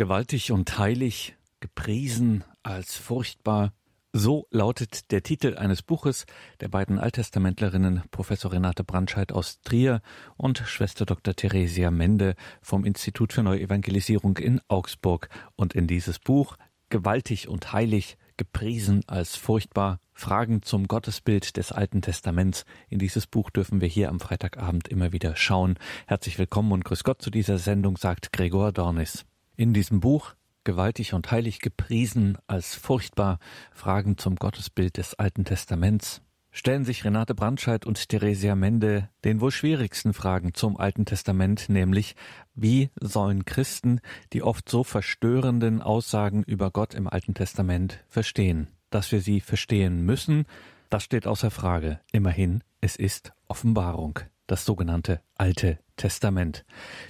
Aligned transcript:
Gewaltig 0.00 0.50
und 0.50 0.78
heilig, 0.78 1.36
gepriesen 1.60 2.42
als 2.62 2.96
furchtbar. 2.96 3.74
So 4.14 4.46
lautet 4.50 5.10
der 5.10 5.22
Titel 5.22 5.58
eines 5.58 5.82
Buches 5.82 6.24
der 6.60 6.68
beiden 6.68 6.98
Alttestamentlerinnen 6.98 8.04
Professor 8.10 8.50
Renate 8.50 8.82
Brandscheid 8.82 9.30
aus 9.30 9.60
Trier 9.60 10.00
und 10.38 10.56
Schwester 10.56 11.04
Dr. 11.04 11.36
Theresia 11.36 11.90
Mende 11.90 12.34
vom 12.62 12.86
Institut 12.86 13.34
für 13.34 13.42
Neuevangelisierung 13.42 14.38
in 14.38 14.62
Augsburg. 14.68 15.28
Und 15.54 15.74
in 15.74 15.86
dieses 15.86 16.18
Buch 16.18 16.56
Gewaltig 16.88 17.48
und 17.48 17.74
heilig, 17.74 18.16
gepriesen 18.38 19.02
als 19.06 19.36
furchtbar, 19.36 20.00
Fragen 20.14 20.62
zum 20.62 20.88
Gottesbild 20.88 21.58
des 21.58 21.72
Alten 21.72 22.00
Testaments. 22.00 22.64
In 22.88 22.98
dieses 22.98 23.26
Buch 23.26 23.50
dürfen 23.50 23.82
wir 23.82 23.88
hier 23.88 24.08
am 24.08 24.18
Freitagabend 24.18 24.88
immer 24.88 25.12
wieder 25.12 25.36
schauen. 25.36 25.78
Herzlich 26.06 26.38
willkommen 26.38 26.72
und 26.72 26.86
grüß 26.86 27.04
Gott 27.04 27.20
zu 27.20 27.28
dieser 27.28 27.58
Sendung, 27.58 27.98
sagt 27.98 28.32
Gregor 28.32 28.72
Dornis. 28.72 29.26
In 29.60 29.74
diesem 29.74 30.00
Buch 30.00 30.32
gewaltig 30.64 31.12
und 31.12 31.30
heilig 31.30 31.58
gepriesen 31.58 32.38
als 32.46 32.74
furchtbar 32.74 33.38
Fragen 33.72 34.16
zum 34.16 34.36
Gottesbild 34.36 34.96
des 34.96 35.18
Alten 35.18 35.44
Testaments 35.44 36.22
stellen 36.50 36.86
sich 36.86 37.04
Renate 37.04 37.34
Brandscheid 37.34 37.84
und 37.84 38.08
Theresia 38.08 38.54
Mende 38.54 39.10
den 39.22 39.42
wohl 39.42 39.50
schwierigsten 39.50 40.14
Fragen 40.14 40.54
zum 40.54 40.78
Alten 40.78 41.04
Testament, 41.04 41.68
nämlich 41.68 42.16
wie 42.54 42.88
sollen 42.98 43.44
Christen 43.44 44.00
die 44.32 44.42
oft 44.42 44.66
so 44.66 44.82
verstörenden 44.82 45.82
Aussagen 45.82 46.42
über 46.42 46.70
Gott 46.70 46.94
im 46.94 47.06
Alten 47.06 47.34
Testament 47.34 48.02
verstehen? 48.08 48.68
Dass 48.88 49.12
wir 49.12 49.20
sie 49.20 49.42
verstehen 49.42 50.06
müssen, 50.06 50.46
das 50.88 51.04
steht 51.04 51.26
außer 51.26 51.50
Frage. 51.50 52.00
Immerhin, 52.12 52.64
es 52.80 52.96
ist 52.96 53.34
Offenbarung 53.46 54.20
das 54.50 54.64
sogenannte 54.64 55.20
Alte 55.36 55.78
Testament. 55.96 56.64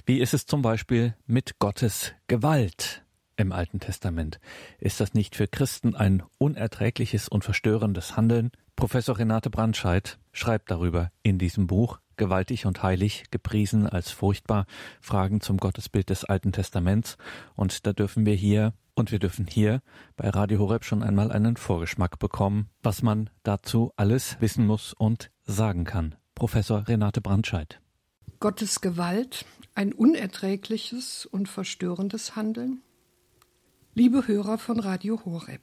Wie 0.05 0.19
ist 0.19 0.33
es 0.33 0.45
zum 0.45 0.61
Beispiel 0.61 1.15
mit 1.25 1.57
Gottes 1.57 2.13
Gewalt 2.27 3.03
im 3.35 3.51
Alten 3.51 3.79
Testament? 3.79 4.39
Ist 4.79 4.99
das 4.99 5.13
nicht 5.15 5.35
für 5.35 5.47
Christen 5.47 5.95
ein 5.95 6.21
unerträgliches 6.37 7.27
und 7.27 7.43
verstörendes 7.43 8.15
Handeln? 8.15 8.51
Professor 8.75 9.17
Renate 9.17 9.49
Brandscheid 9.49 10.19
schreibt 10.31 10.69
darüber 10.69 11.11
in 11.23 11.39
diesem 11.39 11.67
Buch 11.67 11.99
Gewaltig 12.17 12.67
und 12.67 12.83
heilig, 12.83 13.23
gepriesen 13.31 13.87
als 13.87 14.11
furchtbar, 14.11 14.67
Fragen 14.99 15.41
zum 15.41 15.57
Gottesbild 15.57 16.11
des 16.11 16.23
Alten 16.23 16.51
Testaments. 16.51 17.17
Und 17.55 17.87
da 17.87 17.93
dürfen 17.93 18.27
wir 18.27 18.35
hier 18.35 18.73
und 18.93 19.11
wir 19.11 19.17
dürfen 19.17 19.47
hier 19.47 19.81
bei 20.15 20.29
Radio 20.29 20.59
Horeb 20.59 20.85
schon 20.85 21.01
einmal 21.01 21.31
einen 21.31 21.57
Vorgeschmack 21.57 22.19
bekommen, 22.19 22.69
was 22.83 23.01
man 23.01 23.31
dazu 23.41 23.91
alles 23.95 24.39
wissen 24.39 24.67
muss 24.67 24.93
und 24.93 25.31
sagen 25.45 25.85
kann. 25.85 26.15
Professor 26.41 26.87
Renate 26.87 27.21
Brandscheid. 27.21 27.79
Gottes 28.39 28.81
Gewalt, 28.81 29.45
ein 29.75 29.93
unerträgliches 29.93 31.27
und 31.27 31.47
verstörendes 31.47 32.35
Handeln? 32.35 32.81
Liebe 33.93 34.27
Hörer 34.27 34.57
von 34.57 34.79
Radio 34.79 35.23
Horeb, 35.23 35.61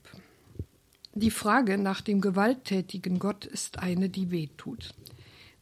die 1.15 1.33
Frage 1.33 1.79
nach 1.79 2.01
dem 2.01 2.20
gewalttätigen 2.20 3.19
Gott 3.19 3.45
ist 3.45 3.81
eine, 3.81 4.09
die 4.09 4.31
wehtut, 4.31 4.95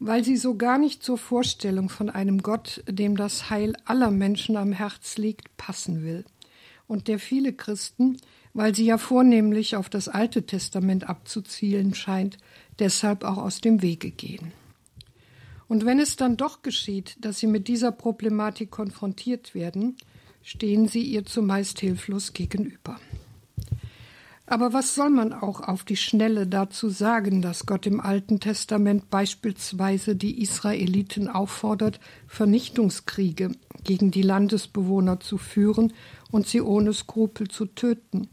weil 0.01 0.23
sie 0.23 0.37
so 0.37 0.55
gar 0.55 0.77
nicht 0.77 1.03
zur 1.03 1.17
Vorstellung 1.17 1.89
von 1.89 2.11
einem 2.11 2.43
Gott, 2.43 2.85
dem 2.87 3.17
das 3.17 3.49
Heil 3.49 3.73
aller 3.87 4.11
Menschen 4.11 4.59
am 4.59 4.73
Herz 4.73 5.17
liegt, 5.17 5.57
passen 5.57 6.03
will 6.03 6.27
und 6.89 7.09
der 7.09 7.19
viele 7.19 7.55
Christen, 7.55 8.19
weil 8.53 8.75
sie 8.75 8.85
ja 8.85 8.99
vornehmlich 8.99 9.77
auf 9.77 9.89
das 9.89 10.09
Alte 10.09 10.45
Testament 10.45 11.09
abzuzielen 11.09 11.95
scheint, 11.95 12.37
deshalb 12.79 13.25
auch 13.25 13.39
aus 13.39 13.63
dem 13.63 13.81
Wege 13.81 14.11
gehen. 14.11 14.53
Und 15.69 15.85
wenn 15.85 15.99
es 15.99 16.17
dann 16.17 16.37
doch 16.37 16.63
geschieht, 16.63 17.17
dass 17.21 17.39
sie 17.39 17.47
mit 17.47 17.69
dieser 17.69 17.93
Problematik 17.93 18.71
konfrontiert 18.71 19.55
werden, 19.55 19.97
stehen 20.43 20.87
sie 20.87 21.03
ihr 21.03 21.25
zumeist 21.25 21.81
hilflos 21.81 22.33
gegenüber. 22.33 23.01
Aber 24.49 24.73
was 24.73 24.95
soll 24.95 25.11
man 25.11 25.33
auch 25.33 25.61
auf 25.61 25.83
die 25.83 25.97
Schnelle 25.97 26.47
dazu 26.47 26.89
sagen, 26.89 27.43
dass 27.43 27.67
Gott 27.67 27.85
im 27.85 28.01
Alten 28.01 28.39
Testament 28.39 29.11
beispielsweise 29.11 30.15
die 30.15 30.41
Israeliten 30.41 31.29
auffordert, 31.29 31.99
Vernichtungskriege 32.29 33.51
gegen 33.83 34.13
die 34.13 34.23
Landesbewohner 34.23 35.19
zu 35.19 35.37
führen 35.37 35.93
und 36.31 36.47
sie 36.47 36.61
ohne 36.61 36.93
Skrupel 36.93 37.49
zu 37.49 37.67
töten? 37.67 38.29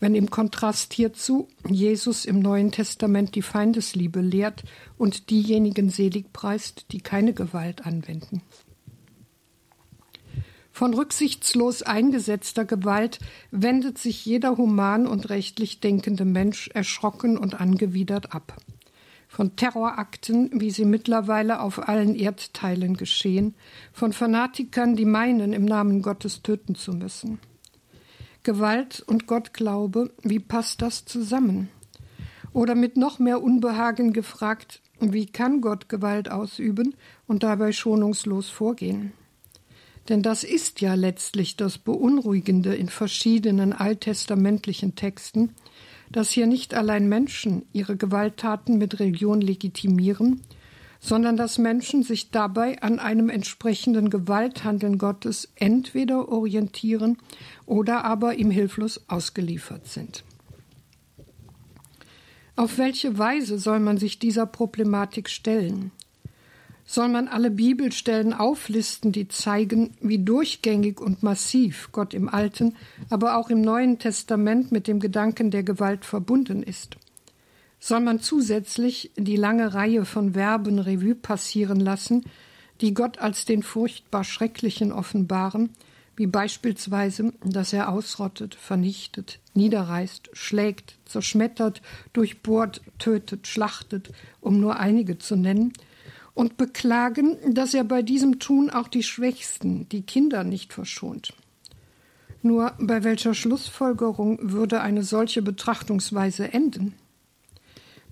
Wenn 0.00 0.14
im 0.14 0.30
Kontrast 0.30 0.92
hierzu 0.92 1.48
Jesus 1.66 2.24
im 2.24 2.40
Neuen 2.40 2.70
Testament 2.70 3.34
die 3.34 3.42
Feindesliebe 3.42 4.20
lehrt 4.20 4.64
und 4.98 5.30
diejenigen 5.30 5.90
selig 5.90 6.32
preist, 6.32 6.86
die 6.92 7.00
keine 7.00 7.32
Gewalt 7.32 7.86
anwenden. 7.86 8.42
Von 10.76 10.92
rücksichtslos 10.92 11.82
eingesetzter 11.82 12.66
Gewalt 12.66 13.18
wendet 13.50 13.96
sich 13.96 14.26
jeder 14.26 14.58
human 14.58 15.06
und 15.06 15.30
rechtlich 15.30 15.80
denkende 15.80 16.26
Mensch 16.26 16.68
erschrocken 16.68 17.38
und 17.38 17.58
angewidert 17.58 18.34
ab. 18.34 18.58
Von 19.26 19.56
Terrorakten, 19.56 20.50
wie 20.60 20.70
sie 20.70 20.84
mittlerweile 20.84 21.60
auf 21.60 21.88
allen 21.88 22.14
Erdteilen 22.14 22.98
geschehen, 22.98 23.54
von 23.94 24.12
Fanatikern, 24.12 24.96
die 24.96 25.06
meinen, 25.06 25.54
im 25.54 25.64
Namen 25.64 26.02
Gottes 26.02 26.42
töten 26.42 26.74
zu 26.74 26.92
müssen. 26.92 27.38
Gewalt 28.46 29.02
und 29.04 29.26
Gottglaube, 29.26 30.12
wie 30.22 30.38
passt 30.38 30.80
das 30.80 31.04
zusammen? 31.04 31.68
Oder 32.52 32.76
mit 32.76 32.96
noch 32.96 33.18
mehr 33.18 33.42
Unbehagen 33.42 34.12
gefragt, 34.12 34.82
wie 35.00 35.26
kann 35.26 35.60
Gott 35.60 35.88
Gewalt 35.88 36.30
ausüben 36.30 36.94
und 37.26 37.42
dabei 37.42 37.72
schonungslos 37.72 38.48
vorgehen? 38.48 39.12
Denn 40.08 40.22
das 40.22 40.44
ist 40.44 40.80
ja 40.80 40.94
letztlich 40.94 41.56
das 41.56 41.78
Beunruhigende 41.78 42.72
in 42.76 42.88
verschiedenen 42.88 43.72
alttestamentlichen 43.72 44.94
Texten, 44.94 45.50
dass 46.12 46.30
hier 46.30 46.46
nicht 46.46 46.72
allein 46.72 47.08
Menschen 47.08 47.64
ihre 47.72 47.96
Gewalttaten 47.96 48.78
mit 48.78 49.00
Religion 49.00 49.40
legitimieren, 49.40 50.42
sondern 51.00 51.36
dass 51.36 51.58
Menschen 51.58 52.02
sich 52.02 52.30
dabei 52.30 52.80
an 52.82 52.98
einem 52.98 53.28
entsprechenden 53.28 54.10
Gewalthandeln 54.10 54.98
Gottes 54.98 55.52
entweder 55.54 56.28
orientieren 56.28 57.18
oder 57.66 58.04
aber 58.04 58.36
ihm 58.36 58.50
hilflos 58.50 59.02
ausgeliefert 59.08 59.86
sind. 59.86 60.24
Auf 62.54 62.78
welche 62.78 63.18
Weise 63.18 63.58
soll 63.58 63.80
man 63.80 63.98
sich 63.98 64.18
dieser 64.18 64.46
Problematik 64.46 65.28
stellen? 65.28 65.90
Soll 66.86 67.08
man 67.08 67.28
alle 67.28 67.50
Bibelstellen 67.50 68.32
auflisten, 68.32 69.12
die 69.12 69.28
zeigen, 69.28 69.94
wie 70.00 70.20
durchgängig 70.20 71.00
und 71.00 71.22
massiv 71.22 71.90
Gott 71.92 72.14
im 72.14 72.28
Alten, 72.28 72.76
aber 73.10 73.36
auch 73.36 73.50
im 73.50 73.60
Neuen 73.60 73.98
Testament 73.98 74.72
mit 74.72 74.86
dem 74.86 75.00
Gedanken 75.00 75.50
der 75.50 75.64
Gewalt 75.64 76.04
verbunden 76.04 76.62
ist? 76.62 76.96
soll 77.78 78.00
man 78.00 78.20
zusätzlich 78.20 79.12
die 79.16 79.36
lange 79.36 79.74
Reihe 79.74 80.04
von 80.04 80.32
Verben 80.32 80.78
Revue 80.78 81.14
passieren 81.14 81.80
lassen, 81.80 82.24
die 82.80 82.94
Gott 82.94 83.18
als 83.18 83.44
den 83.44 83.62
furchtbar 83.62 84.24
Schrecklichen 84.24 84.92
offenbaren, 84.92 85.70
wie 86.16 86.26
beispielsweise, 86.26 87.32
dass 87.44 87.72
er 87.72 87.90
ausrottet, 87.90 88.54
vernichtet, 88.54 89.38
niederreißt, 89.54 90.30
schlägt, 90.32 90.96
zerschmettert, 91.04 91.82
durchbohrt, 92.12 92.80
tötet, 92.98 93.46
schlachtet, 93.46 94.10
um 94.40 94.60
nur 94.60 94.78
einige 94.78 95.18
zu 95.18 95.36
nennen, 95.36 95.72
und 96.34 96.58
beklagen, 96.58 97.36
dass 97.54 97.72
er 97.72 97.84
bei 97.84 98.02
diesem 98.02 98.38
Tun 98.38 98.68
auch 98.68 98.88
die 98.88 99.02
Schwächsten, 99.02 99.88
die 99.88 100.02
Kinder 100.02 100.44
nicht 100.44 100.74
verschont. 100.74 101.32
Nur 102.42 102.74
bei 102.78 103.04
welcher 103.04 103.32
Schlussfolgerung 103.32 104.38
würde 104.42 104.82
eine 104.82 105.02
solche 105.02 105.40
Betrachtungsweise 105.40 106.52
enden? 106.52 106.94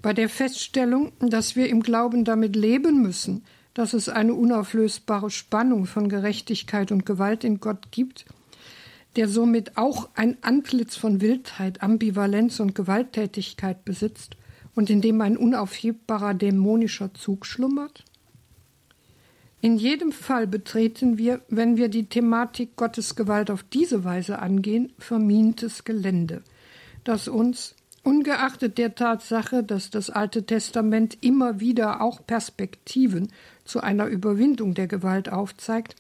bei 0.05 0.13
der 0.13 0.29
Feststellung, 0.29 1.13
dass 1.19 1.57
wir 1.57 1.71
im 1.71 1.83
Glauben 1.83 2.27
damit 2.27 2.57
leben 2.57 3.01
müssen, 3.01 3.43
dass 3.75 3.93
es 3.93 4.09
eine 4.09 4.35
unauflösbare 4.35 5.31
Spannung 5.31 5.87
von 5.87 6.09
Gerechtigkeit 6.09 6.93
und 6.93 7.05
Gewalt 7.05 7.45
in 7.45 7.61
Gott 7.61 7.91
gibt, 7.91 8.25
der 9.17 9.29
somit 9.29 9.77
auch 9.77 10.09
ein 10.15 10.37
Antlitz 10.43 10.97
von 10.97 11.21
Wildheit, 11.21 11.83
Ambivalenz 11.83 12.61
und 12.61 12.75
Gewalttätigkeit 12.75 13.85
besitzt 13.85 14.37
und 14.75 14.91
in 14.91 15.01
dem 15.01 15.21
ein 15.21 15.37
unaufhebbarer 15.37 16.35
dämonischer 16.35 17.15
Zug 17.15 17.47
schlummert? 17.47 18.05
In 19.61 19.77
jedem 19.77 20.13
Fall 20.13 20.47
betreten 20.47 21.17
wir, 21.17 21.41
wenn 21.49 21.77
wir 21.77 21.89
die 21.89 22.07
Thematik 22.07 22.77
Gottes 22.77 23.17
Gewalt 23.17 23.51
auf 23.51 23.63
diese 23.63 24.05
Weise 24.05 24.41
angehen, 24.41 24.93
vermintes 24.99 25.85
Gelände, 25.85 26.43
das 27.03 27.29
uns 27.29 27.74
Ungeachtet 28.05 28.77
der 28.77 28.95
Tatsache, 28.95 29.65
dass 29.65 29.89
das 29.89 30.11
Alte 30.11 30.45
Testament 30.45 31.17
immer 31.23 31.59
wieder 31.59 32.03
auch 32.03 32.25
Perspektiven 32.27 33.33
zu 33.65 33.81
einer 33.81 34.07
Überwindung 34.07 34.75
der 34.75 34.87
Gewalt 34.87 35.31
aufzeigt, 35.31 35.97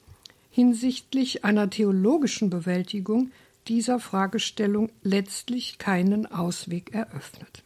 hinsichtlich 0.50 1.46
einer 1.46 1.70
theologischen 1.70 2.50
Bewältigung 2.50 3.30
dieser 3.68 3.98
Fragestellung 3.98 4.90
letztlich 5.02 5.78
keinen 5.78 6.26
Ausweg 6.26 6.94
eröffnet. 6.94 7.64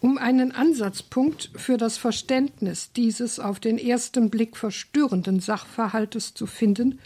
Um 0.00 0.18
einen 0.18 0.52
Ansatzpunkt 0.52 1.50
für 1.54 1.78
das 1.78 1.96
Verständnis 1.96 2.92
dieses 2.92 3.40
auf 3.40 3.58
den 3.58 3.78
ersten 3.78 4.28
Blick 4.28 4.58
verstörenden 4.58 5.40
Sachverhaltes 5.40 6.34
zu 6.34 6.46
finden, 6.46 7.00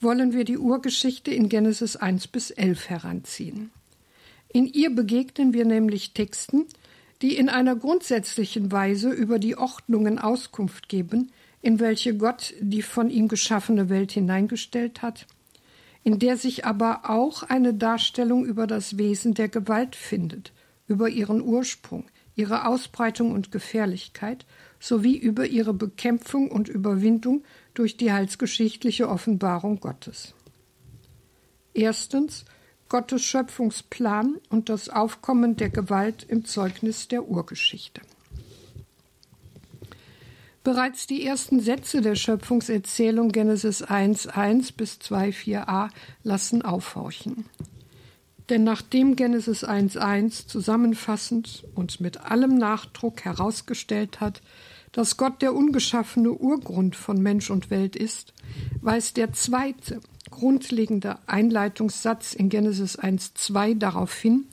wollen 0.00 0.32
wir 0.32 0.44
die 0.44 0.58
Urgeschichte 0.58 1.32
in 1.32 1.48
Genesis 1.48 1.96
1 1.96 2.28
bis 2.28 2.52
11 2.52 2.88
heranziehen. 2.88 3.72
In 4.52 4.66
ihr 4.66 4.94
begegnen 4.94 5.54
wir 5.54 5.64
nämlich 5.64 6.12
Texten, 6.12 6.66
die 7.22 7.36
in 7.36 7.48
einer 7.48 7.74
grundsätzlichen 7.74 8.70
Weise 8.70 9.10
über 9.10 9.38
die 9.38 9.56
Ordnungen 9.56 10.18
Auskunft 10.18 10.88
geben, 10.88 11.32
in 11.62 11.80
welche 11.80 12.16
Gott 12.16 12.52
die 12.60 12.82
von 12.82 13.08
ihm 13.08 13.28
geschaffene 13.28 13.88
Welt 13.88 14.12
hineingestellt 14.12 15.00
hat, 15.00 15.26
in 16.04 16.18
der 16.18 16.36
sich 16.36 16.66
aber 16.66 17.08
auch 17.08 17.44
eine 17.44 17.72
Darstellung 17.72 18.44
über 18.44 18.66
das 18.66 18.98
Wesen 18.98 19.34
der 19.34 19.48
Gewalt 19.48 19.96
findet, 19.96 20.52
über 20.86 21.08
ihren 21.08 21.40
Ursprung, 21.40 22.04
ihre 22.34 22.66
Ausbreitung 22.66 23.32
und 23.32 23.52
Gefährlichkeit 23.52 24.44
sowie 24.80 25.16
über 25.16 25.46
ihre 25.46 25.72
Bekämpfung 25.72 26.50
und 26.50 26.68
Überwindung 26.68 27.44
durch 27.72 27.96
die 27.96 28.12
heilsgeschichtliche 28.12 29.08
Offenbarung 29.08 29.78
Gottes. 29.80 30.34
Erstens 31.72 32.44
Gottes 32.92 33.22
Schöpfungsplan 33.22 34.36
und 34.50 34.68
das 34.68 34.90
Aufkommen 34.90 35.56
der 35.56 35.70
Gewalt 35.70 36.26
im 36.28 36.44
Zeugnis 36.44 37.08
der 37.08 37.26
Urgeschichte. 37.26 38.02
Bereits 40.62 41.06
die 41.06 41.24
ersten 41.24 41.60
Sätze 41.60 42.02
der 42.02 42.16
Schöpfungserzählung 42.16 43.30
Genesis 43.30 43.82
1.1 43.82 44.76
bis 44.76 44.98
2.4a 44.98 45.88
lassen 46.22 46.60
aufhorchen. 46.60 47.46
Denn 48.50 48.62
nachdem 48.62 49.16
Genesis 49.16 49.64
1.1 49.64 50.46
zusammenfassend 50.46 51.64
und 51.74 51.98
mit 52.02 52.20
allem 52.20 52.58
Nachdruck 52.58 53.24
herausgestellt 53.24 54.20
hat, 54.20 54.42
dass 54.92 55.16
Gott 55.16 55.40
der 55.40 55.54
ungeschaffene 55.54 56.32
Urgrund 56.32 56.94
von 56.94 57.22
Mensch 57.22 57.50
und 57.50 57.70
Welt 57.70 57.96
ist, 57.96 58.34
weist 58.82 59.16
der 59.16 59.32
zweite, 59.32 60.02
grundlegende 60.32 61.18
Einleitungssatz 61.28 62.34
in 62.34 62.48
Genesis 62.48 62.98
1.2 62.98 63.78
darauf 63.78 64.12
hin, 64.18 64.46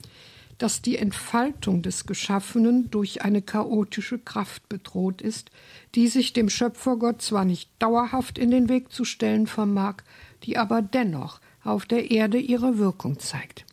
dass 0.58 0.82
die 0.82 0.98
Entfaltung 0.98 1.82
des 1.82 2.06
Geschaffenen 2.06 2.90
durch 2.90 3.22
eine 3.22 3.42
chaotische 3.42 4.18
Kraft 4.18 4.68
bedroht 4.68 5.22
ist, 5.22 5.50
die 5.94 6.06
sich 6.06 6.32
dem 6.32 6.50
Schöpfergott 6.50 7.22
zwar 7.22 7.44
nicht 7.44 7.70
dauerhaft 7.78 8.38
in 8.38 8.50
den 8.50 8.68
Weg 8.68 8.92
zu 8.92 9.04
stellen 9.04 9.46
vermag, 9.46 9.96
die 10.44 10.58
aber 10.58 10.82
dennoch 10.82 11.40
auf 11.64 11.86
der 11.86 12.10
Erde 12.10 12.38
ihre 12.38 12.78
Wirkung 12.78 13.18
zeigt. 13.18 13.64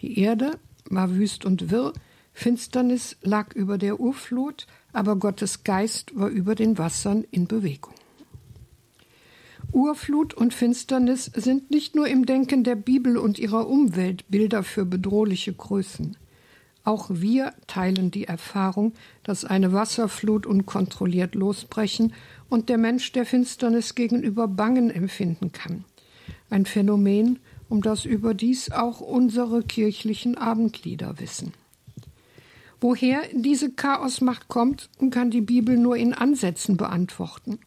Die 0.00 0.18
Erde 0.20 0.58
war 0.88 1.14
wüst 1.14 1.44
und 1.44 1.70
wirr, 1.70 1.92
Finsternis 2.32 3.16
lag 3.22 3.52
über 3.54 3.76
der 3.76 4.00
Urflut, 4.00 4.66
aber 4.92 5.16
Gottes 5.16 5.64
Geist 5.64 6.16
war 6.16 6.28
über 6.28 6.54
den 6.54 6.78
Wassern 6.78 7.24
in 7.30 7.46
Bewegung. 7.46 7.94
Urflut 9.72 10.34
und 10.34 10.52
Finsternis 10.52 11.26
sind 11.26 11.70
nicht 11.70 11.94
nur 11.94 12.08
im 12.08 12.26
Denken 12.26 12.64
der 12.64 12.74
Bibel 12.74 13.16
und 13.16 13.38
ihrer 13.38 13.68
Umwelt 13.68 14.28
Bilder 14.28 14.62
für 14.62 14.84
bedrohliche 14.84 15.52
Größen. 15.52 16.16
Auch 16.82 17.08
wir 17.10 17.52
teilen 17.66 18.10
die 18.10 18.24
Erfahrung, 18.24 18.94
dass 19.22 19.44
eine 19.44 19.72
Wasserflut 19.72 20.46
unkontrolliert 20.46 21.34
losbrechen 21.34 22.14
und 22.48 22.68
der 22.68 22.78
Mensch 22.78 23.12
der 23.12 23.26
Finsternis 23.26 23.94
gegenüber 23.94 24.48
Bangen 24.48 24.90
empfinden 24.90 25.52
kann. 25.52 25.84
Ein 26.48 26.66
Phänomen, 26.66 27.38
um 27.68 27.80
das 27.80 28.04
überdies 28.04 28.72
auch 28.72 29.00
unsere 29.00 29.62
kirchlichen 29.62 30.36
Abendlieder 30.36 31.20
wissen. 31.20 31.52
Woher 32.80 33.20
diese 33.32 33.70
Chaosmacht 33.70 34.48
kommt, 34.48 34.88
kann 35.10 35.30
die 35.30 35.42
Bibel 35.42 35.76
nur 35.76 35.96
in 35.96 36.14
Ansätzen 36.14 36.78
beantworten. 36.78 37.58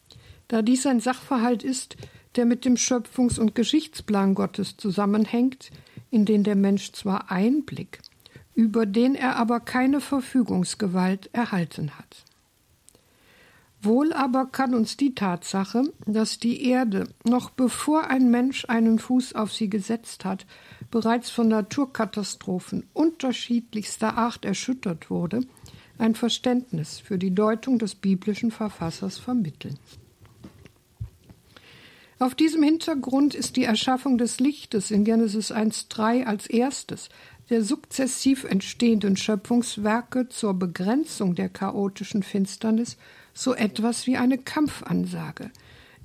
Da 0.53 0.61
dies 0.61 0.85
ein 0.85 0.99
Sachverhalt 0.99 1.63
ist, 1.63 1.97
der 2.35 2.45
mit 2.45 2.63
dem 2.63 2.75
Schöpfungs- 2.75 3.39
und 3.39 3.55
Geschichtsplan 3.55 4.35
Gottes 4.35 4.77
zusammenhängt, 4.77 5.71
in 6.11 6.25
den 6.25 6.43
der 6.43 6.55
Mensch 6.55 6.91
zwar 6.91 7.31
Einblick, 7.31 8.03
über 8.53 8.85
den 8.85 9.15
er 9.15 9.37
aber 9.37 9.59
keine 9.59 9.99
Verfügungsgewalt 9.99 11.31
erhalten 11.33 11.97
hat. 11.97 12.23
Wohl 13.81 14.13
aber 14.13 14.45
kann 14.45 14.75
uns 14.75 14.95
die 14.95 15.15
Tatsache, 15.15 15.91
dass 16.05 16.37
die 16.37 16.63
Erde, 16.69 17.07
noch 17.23 17.49
bevor 17.49 18.11
ein 18.11 18.29
Mensch 18.29 18.65
einen 18.65 18.99
Fuß 18.99 19.33
auf 19.33 19.51
sie 19.51 19.71
gesetzt 19.71 20.23
hat, 20.23 20.45
bereits 20.91 21.31
von 21.31 21.47
Naturkatastrophen 21.47 22.85
unterschiedlichster 22.93 24.19
Art 24.19 24.45
erschüttert 24.45 25.09
wurde, 25.09 25.41
ein 25.97 26.13
Verständnis 26.13 26.99
für 26.99 27.17
die 27.17 27.33
Deutung 27.33 27.79
des 27.79 27.95
biblischen 27.95 28.51
Verfassers 28.51 29.17
vermitteln. 29.17 29.79
Auf 32.23 32.35
diesem 32.35 32.63
Hintergrund 32.63 33.35
ist 33.35 33.57
die 33.57 33.65
Erschaffung 33.65 34.17
des 34.17 34.39
Lichtes 34.39 34.91
in 34.91 35.03
Genesis 35.03 35.51
1.3 35.51 36.23
als 36.23 36.47
erstes 36.47 37.09
der 37.49 37.61
sukzessiv 37.65 38.45
entstehenden 38.45 39.17
Schöpfungswerke 39.17 40.29
zur 40.29 40.53
Begrenzung 40.53 41.35
der 41.35 41.49
chaotischen 41.49 42.23
Finsternis 42.23 42.95
so 43.33 43.53
etwas 43.53 44.07
wie 44.07 44.15
eine 44.15 44.37
Kampfansage, 44.37 45.51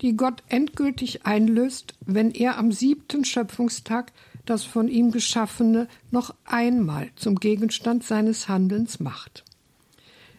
die 0.01 0.17
Gott 0.17 0.43
endgültig 0.49 1.25
einlöst, 1.25 1.95
wenn 2.05 2.33
er 2.33 2.59
am 2.59 2.73
siebten 2.73 3.25
Schöpfungstag 3.25 4.11
das 4.45 4.65
von 4.65 4.89
ihm 4.89 5.13
Geschaffene 5.13 5.87
noch 6.11 6.35
einmal 6.45 7.11
zum 7.15 7.37
Gegenstand 7.37 8.03
seines 8.03 8.49
Handelns 8.49 8.99
macht. 8.99 9.45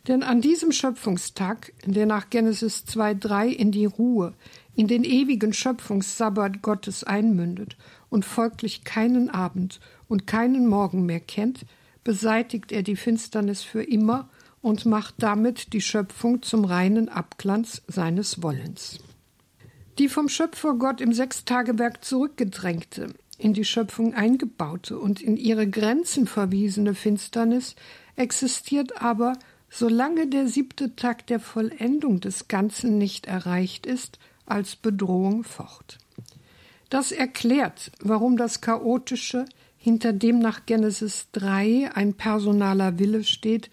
Denn 0.09 0.23
an 0.23 0.41
diesem 0.41 0.71
Schöpfungstag, 0.71 1.71
der 1.85 2.05
nach 2.05 2.29
Genesis 2.29 2.83
2,3 2.87 3.47
in 3.49 3.71
die 3.71 3.85
Ruhe, 3.85 4.33
in 4.79 4.87
den 4.87 5.03
ewigen 5.03 5.51
Schöpfungssabbat 5.51 6.61
Gottes 6.61 7.03
einmündet 7.03 7.75
und 8.09 8.23
folglich 8.23 8.85
keinen 8.85 9.29
Abend 9.29 9.81
und 10.07 10.25
keinen 10.25 10.67
Morgen 10.67 11.05
mehr 11.05 11.19
kennt, 11.19 11.65
beseitigt 12.05 12.71
er 12.71 12.81
die 12.81 12.95
Finsternis 12.95 13.61
für 13.61 13.83
immer 13.83 14.29
und 14.61 14.85
macht 14.85 15.15
damit 15.17 15.73
die 15.73 15.81
Schöpfung 15.81 16.43
zum 16.43 16.63
reinen 16.63 17.09
Abglanz 17.09 17.81
seines 17.87 18.41
Wollens. 18.41 18.99
Die 19.97 20.07
vom 20.07 20.29
Schöpfer 20.29 20.75
Gott 20.75 21.01
im 21.01 21.11
Sechstagewerk 21.11 22.05
zurückgedrängte, 22.05 23.13
in 23.37 23.53
die 23.53 23.65
Schöpfung 23.65 24.13
eingebaute 24.13 24.97
und 24.97 25.19
in 25.19 25.35
ihre 25.35 25.67
Grenzen 25.67 26.25
verwiesene 26.25 26.95
Finsternis 26.95 27.75
existiert 28.15 29.01
aber, 29.01 29.33
solange 29.69 30.27
der 30.27 30.47
siebte 30.47 30.95
Tag 30.95 31.27
der 31.27 31.41
Vollendung 31.41 32.21
des 32.21 32.47
Ganzen 32.47 32.97
nicht 32.97 33.25
erreicht 33.25 33.85
ist, 33.85 34.19
als 34.49 34.75
Bedrohung 34.75 35.43
fort. 35.43 35.97
Das 36.89 37.11
erklärt, 37.11 37.91
warum 38.01 38.35
das 38.35 38.61
Chaotische, 38.61 39.45
hinter 39.77 40.11
dem 40.11 40.39
nach 40.39 40.65
Genesis 40.65 41.27
3 41.31 41.91
ein 41.93 42.13
personaler 42.13 42.99
Wille 42.99 43.23
steht, 43.23 43.69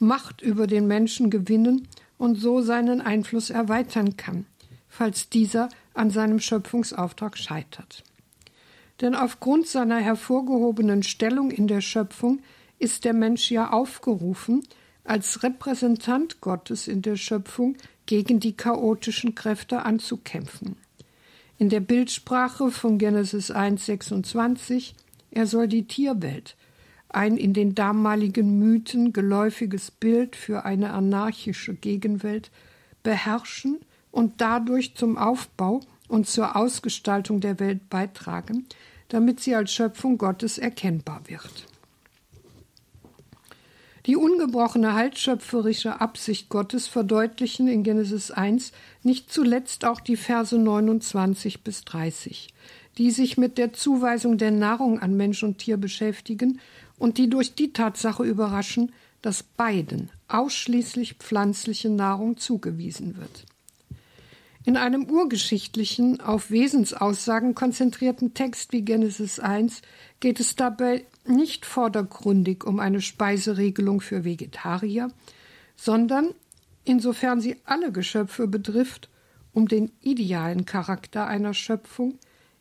Macht 0.00 0.42
über 0.42 0.68
den 0.68 0.86
Menschen 0.86 1.28
gewinnen 1.28 1.88
und 2.18 2.36
so 2.36 2.60
seinen 2.60 3.00
Einfluss 3.00 3.50
erweitern 3.50 4.16
kann, 4.16 4.46
falls 4.86 5.28
dieser 5.28 5.68
an 5.92 6.10
seinem 6.10 6.38
Schöpfungsauftrag 6.38 7.36
scheitert. 7.36 8.04
Denn 9.00 9.16
aufgrund 9.16 9.66
seiner 9.66 9.98
hervorgehobenen 9.98 11.02
Stellung 11.02 11.50
in 11.50 11.66
der 11.66 11.80
Schöpfung 11.80 12.40
ist 12.78 13.04
der 13.04 13.12
Mensch 13.12 13.50
ja 13.50 13.70
aufgerufen, 13.70 14.62
als 15.08 15.42
Repräsentant 15.42 16.40
Gottes 16.40 16.88
in 16.88 17.02
der 17.02 17.16
Schöpfung 17.16 17.76
gegen 18.06 18.40
die 18.40 18.56
chaotischen 18.56 19.34
Kräfte 19.34 19.84
anzukämpfen. 19.84 20.76
In 21.58 21.68
der 21.68 21.80
Bildsprache 21.80 22.70
von 22.70 22.98
Genesis 22.98 23.50
1,26 23.50 24.94
er 25.30 25.46
soll 25.46 25.68
die 25.68 25.86
Tierwelt, 25.86 26.56
ein 27.08 27.36
in 27.36 27.52
den 27.52 27.74
damaligen 27.74 28.58
Mythen 28.58 29.12
geläufiges 29.12 29.90
Bild 29.90 30.36
für 30.36 30.64
eine 30.64 30.92
anarchische 30.92 31.74
Gegenwelt, 31.74 32.50
beherrschen 33.02 33.78
und 34.10 34.40
dadurch 34.40 34.94
zum 34.94 35.16
Aufbau 35.16 35.80
und 36.08 36.26
zur 36.26 36.56
Ausgestaltung 36.56 37.40
der 37.40 37.60
Welt 37.60 37.88
beitragen, 37.88 38.66
damit 39.08 39.40
sie 39.40 39.54
als 39.54 39.72
Schöpfung 39.72 40.18
Gottes 40.18 40.58
erkennbar 40.58 41.22
wird. 41.26 41.67
Die 44.08 44.16
ungebrochene 44.16 44.94
heilschöpferische 44.94 46.00
Absicht 46.00 46.48
Gottes 46.48 46.86
verdeutlichen 46.88 47.68
in 47.68 47.82
Genesis 47.82 48.30
1 48.30 48.72
nicht 49.02 49.30
zuletzt 49.30 49.84
auch 49.84 50.00
die 50.00 50.16
Verse 50.16 50.58
29 50.58 51.62
bis 51.62 51.84
30, 51.84 52.48
die 52.96 53.10
sich 53.10 53.36
mit 53.36 53.58
der 53.58 53.74
Zuweisung 53.74 54.38
der 54.38 54.50
Nahrung 54.50 54.98
an 54.98 55.14
Mensch 55.14 55.42
und 55.42 55.58
Tier 55.58 55.76
beschäftigen 55.76 56.58
und 56.96 57.18
die 57.18 57.28
durch 57.28 57.54
die 57.54 57.74
Tatsache 57.74 58.24
überraschen, 58.24 58.92
dass 59.20 59.42
beiden 59.42 60.08
ausschließlich 60.28 61.16
pflanzliche 61.16 61.90
Nahrung 61.90 62.38
zugewiesen 62.38 63.18
wird. 63.18 63.44
In 64.68 64.76
einem 64.76 65.08
urgeschichtlichen, 65.08 66.20
auf 66.20 66.50
Wesensaussagen 66.50 67.54
konzentrierten 67.54 68.34
Text 68.34 68.70
wie 68.74 68.82
Genesis 68.82 69.40
1 69.40 69.80
geht 70.20 70.40
es 70.40 70.56
dabei 70.56 71.06
nicht 71.24 71.64
vordergründig 71.64 72.64
um 72.64 72.78
eine 72.78 73.00
Speiseregelung 73.00 74.02
für 74.02 74.26
Vegetarier, 74.26 75.10
sondern, 75.74 76.34
insofern 76.84 77.40
sie 77.40 77.56
alle 77.64 77.92
Geschöpfe 77.92 78.46
betrifft, 78.46 79.08
um 79.54 79.68
den 79.68 79.90
idealen 80.02 80.66
Charakter 80.66 81.26
einer 81.26 81.54
Schöpfung, 81.54 82.18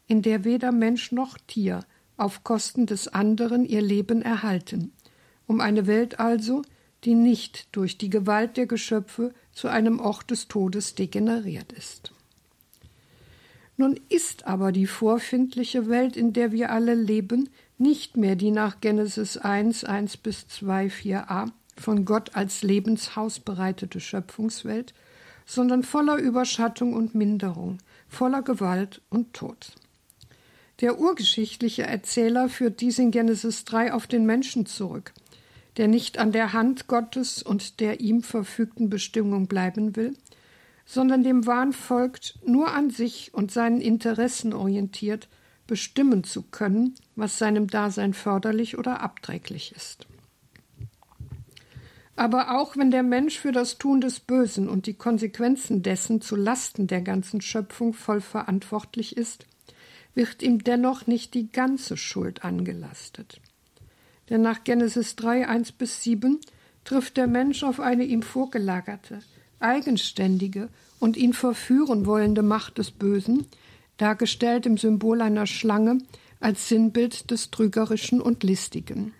in 0.08 0.22
der 0.22 0.46
weder 0.46 0.72
Mensch 0.72 1.12
noch 1.12 1.38
Tier 1.46 1.82
auf 2.16 2.46
Kosten 2.46 2.86
des 2.86 3.10
anderen 3.10 3.66
ihr 3.66 3.82
Leben 3.82 4.22
erhalten, 4.22 4.94
um 5.46 5.60
eine 5.60 5.88
Welt 5.88 6.22
also, 6.22 6.62
die 7.04 7.16
nicht 7.16 7.68
durch 7.76 7.98
die 7.98 8.10
Gewalt 8.10 8.56
der 8.56 8.66
Geschöpfe 8.66 9.34
zu 9.58 9.70
einem 9.70 10.00
Ort 10.00 10.30
des 10.30 10.48
Todes 10.48 10.94
degeneriert 10.94 11.74
ist. 11.74 12.14
Nun 13.76 14.00
ist 14.08 14.46
aber 14.46 14.72
die 14.72 14.86
vorfindliche 14.86 15.90
Welt, 15.90 16.16
in 16.16 16.32
der 16.32 16.52
wir 16.52 16.72
alle 16.72 16.94
leben, 16.94 17.50
nicht 17.80 18.18
mehr 18.18 18.36
die 18.36 18.52
nach 18.52 18.82
Genesis 18.82 19.36
1, 19.36 19.84
1 19.84 20.18
bis 20.18 20.48
2, 20.48 20.88
4a 20.88 21.52
von 21.76 22.06
Gott 22.06 22.36
als 22.36 22.62
Lebenshaus 22.62 23.40
bereitete 23.40 24.00
Schöpfungswelt, 24.00 24.94
sondern 25.48 25.82
voller 25.82 26.18
Überschattung 26.18 26.94
und 26.94 27.16
Minderung, 27.16 27.80
voller 28.08 28.44
Gewalt 28.44 29.02
und 29.10 29.34
Tod. 29.34 29.74
Der 30.82 31.00
urgeschichtliche 31.00 31.82
Erzähler 31.82 32.50
führt 32.50 32.80
dies 32.80 33.00
in 33.00 33.10
Genesis 33.10 33.66
3 33.66 33.94
auf 33.94 34.06
den 34.06 34.28
Menschen 34.28 34.68
zurück, 34.68 35.14
der 35.78 35.88
nicht 35.88 36.18
an 36.18 36.32
der 36.32 36.54
Hand 36.54 36.88
Gottes 36.88 37.42
und 37.44 37.80
der 37.80 38.00
ihm 38.00 38.24
verfügten 38.24 38.90
Bestimmung 38.90 39.48
bleiben 39.48 39.96
will, 39.96 40.16
sondern 40.86 41.24
dem 41.24 41.46
Wahn 41.46 41.74
folgt, 41.74 42.40
nur 42.46 42.74
an 42.74 42.90
sich 42.90 43.34
und 43.34 43.52
seinen 43.52 43.82
Interessen 43.82 44.54
orientiert, 44.54 45.28
bestimmen 45.68 46.24
zu 46.24 46.44
können, 46.44 46.96
was 47.16 47.38
seinem 47.38 47.68
Dasein 47.68 48.14
förderlich 48.14 48.78
oder 48.78 49.02
abträglich 49.02 49.74
ist. 49.76 50.08
Aber 52.16 52.58
auch 52.58 52.76
wenn 52.78 52.90
der 52.90 53.04
Mensch 53.04 53.38
für 53.38 53.52
das 53.52 53.78
Tun 53.78 54.02
des 54.02 54.20
Bösen 54.20 54.68
und 54.68 54.88
die 54.88 54.96
Konsequenzen 54.96 55.84
dessen 55.84 56.20
zu 56.20 56.36
Lasten 56.36 56.88
der 56.88 57.02
ganzen 57.02 57.42
Schöpfung 57.42 57.94
voll 57.94 58.22
verantwortlich 58.22 59.16
ist, 59.16 59.46
wird 60.16 60.42
ihm 60.42 60.64
dennoch 60.64 61.06
nicht 61.06 61.36
die 61.36 61.52
ganze 61.52 61.96
Schuld 61.96 62.44
angelastet. 62.44 63.40
Denn 64.30 64.42
nach 64.42 64.64
Genesis 64.64 65.16
3, 65.16 65.48
1 65.48 65.72
bis 65.74 66.04
7 66.04 66.40
trifft 66.84 67.18
der 67.18 67.28
Mensch 67.28 67.64
auf 67.64 67.80
eine 67.80 68.04
ihm 68.04 68.22
vorgelagerte, 68.22 69.20
eigenständige 69.60 70.70
und 71.00 71.18
ihn 71.18 71.34
verführen 71.34 72.06
wollende 72.06 72.44
Macht 72.44 72.78
des 72.78 72.92
Bösen, 72.92 73.46
dargestellt 73.98 74.66
im 74.66 74.78
Symbol 74.78 75.22
einer 75.22 75.48
Schlange 75.48 76.00
als 76.40 76.70
Sinnbild 76.70 77.32
des 77.32 77.52
Trügerischen 77.52 78.22
und 78.22 78.44
Listigen. 78.44 79.14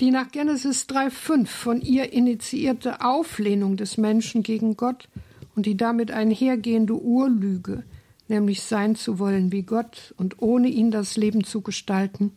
Die 0.00 0.10
nach 0.10 0.30
Genesis 0.30 0.86
3,5 0.88 1.46
von 1.46 1.80
ihr 1.80 2.12
initiierte 2.12 3.04
Auflehnung 3.04 3.76
des 3.76 3.98
Menschen 3.98 4.42
gegen 4.42 4.76
Gott 4.76 5.08
und 5.54 5.66
die 5.66 5.76
damit 5.76 6.10
einhergehende 6.10 6.94
Urlüge, 6.94 7.84
nämlich 8.28 8.62
sein 8.62 8.96
zu 8.96 9.18
wollen 9.18 9.52
wie 9.52 9.62
Gott 9.62 10.14
und 10.16 10.40
ohne 10.42 10.68
ihn 10.68 10.90
das 10.90 11.16
Leben 11.16 11.44
zu 11.44 11.60
gestalten, 11.60 12.32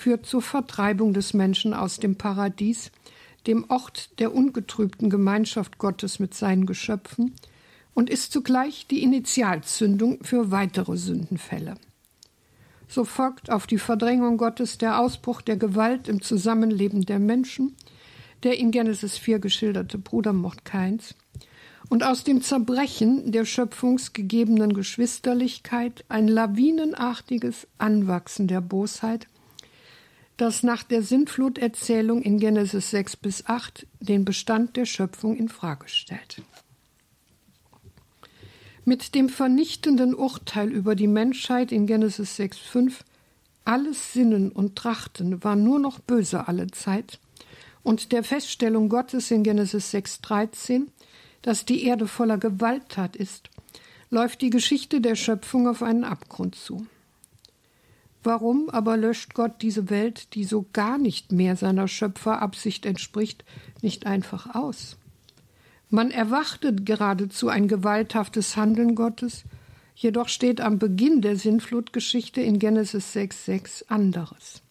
führt 0.00 0.24
zur 0.24 0.40
Vertreibung 0.40 1.12
des 1.12 1.34
Menschen 1.34 1.74
aus 1.74 1.98
dem 1.98 2.16
Paradies, 2.16 2.90
dem 3.46 3.68
Ort 3.68 4.18
der 4.18 4.34
ungetrübten 4.34 5.10
Gemeinschaft 5.10 5.76
Gottes 5.76 6.18
mit 6.18 6.32
seinen 6.32 6.64
Geschöpfen, 6.64 7.34
und 7.92 8.08
ist 8.08 8.32
zugleich 8.32 8.86
die 8.86 9.02
Initialzündung 9.02 10.22
für 10.22 10.50
weitere 10.50 10.96
Sündenfälle. 10.96 11.74
So 12.88 13.04
folgt 13.04 13.50
auf 13.50 13.66
die 13.66 13.78
Verdrängung 13.78 14.38
Gottes 14.38 14.78
der 14.78 14.98
Ausbruch 14.98 15.42
der 15.42 15.56
Gewalt 15.56 16.08
im 16.08 16.22
Zusammenleben 16.22 17.04
der 17.04 17.18
Menschen, 17.18 17.76
der 18.42 18.58
in 18.58 18.70
Genesis 18.70 19.18
4 19.18 19.38
geschilderte 19.38 19.98
Brudermord 19.98 20.64
Kains, 20.64 21.14
und 21.90 22.04
aus 22.04 22.24
dem 22.24 22.40
Zerbrechen 22.40 23.32
der 23.32 23.44
schöpfungsgegebenen 23.44 24.72
Geschwisterlichkeit 24.72 26.04
ein 26.08 26.26
lawinenartiges 26.26 27.66
Anwachsen 27.76 28.46
der 28.46 28.62
Bosheit, 28.62 29.26
das 30.40 30.62
nach 30.62 30.82
der 30.82 31.02
Sintfluterzählung 31.02 32.22
in 32.22 32.38
Genesis 32.38 32.90
6 32.90 33.16
bis 33.16 33.46
8 33.46 33.86
den 34.00 34.24
Bestand 34.24 34.76
der 34.76 34.86
Schöpfung 34.86 35.36
in 35.36 35.50
Frage 35.50 35.86
stellt. 35.88 36.40
Mit 38.86 39.14
dem 39.14 39.28
vernichtenden 39.28 40.14
Urteil 40.14 40.72
über 40.72 40.94
die 40.94 41.08
Menschheit 41.08 41.72
in 41.72 41.86
Genesis 41.86 42.38
6,5 42.38 43.00
alles 43.66 44.14
Sinnen 44.14 44.50
und 44.50 44.76
Trachten 44.76 45.44
war 45.44 45.56
nur 45.56 45.78
noch 45.78 45.98
böse 45.98 46.48
alle 46.48 46.68
Zeit 46.68 47.20
und 47.82 48.10
der 48.10 48.24
Feststellung 48.24 48.88
Gottes 48.88 49.30
in 49.30 49.42
Genesis 49.42 49.92
6,13, 49.92 50.86
dass 51.42 51.66
die 51.66 51.84
Erde 51.84 52.06
voller 52.06 52.38
Gewalttat 52.38 53.14
ist, 53.14 53.50
läuft 54.08 54.40
die 54.40 54.50
Geschichte 54.50 55.02
der 55.02 55.16
Schöpfung 55.16 55.68
auf 55.68 55.82
einen 55.82 56.04
Abgrund 56.04 56.54
zu. 56.54 56.86
Warum 58.22 58.68
aber 58.68 58.96
löscht 58.96 59.34
Gott 59.34 59.62
diese 59.62 59.88
Welt, 59.88 60.34
die 60.34 60.44
so 60.44 60.66
gar 60.72 60.98
nicht 60.98 61.32
mehr 61.32 61.56
seiner 61.56 61.88
Schöpferabsicht 61.88 62.84
entspricht, 62.84 63.44
nicht 63.80 64.06
einfach 64.06 64.54
aus? 64.54 64.96
Man 65.88 66.10
erwartet 66.10 66.86
geradezu 66.86 67.48
ein 67.48 67.66
gewalthaftes 67.66 68.56
Handeln 68.56 68.94
Gottes, 68.94 69.44
jedoch 69.94 70.28
steht 70.28 70.60
am 70.60 70.78
Beginn 70.78 71.22
der 71.22 71.36
Sintflutgeschichte 71.36 72.40
in 72.40 72.58
Genesis 72.58 73.16
6,6 73.16 73.88
anderes. 73.88 74.62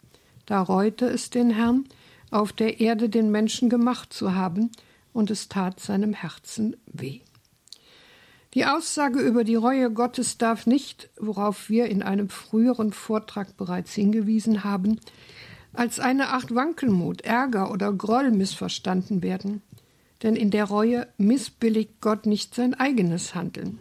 Da 0.45 0.61
reute 0.61 1.07
es 1.07 1.29
den 1.29 1.49
Herrn, 1.49 1.85
auf 2.31 2.53
der 2.53 2.79
Erde 2.79 3.09
den 3.09 3.31
Menschen 3.31 3.69
gemacht 3.69 4.13
zu 4.13 4.33
haben, 4.33 4.71
und 5.11 5.31
es 5.31 5.49
tat 5.49 5.79
seinem 5.79 6.13
Herzen 6.13 6.77
weh. 6.85 7.21
Die 8.53 8.65
Aussage 8.65 9.19
über 9.19 9.43
die 9.43 9.55
Reue 9.55 9.91
Gottes 9.91 10.37
darf 10.37 10.65
nicht, 10.65 11.09
worauf 11.19 11.69
wir 11.69 11.85
in 11.85 12.01
einem 12.01 12.29
früheren 12.29 12.93
Vortrag 12.93 13.57
bereits 13.57 13.93
hingewiesen 13.93 14.63
haben, 14.63 14.99
als 15.73 15.99
eine 15.99 16.29
Art 16.29 16.53
Wankelmut, 16.55 17.21
Ärger 17.21 17.71
oder 17.71 17.93
Groll 17.93 18.31
missverstanden 18.31 19.21
werden 19.21 19.61
denn 20.23 20.35
in 20.35 20.51
der 20.51 20.65
Reue 20.65 21.07
missbilligt 21.17 22.01
Gott 22.01 22.25
nicht 22.25 22.53
sein 22.53 22.73
eigenes 22.73 23.35
Handeln. 23.35 23.79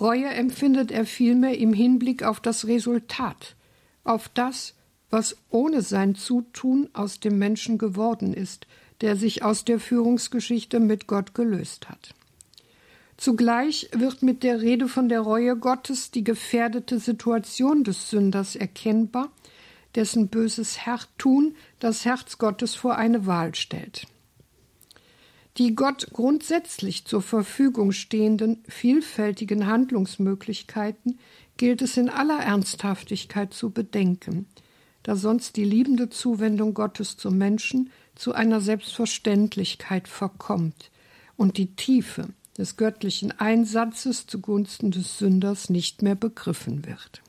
Reue 0.00 0.28
empfindet 0.28 0.90
er 0.90 1.04
vielmehr 1.04 1.58
im 1.58 1.72
Hinblick 1.72 2.22
auf 2.22 2.40
das 2.40 2.66
Resultat, 2.66 3.56
auf 4.04 4.28
das, 4.28 4.74
was 5.10 5.36
ohne 5.50 5.82
sein 5.82 6.14
Zutun 6.14 6.88
aus 6.92 7.20
dem 7.20 7.38
Menschen 7.38 7.78
geworden 7.78 8.32
ist, 8.32 8.66
der 9.00 9.16
sich 9.16 9.42
aus 9.42 9.64
der 9.64 9.80
Führungsgeschichte 9.80 10.80
mit 10.80 11.06
Gott 11.06 11.34
gelöst 11.34 11.88
hat. 11.88 12.14
Zugleich 13.18 13.90
wird 13.92 14.22
mit 14.22 14.44
der 14.44 14.62
Rede 14.62 14.86
von 14.86 15.08
der 15.08 15.20
Reue 15.20 15.56
Gottes 15.56 16.12
die 16.12 16.22
gefährdete 16.22 17.00
Situation 17.00 17.82
des 17.82 18.10
Sünders 18.10 18.54
erkennbar, 18.54 19.32
dessen 19.96 20.28
böses 20.28 20.78
Tun 21.18 21.56
das 21.80 22.04
Herz 22.04 22.38
Gottes 22.38 22.76
vor 22.76 22.96
eine 22.96 23.26
Wahl 23.26 23.56
stellt. 23.56 24.06
Die 25.56 25.74
Gott 25.74 26.10
grundsätzlich 26.12 27.06
zur 27.06 27.20
Verfügung 27.20 27.90
stehenden 27.90 28.62
vielfältigen 28.68 29.66
Handlungsmöglichkeiten 29.66 31.18
gilt 31.56 31.82
es 31.82 31.96
in 31.96 32.08
aller 32.08 32.38
Ernsthaftigkeit 32.38 33.52
zu 33.52 33.70
bedenken, 33.70 34.46
da 35.02 35.16
sonst 35.16 35.56
die 35.56 35.64
liebende 35.64 36.08
Zuwendung 36.08 36.72
Gottes 36.72 37.16
zum 37.16 37.36
Menschen 37.36 37.90
zu 38.14 38.32
einer 38.32 38.60
Selbstverständlichkeit 38.60 40.06
verkommt 40.06 40.92
und 41.36 41.56
die 41.56 41.74
Tiefe 41.74 42.28
des 42.58 42.76
göttlichen 42.76 43.32
Einsatzes 43.38 44.26
zugunsten 44.26 44.90
des 44.90 45.18
Sünders 45.18 45.70
nicht 45.70 46.02
mehr 46.02 46.16
begriffen 46.16 46.84
wird. 46.84 47.22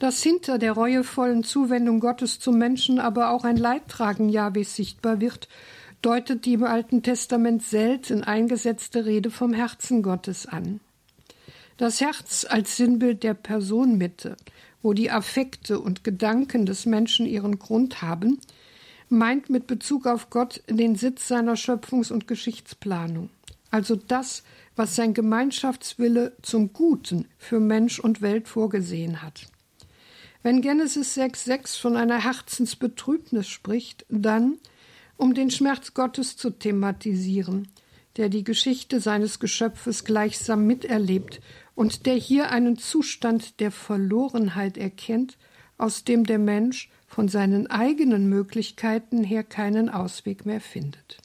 Dass 0.00 0.22
hinter 0.22 0.58
der 0.58 0.72
reuevollen 0.72 1.44
Zuwendung 1.44 2.00
Gottes 2.00 2.40
zum 2.40 2.58
Menschen 2.58 2.98
aber 2.98 3.30
auch 3.30 3.44
ein 3.44 3.56
Leidtragen 3.56 4.28
Jahwes 4.28 4.74
sichtbar 4.74 5.20
wird, 5.20 5.48
deutet 6.02 6.44
die 6.44 6.54
im 6.54 6.64
Alten 6.64 7.02
Testament 7.02 7.62
selten 7.62 8.24
eingesetzte 8.24 9.06
Rede 9.06 9.30
vom 9.30 9.54
Herzen 9.54 10.02
Gottes 10.02 10.44
an. 10.46 10.80
Das 11.76 12.00
Herz 12.00 12.44
als 12.48 12.76
Sinnbild 12.76 13.22
der 13.22 13.34
Personenmitte, 13.34 14.36
wo 14.82 14.92
die 14.92 15.10
Affekte 15.10 15.80
und 15.80 16.04
Gedanken 16.04 16.66
des 16.66 16.86
Menschen 16.86 17.24
ihren 17.24 17.58
Grund 17.58 18.02
haben, 18.02 18.38
meint 19.08 19.50
mit 19.50 19.66
Bezug 19.66 20.06
auf 20.06 20.30
Gott 20.30 20.62
den 20.68 20.96
Sitz 20.96 21.28
seiner 21.28 21.56
Schöpfungs- 21.56 22.12
und 22.12 22.26
Geschichtsplanung, 22.26 23.30
also 23.70 23.96
das, 23.96 24.42
was 24.76 24.96
sein 24.96 25.14
Gemeinschaftswille 25.14 26.36
zum 26.42 26.72
Guten 26.72 27.28
für 27.38 27.60
Mensch 27.60 27.98
und 28.00 28.22
Welt 28.22 28.48
vorgesehen 28.48 29.22
hat. 29.22 29.46
Wenn 30.42 30.60
Genesis 30.60 31.16
6,6 31.16 31.80
von 31.80 31.96
einer 31.96 32.22
Herzensbetrübnis 32.22 33.48
spricht, 33.48 34.04
dann, 34.08 34.58
um 35.16 35.32
den 35.32 35.50
Schmerz 35.50 35.94
Gottes 35.94 36.36
zu 36.36 36.50
thematisieren, 36.50 37.68
der 38.16 38.28
die 38.28 38.44
Geschichte 38.44 39.00
seines 39.00 39.38
Geschöpfes 39.38 40.04
gleichsam 40.04 40.66
miterlebt 40.66 41.40
und 41.74 42.06
der 42.06 42.14
hier 42.14 42.50
einen 42.50 42.76
Zustand 42.76 43.58
der 43.60 43.70
Verlorenheit 43.70 44.76
erkennt, 44.76 45.38
aus 45.78 46.04
dem 46.04 46.24
der 46.24 46.38
Mensch 46.38 46.90
von 47.14 47.28
seinen 47.28 47.68
eigenen 47.68 48.28
Möglichkeiten 48.28 49.22
her 49.22 49.44
keinen 49.44 49.88
Ausweg 49.88 50.46
mehr 50.46 50.60
findet. 50.60 51.18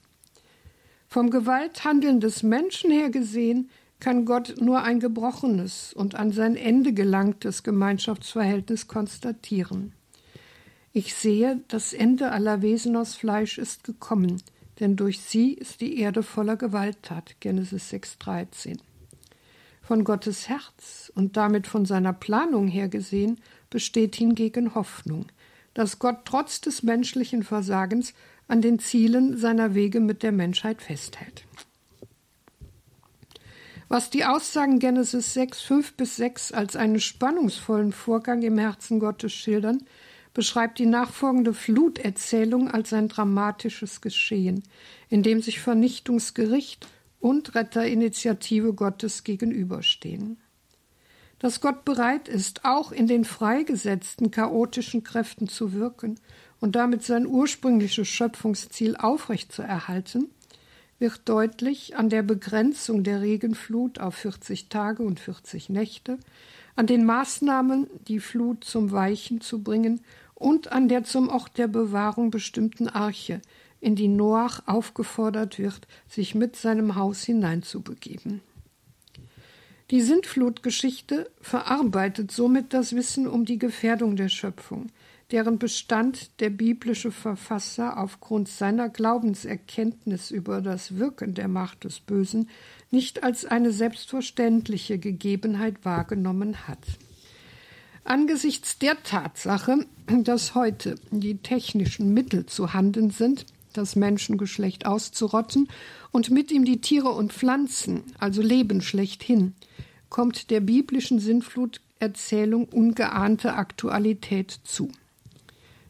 Vom 1.08 1.32
Gewalthandeln 1.32 2.20
des 2.20 2.44
Menschen 2.44 2.92
her 2.92 3.10
gesehen 3.10 3.72
kann 4.00 4.24
Gott 4.24 4.62
nur 4.62 4.84
ein 4.84 5.00
gebrochenes 5.00 5.92
und 5.92 6.14
an 6.14 6.32
sein 6.32 6.56
Ende 6.56 6.94
gelangtes 6.94 7.64
Gemeinschaftsverhältnis 7.64 8.88
konstatieren. 8.88 9.94
Ich 10.94 11.16
sehe, 11.16 11.64
das 11.70 11.94
Ende 11.94 12.32
aller 12.32 12.62
Wesen 12.62 12.96
aus 12.96 13.16
Fleisch 13.16 13.58
ist 13.58 13.84
gekommen, 13.84 14.44
denn 14.80 14.96
durch 14.96 15.20
sie 15.20 15.54
ist 15.54 15.82
die 15.82 15.98
Erde 15.98 16.22
voller 16.22 16.56
Gewalttat. 16.56 17.38
Genesis 17.40 17.92
6,13. 17.92 18.78
Von 19.82 20.04
Gottes 20.04 20.50
Herz 20.50 21.12
und 21.16 21.36
damit 21.36 21.66
von 21.66 21.88
seiner 21.88 22.14
Planung 22.14 22.68
her 22.68 22.90
gesehen 22.90 23.42
besteht 23.72 24.16
hingegen 24.16 24.76
Hoffnung, 24.76 25.26
dass 25.80 25.98
Gott 25.98 26.26
trotz 26.26 26.60
des 26.60 26.84
menschlichen 26.84 27.42
Versagens 27.42 28.14
an 28.50 28.62
den 28.62 28.80
Zielen 28.80 29.38
seiner 29.38 29.76
Wege 29.76 30.02
mit 30.02 30.24
der 30.24 30.34
Menschheit 30.34 30.82
festhält. 30.82 31.46
Was 33.88 34.10
die 34.10 34.26
Aussagen 34.26 34.80
Genesis 34.80 35.34
6, 35.36 35.62
5 35.62 35.94
bis 35.94 36.18
6 36.18 36.52
als 36.52 36.76
einen 36.76 37.00
spannungsvollen 37.00 37.94
Vorgang 37.94 38.42
im 38.42 38.58
Herzen 38.58 39.00
Gottes 39.00 39.32
schildern, 39.32 39.82
beschreibt 40.34 40.80
die 40.80 40.86
nachfolgende 40.86 41.54
Fluterzählung 41.54 42.70
als 42.70 42.92
ein 42.92 43.08
dramatisches 43.08 44.02
Geschehen, 44.02 44.64
in 45.08 45.24
dem 45.24 45.42
sich 45.42 45.62
Vernichtungsgericht 45.62 46.90
und 47.22 47.56
Retterinitiative 47.56 48.74
Gottes 48.74 49.24
gegenüberstehen. 49.24 50.42
Dass 51.40 51.62
Gott 51.62 51.86
bereit 51.86 52.28
ist, 52.28 52.66
auch 52.66 52.92
in 52.92 53.08
den 53.08 53.24
freigesetzten 53.24 54.30
chaotischen 54.30 55.04
Kräften 55.04 55.48
zu 55.48 55.74
wirken 55.74 56.20
und 56.60 56.76
damit 56.76 57.04
sein 57.04 57.26
ursprüngliches 57.26 58.08
Schöpfungsziel 58.08 58.98
aufrechtzuerhalten, 58.98 60.30
wird 61.00 61.22
deutlich 61.30 61.96
an 61.96 62.10
der 62.10 62.24
Begrenzung 62.24 63.04
der 63.04 63.22
Regenflut 63.22 64.00
auf 64.00 64.16
40 64.16 64.68
Tage 64.68 65.02
und 65.02 65.22
40 65.22 65.70
Nächte, 65.70 66.18
an 66.76 66.88
den 66.88 67.06
Maßnahmen, 67.06 67.88
die 68.10 68.20
Flut 68.20 68.66
zum 68.66 68.92
Weichen 68.92 69.40
zu 69.40 69.64
bringen 69.64 70.02
und 70.36 70.72
an 70.72 70.90
der 70.90 71.06
zum 71.06 71.30
Ort 71.30 71.58
der 71.58 71.68
Bewahrung 71.68 72.32
bestimmten 72.32 72.90
Arche, 72.90 73.42
in 73.82 73.96
die 73.96 74.10
Noach 74.10 74.62
aufgefordert 74.66 75.58
wird, 75.58 75.88
sich 76.10 76.36
mit 76.36 76.58
seinem 76.58 76.96
Haus 76.96 77.24
hineinzubegeben. 77.24 78.42
Die 79.92 80.02
Sintflutgeschichte 80.02 81.32
verarbeitet 81.42 82.32
somit 82.32 82.74
das 82.74 82.96
Wissen 82.96 83.26
um 83.26 83.46
die 83.46 83.58
Gefährdung 83.58 84.16
der 84.16 84.30
Schöpfung, 84.30 84.92
deren 85.32 85.58
Bestand 85.58 86.40
der 86.40 86.52
biblische 86.52 87.12
Verfasser 87.12 87.98
aufgrund 87.98 88.50
seiner 88.50 88.90
Glaubenserkenntnis 88.90 90.30
über 90.30 90.62
das 90.62 90.98
Wirken 90.98 91.34
der 91.34 91.48
Macht 91.48 91.86
des 91.86 92.02
Bösen 92.02 92.50
nicht 92.92 93.24
als 93.24 93.46
eine 93.46 93.72
selbstverständliche 93.72 95.00
Gegebenheit 95.00 95.84
wahrgenommen 95.84 96.68
hat. 96.68 96.86
Angesichts 98.04 98.78
der 98.78 99.02
Tatsache, 99.02 99.86
dass 100.08 100.54
heute 100.54 100.96
die 101.10 101.38
technischen 101.38 102.14
Mittel 102.14 102.46
zu 102.46 102.74
handen 102.74 103.10
sind, 103.10 103.46
das 103.74 103.96
Menschengeschlecht 103.96 104.86
auszurotten 104.86 105.68
und 106.12 106.30
mit 106.32 106.52
ihm 106.52 106.66
die 106.66 106.82
Tiere 106.82 107.10
und 107.10 107.34
Pflanzen, 107.34 108.04
also 108.20 108.42
Leben 108.42 108.82
schlechthin, 108.82 109.54
kommt 110.10 110.50
der 110.50 110.60
biblischen 110.60 111.20
Sinnfluterzählung 111.20 112.66
ungeahnte 112.66 113.54
Aktualität 113.54 114.60
zu. 114.64 114.92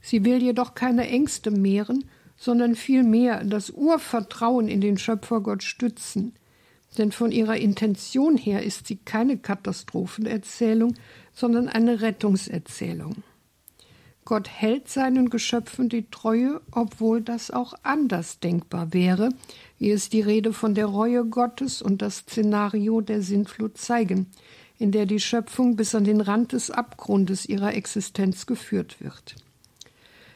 Sie 0.01 0.25
will 0.25 0.41
jedoch 0.41 0.75
keine 0.75 1.07
Ängste 1.07 1.51
mehren, 1.51 2.05
sondern 2.37 2.75
vielmehr 2.75 3.43
das 3.43 3.69
Urvertrauen 3.69 4.67
in 4.67 4.81
den 4.81 4.97
Schöpfergott 4.97 5.63
stützen. 5.63 6.33
Denn 6.97 7.11
von 7.11 7.31
ihrer 7.31 7.57
Intention 7.57 8.37
her 8.37 8.63
ist 8.63 8.87
sie 8.87 8.95
keine 8.95 9.37
Katastrophenerzählung, 9.37 10.95
sondern 11.33 11.69
eine 11.69 12.01
Rettungserzählung. 12.01 13.23
Gott 14.29 14.47
hält 14.47 14.87
seinen 14.87 15.31
Geschöpfen 15.31 15.89
die 15.89 16.05
Treue, 16.11 16.61
obwohl 16.69 17.19
das 17.19 17.49
auch 17.49 17.73
anders 17.81 18.39
denkbar 18.39 18.93
wäre, 18.93 19.29
wie 19.79 19.89
es 19.89 20.09
die 20.09 20.21
Rede 20.21 20.53
von 20.53 20.75
der 20.75 20.85
Reue 20.85 21.25
Gottes 21.25 21.81
und 21.81 22.03
das 22.03 22.17
Szenario 22.17 23.01
der 23.01 23.23
Sintflut 23.23 23.79
zeigen, 23.79 24.27
in 24.77 24.91
der 24.91 25.07
die 25.07 25.19
Schöpfung 25.19 25.75
bis 25.75 25.95
an 25.95 26.03
den 26.03 26.21
Rand 26.21 26.51
des 26.51 26.69
Abgrundes 26.69 27.47
ihrer 27.47 27.73
Existenz 27.73 28.45
geführt 28.45 29.01
wird. 29.01 29.35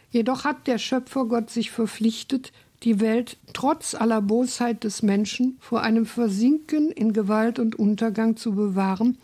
Jedoch 0.10 0.44
hat 0.44 0.66
der 0.66 0.80
Schöpfergott 0.80 1.52
sich 1.52 1.70
verpflichtet, 1.70 2.52
die 2.82 3.00
Welt 3.00 3.38
trotz 3.54 3.94
aller 3.94 4.24
Bosheit 4.24 4.86
des 4.86 5.04
Menschen 5.04 5.58
vor 5.60 5.84
einem 5.84 6.08
Versinken 6.08 6.90
in 6.90 7.14
Gewalt 7.14 7.60
und 7.60 7.76
Untergang 7.78 8.38
zu 8.38 8.56
bewahren 8.56 9.20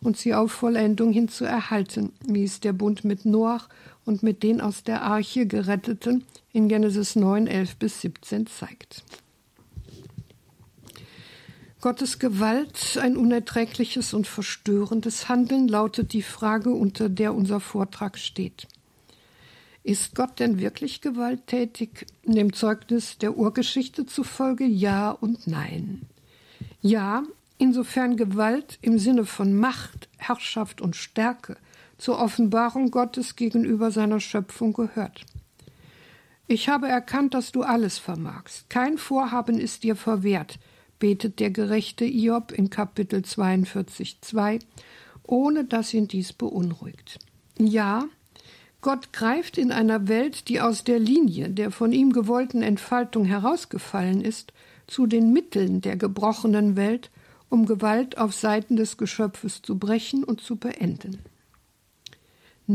und 0.00 0.16
sie 0.16 0.34
auf 0.34 0.52
Vollendung 0.52 1.12
hin 1.12 1.28
zu 1.28 1.44
erhalten, 1.44 2.12
wie 2.26 2.44
es 2.44 2.60
der 2.60 2.72
Bund 2.72 3.04
mit 3.04 3.24
Noach 3.24 3.68
und 4.04 4.22
mit 4.22 4.42
den 4.42 4.60
aus 4.60 4.82
der 4.82 5.02
Arche 5.02 5.46
geretteten 5.46 6.24
in 6.52 6.68
Genesis 6.68 7.16
9, 7.16 7.46
11 7.46 7.76
bis 7.76 8.00
17 8.00 8.46
zeigt. 8.46 9.04
Gottes 11.80 12.20
Gewalt, 12.20 12.96
ein 13.02 13.16
unerträgliches 13.16 14.14
und 14.14 14.28
verstörendes 14.28 15.28
Handeln, 15.28 15.66
lautet 15.66 16.12
die 16.12 16.22
Frage, 16.22 16.70
unter 16.70 17.08
der 17.08 17.34
unser 17.34 17.58
Vortrag 17.58 18.18
steht. 18.18 18.68
Ist 19.82 20.14
Gott 20.14 20.38
denn 20.38 20.60
wirklich 20.60 21.00
gewalttätig? 21.00 22.06
Dem 22.24 22.52
Zeugnis 22.52 23.18
der 23.18 23.36
Urgeschichte 23.36 24.06
zufolge 24.06 24.64
ja 24.64 25.10
und 25.10 25.48
nein. 25.48 26.02
Ja, 26.82 27.24
insofern 27.58 28.16
Gewalt 28.16 28.78
im 28.80 28.98
Sinne 28.98 29.24
von 29.24 29.52
Macht, 29.52 30.08
Herrschaft 30.18 30.80
und 30.80 30.94
Stärke 30.94 31.56
zur 32.02 32.18
Offenbarung 32.18 32.90
Gottes 32.90 33.36
gegenüber 33.36 33.92
seiner 33.92 34.18
Schöpfung 34.18 34.72
gehört. 34.72 35.24
Ich 36.48 36.68
habe 36.68 36.88
erkannt, 36.88 37.32
dass 37.32 37.52
du 37.52 37.62
alles 37.62 37.98
vermagst. 37.98 38.68
Kein 38.68 38.98
Vorhaben 38.98 39.56
ist 39.56 39.84
dir 39.84 39.94
verwehrt, 39.94 40.58
betet 40.98 41.38
der 41.38 41.50
gerechte 41.50 42.04
Iob 42.04 42.50
in 42.50 42.70
Kapitel 42.70 43.24
42, 43.24 44.20
2, 44.20 44.58
ohne 45.22 45.64
dass 45.64 45.94
ihn 45.94 46.08
dies 46.08 46.32
beunruhigt. 46.32 47.20
Ja, 47.56 48.06
Gott 48.80 49.12
greift 49.12 49.56
in 49.56 49.70
einer 49.70 50.08
Welt, 50.08 50.48
die 50.48 50.60
aus 50.60 50.82
der 50.82 50.98
Linie 50.98 51.50
der 51.50 51.70
von 51.70 51.92
ihm 51.92 52.12
gewollten 52.12 52.62
Entfaltung 52.62 53.26
herausgefallen 53.26 54.22
ist, 54.22 54.52
zu 54.88 55.06
den 55.06 55.32
Mitteln 55.32 55.82
der 55.82 55.96
gebrochenen 55.96 56.74
Welt, 56.74 57.12
um 57.48 57.64
Gewalt 57.64 58.18
auf 58.18 58.34
Seiten 58.34 58.74
des 58.74 58.96
Geschöpfes 58.96 59.62
zu 59.62 59.78
brechen 59.78 60.24
und 60.24 60.40
zu 60.40 60.56
beenden. 60.56 61.20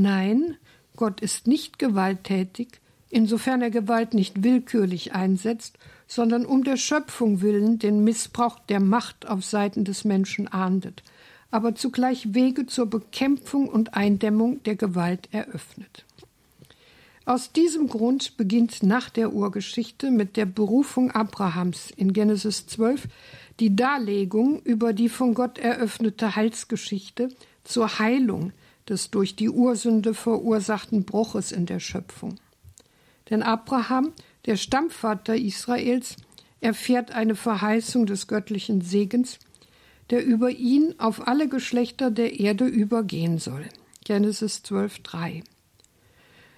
Nein, 0.02 0.58
Gott 0.96 1.22
ist 1.22 1.48
nicht 1.48 1.80
gewalttätig, 1.80 2.80
insofern 3.10 3.62
er 3.62 3.72
Gewalt 3.72 4.14
nicht 4.14 4.44
willkürlich 4.44 5.14
einsetzt, 5.14 5.78
sondern 6.08 6.46
um 6.46 6.64
der 6.64 6.78
Schöpfung 6.78 7.42
willen 7.42 7.80
den 7.80 8.04
Missbrauch 8.04 8.60
der 8.60 8.80
Macht 8.80 9.28
auf 9.28 9.44
Seiten 9.44 9.86
des 9.86 10.04
Menschen 10.06 10.48
ahndet– 10.48 11.04
aber 11.52 11.76
zugleich 11.76 12.34
Wege 12.34 12.66
zur 12.66 12.88
Bekämpfung 12.88 13.68
und 13.68 13.94
Eindämmung 13.94 14.62
der 14.64 14.76
Gewalt 14.76 15.30
eröffnet. 15.32 16.06
Aus 17.26 17.52
diesem 17.52 17.88
Grund 17.88 18.38
beginnt 18.38 18.84
nach 18.84 19.10
der 19.10 19.34
Urgeschichte 19.34 20.12
mit 20.12 20.38
der 20.38 20.46
Berufung 20.46 21.12
Abrahams 21.12 21.92
in 21.96 22.14
Genesis 22.14 22.68
12 22.68 23.08
die 23.60 23.76
Darlegung 23.76 24.62
über 24.62 24.94
die 24.94 25.10
von 25.10 25.34
Gott 25.34 25.58
eröffnete 25.58 26.36
Heilsgeschichte 26.36 27.30
zur 27.64 28.00
Heilung 28.00 28.54
des 28.90 29.12
durch 29.12 29.36
die 29.36 29.50
Ursünde 29.50 30.14
verursachten 30.14 31.04
Bruches 31.04 31.52
in 31.52 31.66
der 31.66 31.80
Schöpfung. 31.80 32.36
Denn 33.30 33.44
Abraham, 33.44 34.14
der 34.46 34.56
Stammvater 34.56 35.36
Israels, 35.36 36.16
erfährt 36.62 37.12
eine 37.12 37.36
Verheißung 37.36 38.06
des 38.06 38.28
göttlichen 38.28 38.82
Segens, 38.82 39.40
der 40.10 40.26
über 40.26 40.50
ihn 40.50 40.96
auf 40.98 41.28
alle 41.28 41.48
Geschlechter 41.48 42.12
der 42.12 42.40
Erde 42.40 42.66
übergehen 42.66 43.38
soll. 43.38 43.66
Genesis 44.06 44.62
12,3. 44.66 45.44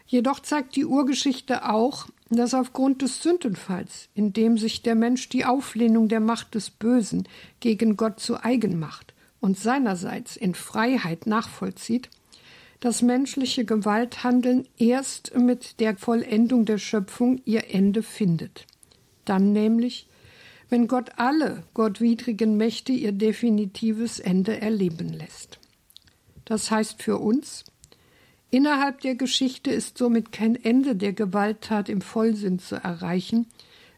Jedoch 0.06 0.40
zeigt 0.40 0.76
die 0.76 0.86
Urgeschichte 0.86 1.70
auch, 1.70 2.08
dass 2.30 2.54
aufgrund 2.54 3.02
des 3.02 3.22
Sündenfalls, 3.22 4.10
in 4.14 4.34
dem 4.34 4.58
sich 4.58 4.82
der 4.82 4.96
Mensch 4.96 5.30
die 5.30 5.46
Auflehnung 5.46 6.08
der 6.08 6.20
Macht 6.20 6.56
des 6.56 6.70
Bösen 6.70 7.28
gegen 7.60 7.98
Gott 7.98 8.20
zu 8.20 8.44
eigen 8.44 8.80
macht 8.80 9.14
und 9.40 9.58
seinerseits 9.58 10.36
in 10.36 10.54
Freiheit 10.54 11.26
nachvollzieht, 11.26 12.10
das 12.80 13.02
menschliche 13.02 13.66
Gewalthandeln 13.66 14.68
erst 14.78 15.36
mit 15.36 15.80
der 15.80 15.98
Vollendung 15.98 16.66
der 16.66 16.78
Schöpfung 16.78 17.42
ihr 17.46 17.74
Ende 17.74 18.04
findet. 18.04 18.66
Dann 19.26 19.52
nämlich 19.52 20.08
wenn 20.70 20.88
Gott 20.88 21.14
alle 21.18 21.64
gottwidrigen 21.74 22.56
Mächte 22.56 22.92
ihr 22.92 23.12
definitives 23.12 24.20
Ende 24.20 24.62
erleben 24.62 25.10
lässt. 25.10 25.60
Das 26.46 26.70
heißt 26.70 27.02
für 27.02 27.18
uns, 27.18 27.64
innerhalb 28.52 29.02
der 29.02 29.16
Geschichte 29.16 29.72
ist 29.72 29.98
somit 29.98 30.32
kein 30.32 30.56
Ende 30.56 30.96
der 30.96 31.14
Gewalttat 31.14 31.90
im 31.90 32.02
Vollsinn 32.02 32.60
zu 32.60 32.76
erreichen, 32.76 33.48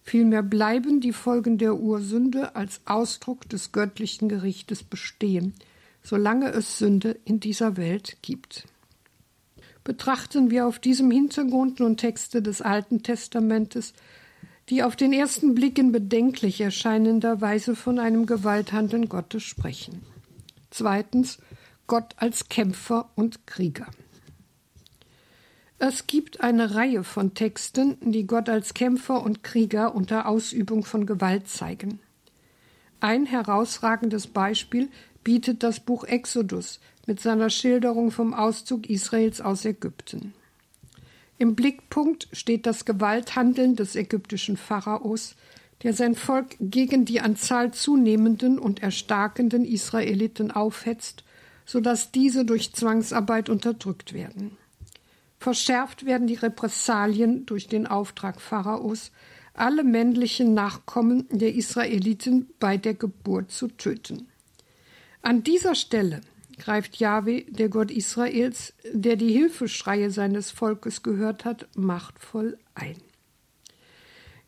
Vielmehr 0.04 0.42
bleiben 0.42 1.00
die 1.00 1.14
Folgen 1.14 1.60
der 1.60 1.76
Ursünde 1.76 2.56
als 2.56 2.82
Ausdruck 2.86 3.48
des 3.48 3.72
göttlichen 3.72 4.30
Gerichtes 4.30 4.84
bestehen, 4.84 5.54
solange 6.02 6.50
es 6.50 6.80
Sünde 6.80 7.18
in 7.24 7.40
dieser 7.40 7.78
Welt 7.78 8.18
gibt. 8.24 8.66
Betrachten 9.84 10.52
wir 10.52 10.68
auf 10.68 10.80
diesem 10.80 11.10
Hintergrund 11.10 11.80
nun 11.80 11.98
Texte 11.98 12.42
des 12.42 12.62
Alten 12.62 13.02
Testamentes, 13.02 13.94
die 14.70 14.84
auf 14.84 14.96
den 14.96 15.12
ersten 15.12 15.56
Blick 15.56 15.78
in 15.78 15.92
bedenklich 15.92 16.62
erscheinender 16.62 17.42
Weise 17.42 17.76
von 17.76 18.00
einem 18.00 18.26
Gewalthandeln 18.26 19.10
Gottes 19.10 19.44
sprechen. 19.44 20.04
Zweitens 20.70 21.40
Gott 21.88 22.14
als 22.18 22.48
Kämpfer 22.48 23.10
und 23.16 23.46
Krieger. 23.48 23.88
Es 25.78 26.06
gibt 26.06 26.42
eine 26.42 26.76
Reihe 26.76 27.04
von 27.04 27.34
Texten, 27.34 27.98
die 28.02 28.28
Gott 28.28 28.50
als 28.50 28.76
Kämpfer 28.76 29.24
und 29.24 29.44
Krieger 29.44 29.96
unter 29.96 30.28
Ausübung 30.28 30.86
von 30.86 31.08
Gewalt 31.08 31.48
zeigen. 31.48 32.00
Ein 33.00 33.26
herausragendes 33.26 34.28
Beispiel 34.28 34.90
bietet 35.24 35.64
das 35.64 35.80
Buch 35.80 36.04
Exodus 36.04 36.80
mit 37.08 37.20
seiner 37.20 37.50
Schilderung 37.50 38.12
vom 38.12 38.34
Auszug 38.34 38.90
Israels 38.90 39.42
aus 39.42 39.66
Ägypten. 39.66 40.34
Im 41.38 41.56
Blickpunkt 41.56 42.28
steht 42.34 42.66
das 42.66 42.86
Gewalthandeln 42.86 43.76
des 43.76 43.96
ägyptischen 43.96 44.58
Pharaos, 44.58 45.36
der 45.84 45.94
sein 45.94 46.16
Volk 46.16 46.56
gegen 46.60 47.06
die 47.06 47.22
an 47.22 47.36
Zahl 47.36 47.74
zunehmenden 47.74 48.60
und 48.60 48.84
erstarkenden 48.84 49.66
Israeliten 49.66 50.52
aufhetzt, 50.52 51.24
so 51.66 51.80
dass 51.80 52.12
diese 52.12 52.46
durch 52.46 52.74
Zwangsarbeit 52.74 53.50
unterdrückt 53.50 54.14
werden. 54.14 54.58
Verschärft 55.40 56.06
werden 56.06 56.28
die 56.28 56.36
Repressalien 56.36 57.48
durch 57.48 57.68
den 57.68 57.88
Auftrag 57.88 58.40
Pharaos, 58.40 59.12
alle 59.56 59.84
männlichen 59.84 60.54
Nachkommen 60.54 61.28
der 61.32 61.56
Israeliten 61.56 62.50
bei 62.60 62.78
der 62.78 62.94
Geburt 62.94 63.52
zu 63.52 63.68
töten. 63.68 64.28
An 65.24 65.44
dieser 65.44 65.76
Stelle 65.76 66.22
greift 66.62 66.98
Jahwe, 66.98 67.44
der 67.50 67.70
Gott 67.70 67.92
Israels, 67.92 68.74
der 68.94 69.16
die 69.16 69.32
Hilfeschreie 69.32 70.12
seines 70.12 70.52
Volkes 70.52 71.04
gehört 71.04 71.44
hat, 71.44 71.68
machtvoll 71.76 72.58
ein. 72.76 72.96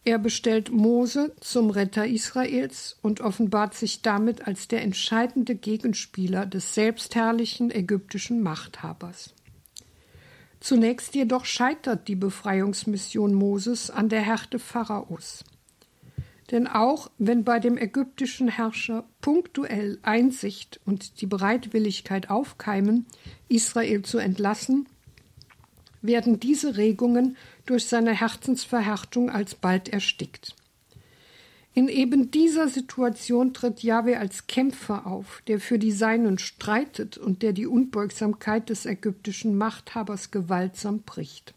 Er 0.05 0.19
bestellt 0.19 0.71
Mose 0.71 1.33
zum 1.39 1.69
Retter 1.69 2.05
Israels 2.05 2.97
und 3.01 3.21
offenbart 3.21 3.73
sich 3.73 4.01
damit 4.01 4.45
als 4.47 4.67
der 4.67 4.81
entscheidende 4.81 5.55
Gegenspieler 5.55 6.45
des 6.45 6.73
selbstherrlichen 6.73 7.71
ägyptischen 7.71 8.43
Machthabers. 8.43 9.33
Zunächst 10.59 11.15
jedoch 11.15 11.45
scheitert 11.45 12.07
die 12.07 12.15
Befreiungsmission 12.15 13.33
Moses 13.33 13.89
an 13.89 14.09
der 14.09 14.21
Härte 14.21 14.59
Pharaos. 14.59 15.43
Denn 16.53 16.67
auch 16.67 17.09
wenn 17.17 17.43
bei 17.43 17.59
dem 17.59 17.79
ägyptischen 17.79 18.47
Herrscher 18.47 19.05
punktuell 19.21 19.97
Einsicht 20.03 20.79
und 20.85 21.19
die 21.19 21.25
Bereitwilligkeit 21.25 22.29
aufkeimen, 22.29 23.07
Israel 23.49 24.03
zu 24.03 24.19
entlassen, 24.19 24.87
werden 26.03 26.39
diese 26.39 26.77
Regungen 26.77 27.37
durch 27.65 27.87
seine 27.87 28.11
Herzensverhärtung 28.11 29.31
alsbald 29.31 29.89
erstickt. 29.89 30.55
In 31.73 31.87
eben 31.87 32.29
dieser 32.29 32.67
Situation 32.67 33.55
tritt 33.55 33.81
Jahwe 33.81 34.19
als 34.19 34.45
Kämpfer 34.45 35.07
auf, 35.07 35.41
der 35.47 35.59
für 35.59 35.79
die 35.79 35.91
Seinen 35.91 36.37
streitet 36.37 37.17
und 37.17 37.41
der 37.41 37.53
die 37.53 37.65
Unbeugsamkeit 37.65 38.69
des 38.69 38.85
ägyptischen 38.85 39.57
Machthabers 39.57 40.29
gewaltsam 40.29 40.99
bricht. 40.99 41.55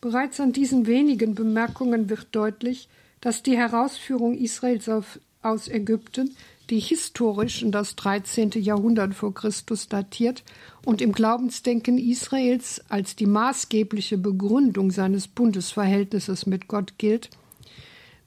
Bereits 0.00 0.40
an 0.40 0.52
diesen 0.52 0.86
wenigen 0.86 1.34
Bemerkungen 1.34 2.08
wird 2.08 2.28
deutlich, 2.32 2.88
dass 3.24 3.42
die 3.42 3.56
Herausführung 3.56 4.36
Israels 4.36 4.90
aus 5.40 5.68
Ägypten, 5.68 6.36
die 6.68 6.78
historisch 6.78 7.62
in 7.62 7.72
das 7.72 7.96
13. 7.96 8.50
Jahrhundert 8.56 9.14
vor 9.14 9.32
Christus 9.32 9.88
datiert 9.88 10.44
und 10.84 11.00
im 11.00 11.12
Glaubensdenken 11.12 11.96
Israels 11.96 12.84
als 12.90 13.16
die 13.16 13.24
maßgebliche 13.24 14.18
Begründung 14.18 14.90
seines 14.90 15.26
Bundesverhältnisses 15.26 16.44
mit 16.44 16.68
Gott 16.68 16.98
gilt, 16.98 17.30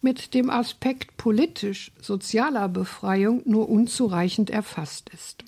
mit 0.01 0.33
dem 0.33 0.49
Aspekt 0.49 1.15
politisch-sozialer 1.17 2.67
Befreiung 2.67 3.43
nur 3.45 3.69
unzureichend 3.69 4.49
erfasst 4.49 5.11
ist. 5.13 5.43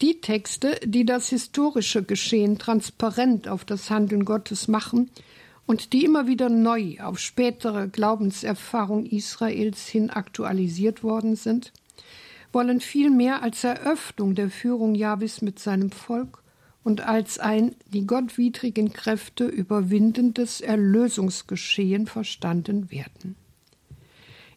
Die 0.00 0.20
Texte, 0.20 0.78
die 0.84 1.04
das 1.04 1.28
historische 1.28 2.04
Geschehen 2.04 2.58
transparent 2.58 3.48
auf 3.48 3.64
das 3.64 3.90
Handeln 3.90 4.24
Gottes 4.24 4.68
machen 4.68 5.10
und 5.66 5.92
die 5.92 6.04
immer 6.04 6.26
wieder 6.26 6.48
neu 6.48 6.96
auf 7.00 7.18
spätere 7.18 7.88
Glaubenserfahrung 7.88 9.06
Israels 9.06 9.86
hin 9.86 10.10
aktualisiert 10.10 11.02
worden 11.02 11.36
sind, 11.36 11.72
wollen 12.52 12.80
viel 12.80 13.10
mehr 13.10 13.42
als 13.42 13.64
Eröffnung 13.64 14.34
der 14.34 14.50
Führung 14.50 14.94
Jahwes 14.94 15.42
mit 15.42 15.58
seinem 15.58 15.90
Volk 15.90 16.42
und 16.84 17.00
als 17.00 17.38
ein 17.38 17.74
die 17.92 18.06
gottwidrigen 18.06 18.92
Kräfte 18.92 19.46
überwindendes 19.46 20.60
Erlösungsgeschehen 20.60 22.06
verstanden 22.06 22.90
werden. 22.90 23.36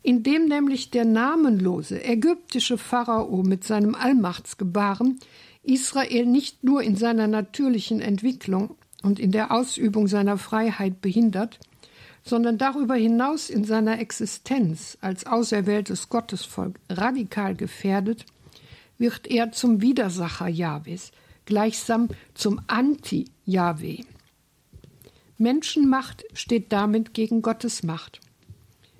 Indem 0.03 0.45
nämlich 0.45 0.91
der 0.91 1.05
namenlose 1.05 2.03
ägyptische 2.03 2.77
Pharao 2.77 3.43
mit 3.43 3.63
seinem 3.63 3.95
Allmachtsgebaren 3.95 5.19
Israel 5.63 6.25
nicht 6.25 6.63
nur 6.63 6.81
in 6.81 6.95
seiner 6.95 7.27
natürlichen 7.27 7.99
Entwicklung 7.99 8.75
und 9.03 9.19
in 9.19 9.31
der 9.31 9.51
Ausübung 9.51 10.07
seiner 10.07 10.38
Freiheit 10.38 11.01
behindert, 11.01 11.60
sondern 12.23 12.57
darüber 12.57 12.95
hinaus 12.95 13.49
in 13.49 13.63
seiner 13.63 13.99
Existenz 13.99 14.97
als 15.01 15.25
auserwähltes 15.25 16.10
Gottesvolk 16.10 16.79
radikal 16.89 17.55
gefährdet, 17.55 18.25
wird 18.97 19.27
er 19.27 19.51
zum 19.51 19.81
Widersacher 19.81 20.47
Jahwes, 20.47 21.12
gleichsam 21.45 22.10
zum 22.33 22.60
Anti-Jahwe. 22.67 23.99
Menschenmacht 25.38 26.25
steht 26.33 26.71
damit 26.71 27.13
gegen 27.13 27.41
Gottes 27.41 27.83
Macht 27.83 28.19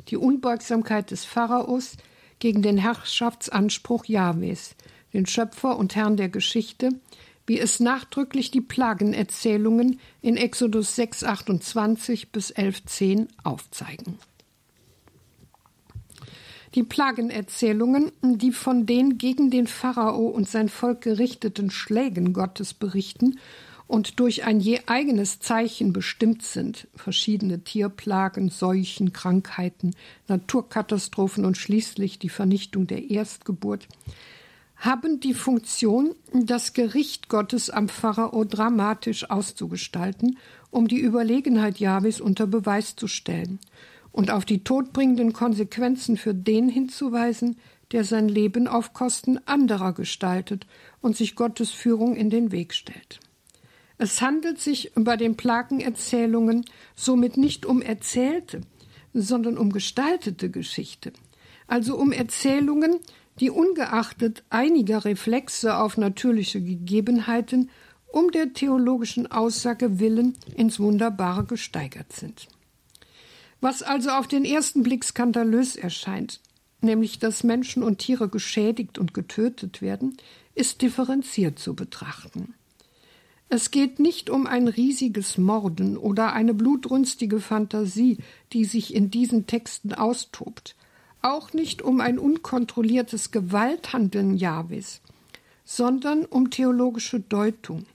die 0.10 0.18
Unbeugsamkeit 0.18 1.12
des 1.12 1.26
Pharaos 1.26 1.98
gegen 2.40 2.62
den 2.62 2.78
Herrschaftsanspruch 2.78 4.06
Jahwes, 4.06 4.76
den 5.14 5.26
Schöpfer 5.26 5.78
und 5.78 5.96
Herrn 5.96 6.18
der 6.18 6.30
Geschichte, 6.30 6.90
wie 7.48 7.60
es 7.60 7.80
nachdrücklich 7.80 8.52
die 8.52 8.62
Plagenerzählungen 8.62 10.00
in 10.22 10.38
Exodus 10.38 10.96
6, 10.96 11.24
28 11.24 12.32
bis 12.32 12.52
11, 12.52 12.86
10 12.86 13.28
aufzeigen. 13.44 14.20
Die 16.76 16.84
Plagenerzählungen, 16.84 18.12
die 18.22 18.52
von 18.52 18.86
den 18.86 19.18
gegen 19.18 19.50
den 19.50 19.66
Pharao 19.66 20.28
und 20.28 20.48
sein 20.48 20.70
Volk 20.70 21.02
gerichteten 21.02 21.72
Schlägen 21.72 22.34
Gottes 22.34 22.74
berichten 22.74 23.40
und 23.88 24.20
durch 24.20 24.44
ein 24.44 24.60
je 24.60 24.82
eigenes 24.86 25.40
Zeichen 25.40 25.94
bestimmt 25.94 26.44
sind, 26.44 26.90
verschiedene 26.94 27.64
Tierplagen, 27.64 28.50
Seuchen, 28.50 29.14
Krankheiten, 29.14 29.96
Naturkatastrophen 30.28 31.46
und 31.46 31.58
schließlich 31.58 32.20
die 32.20 32.30
Vernichtung 32.30 32.86
der 32.86 33.10
Erstgeburt, 33.10 33.88
haben 34.78 35.20
die 35.20 35.34
Funktion, 35.34 36.14
das 36.34 36.74
Gericht 36.74 37.30
Gottes 37.30 37.70
am 37.70 37.90
Pharao 37.90 38.44
dramatisch 38.44 39.30
auszugestalten, 39.30 40.38
um 40.70 40.88
die 40.88 41.00
Überlegenheit 41.00 41.80
Jahwes 41.80 42.22
unter 42.22 42.46
Beweis 42.46 42.96
zu 42.96 43.08
stellen 43.08 43.60
und 44.12 44.32
auf 44.32 44.46
die 44.46 44.64
todbringenden 44.64 45.34
Konsequenzen 45.34 46.18
für 46.18 46.34
den 46.34 46.70
hinzuweisen, 46.70 47.58
der 47.92 48.04
sein 48.04 48.28
Leben 48.28 48.68
auf 48.68 48.94
Kosten 48.94 49.40
anderer 49.46 49.94
gestaltet 49.94 50.68
und 51.02 51.16
sich 51.16 51.36
Gottes 51.36 51.72
Führung 51.72 52.16
in 52.16 52.30
den 52.30 52.52
Weg 52.52 52.74
stellt. 52.74 53.20
Es 53.98 54.22
handelt 54.22 54.60
sich 54.60 54.92
bei 54.96 55.18
den 55.18 55.38
Plagenerzählungen 55.38 56.66
somit 56.96 57.38
nicht 57.38 57.66
um 57.66 57.82
erzählte, 57.82 58.62
sondern 59.14 59.58
um 59.58 59.72
gestaltete 59.72 60.52
Geschichte, 60.52 61.14
also 61.68 61.98
um 61.98 62.12
Erzählungen, 62.12 63.00
die 63.40 63.50
ungeachtet 63.50 64.44
einiger 64.50 65.06
Reflexe 65.06 65.78
auf 65.78 65.98
natürliche 65.98 66.62
Gegebenheiten 66.62 67.70
um 68.08 68.32
der 68.32 68.54
theologischen 68.54 69.32
Aussage 69.32 70.00
willen 70.00 70.38
ins 70.56 70.80
Wunderbare 70.80 71.44
gesteigert 71.44 72.14
sind. 72.14 72.48
Was 73.60 73.84
also 73.84 74.12
auf 74.12 74.28
den 74.28 74.46
ersten 74.46 74.84
Blick 74.84 75.04
skandalös 75.04 75.76
erscheint, 75.76 76.40
nämlich 76.82 77.20
dass 77.20 77.44
Menschen 77.44 77.84
und 77.84 78.00
Tiere 78.00 78.30
geschädigt 78.30 78.98
und 78.98 79.14
getötet 79.14 79.82
werden, 79.82 80.18
ist 80.56 80.82
differenziert 80.82 81.60
zu 81.60 81.76
betrachten. 81.76 82.54
Es 83.50 83.72
geht 83.72 84.00
nicht 84.00 84.30
um 84.30 84.46
ein 84.46 84.68
riesiges 84.68 85.38
Morden 85.38 85.98
oder 85.98 86.34
eine 86.34 86.54
blutrünstige 86.54 87.40
Fantasie, 87.40 88.18
die 88.54 88.66
sich 88.66 88.94
in 88.94 89.10
diesen 89.10 89.48
Texten 89.48 89.94
austobt, 89.94 90.76
auch 91.28 91.54
nicht 91.54 91.82
um 91.82 92.02
ein 92.02 92.20
unkontrolliertes 92.20 93.32
Gewalthandeln 93.32 94.36
Jahwes, 94.36 95.02
sondern 95.66 96.26
um 96.26 96.50
theologische 96.50 97.20
Deutung, 97.20 97.86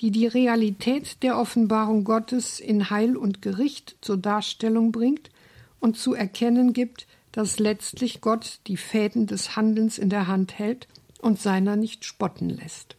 die 0.00 0.10
die 0.10 0.26
Realität 0.26 1.22
der 1.22 1.38
Offenbarung 1.38 2.04
Gottes 2.04 2.58
in 2.60 2.90
Heil 2.90 3.16
und 3.16 3.42
Gericht 3.42 3.96
zur 4.00 4.16
Darstellung 4.16 4.92
bringt 4.92 5.30
und 5.78 5.96
zu 5.96 6.14
erkennen 6.14 6.72
gibt, 6.72 7.06
dass 7.32 7.58
letztlich 7.58 8.20
Gott 8.20 8.60
die 8.66 8.76
Fäden 8.76 9.26
des 9.26 9.56
Handelns 9.56 9.98
in 9.98 10.10
der 10.10 10.26
Hand 10.26 10.58
hält 10.58 10.88
und 11.20 11.40
seiner 11.40 11.76
nicht 11.76 12.04
spotten 12.04 12.48
lässt. 12.48 12.96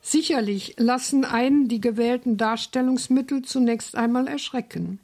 Sicherlich 0.00 0.74
lassen 0.76 1.24
einen 1.24 1.66
die 1.68 1.80
gewählten 1.80 2.36
Darstellungsmittel 2.36 3.42
zunächst 3.42 3.96
einmal 3.96 4.28
erschrecken. 4.28 5.00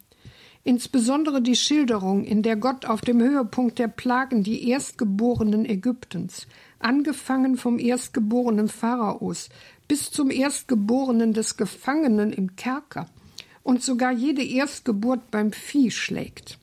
Insbesondere 0.62 1.40
die 1.40 1.56
Schilderung, 1.56 2.24
in 2.24 2.42
der 2.42 2.56
Gott 2.56 2.84
auf 2.84 3.00
dem 3.00 3.20
Höhepunkt 3.20 3.78
der 3.78 3.88
Plagen 3.88 4.42
die 4.42 4.68
Erstgeborenen 4.68 5.64
Ägyptens, 5.64 6.46
angefangen 6.78 7.56
vom 7.56 7.78
Erstgeborenen 7.78 8.68
Pharaos 8.68 9.48
bis 9.88 10.10
zum 10.10 10.30
Erstgeborenen 10.30 11.32
des 11.32 11.56
Gefangenen 11.56 12.32
im 12.32 12.56
Kerker 12.56 13.06
und 13.62 13.82
sogar 13.82 14.12
jede 14.12 14.44
Erstgeburt 14.44 15.30
beim 15.30 15.52
Vieh 15.52 15.90
schlägt. 15.90 16.58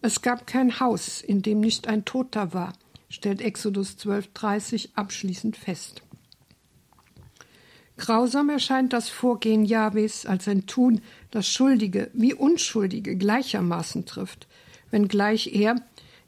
Es 0.00 0.22
gab 0.22 0.46
kein 0.46 0.80
Haus, 0.80 1.20
in 1.20 1.42
dem 1.42 1.60
nicht 1.60 1.88
ein 1.88 2.04
Toter 2.04 2.52
war, 2.54 2.72
stellt 3.08 3.42
Exodus 3.42 3.96
12,30 3.98 4.88
abschließend 4.94 5.56
fest. 5.56 6.02
Grausam 8.02 8.50
erscheint 8.50 8.92
das 8.92 9.08
Vorgehen 9.08 9.64
Jahwes 9.64 10.26
als 10.26 10.48
ein 10.48 10.66
Tun, 10.66 11.02
das 11.30 11.46
Schuldige 11.46 12.10
wie 12.12 12.34
Unschuldige 12.34 13.14
gleichermaßen 13.16 14.06
trifft, 14.06 14.48
wenngleich 14.90 15.54
er, 15.54 15.76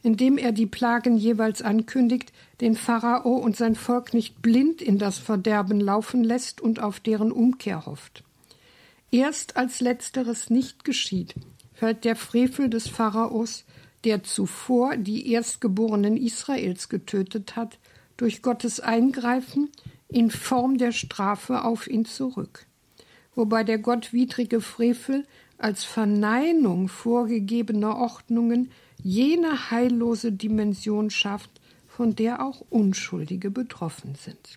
indem 0.00 0.38
er 0.38 0.52
die 0.52 0.66
Plagen 0.66 1.16
jeweils 1.16 1.62
ankündigt, 1.62 2.32
den 2.60 2.76
Pharao 2.76 3.34
und 3.34 3.56
sein 3.56 3.74
Volk 3.74 4.14
nicht 4.14 4.40
blind 4.40 4.82
in 4.82 4.98
das 4.98 5.18
Verderben 5.18 5.80
laufen 5.80 6.22
lässt 6.22 6.60
und 6.60 6.78
auf 6.78 7.00
deren 7.00 7.32
Umkehr 7.32 7.86
hofft. 7.86 8.22
Erst 9.10 9.56
als 9.56 9.80
letzteres 9.80 10.50
nicht 10.50 10.84
geschieht, 10.84 11.34
fällt 11.72 12.04
der 12.04 12.14
Frevel 12.14 12.70
des 12.70 12.86
Pharaos, 12.86 13.64
der 14.04 14.22
zuvor 14.22 14.96
die 14.96 15.32
Erstgeborenen 15.32 16.16
Israels 16.16 16.88
getötet 16.88 17.56
hat, 17.56 17.78
durch 18.16 18.42
Gottes 18.42 18.78
Eingreifen 18.78 19.70
in 20.08 20.30
Form 20.30 20.78
der 20.78 20.92
Strafe 20.92 21.64
auf 21.64 21.86
ihn 21.86 22.04
zurück, 22.04 22.66
wobei 23.34 23.64
der 23.64 23.78
gottwidrige 23.78 24.60
Frevel 24.60 25.26
als 25.58 25.84
Verneinung 25.84 26.88
vorgegebener 26.88 27.96
Ordnungen 27.96 28.70
jene 29.02 29.70
heillose 29.70 30.32
Dimension 30.32 31.10
schafft, 31.10 31.50
von 31.86 32.16
der 32.16 32.44
auch 32.44 32.62
Unschuldige 32.70 33.50
betroffen 33.50 34.14
sind. 34.16 34.56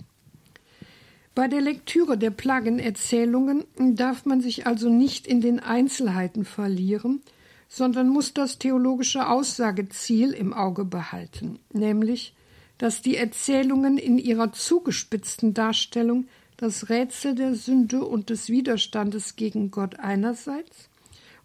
Bei 1.35 1.47
der 1.47 1.61
Lektüre 1.61 2.17
der 2.17 2.31
Plagenerzählungen 2.31 3.63
darf 3.77 4.25
man 4.25 4.41
sich 4.41 4.65
also 4.65 4.89
nicht 4.89 5.27
in 5.27 5.39
den 5.39 5.59
Einzelheiten 5.59 6.45
verlieren, 6.45 7.21
sondern 7.67 8.09
muss 8.09 8.33
das 8.33 8.57
theologische 8.57 9.27
Aussageziel 9.27 10.31
im 10.31 10.53
Auge 10.53 10.83
behalten, 10.83 11.59
nämlich 11.71 12.33
dass 12.77 13.01
die 13.01 13.17
Erzählungen 13.17 13.97
in 13.97 14.17
ihrer 14.17 14.51
zugespitzten 14.53 15.53
Darstellung 15.53 16.27
das 16.57 16.89
Rätsel 16.89 17.35
der 17.35 17.55
Sünde 17.55 18.03
und 18.03 18.29
des 18.29 18.49
Widerstandes 18.49 19.35
gegen 19.35 19.71
Gott 19.71 19.99
einerseits 19.99 20.89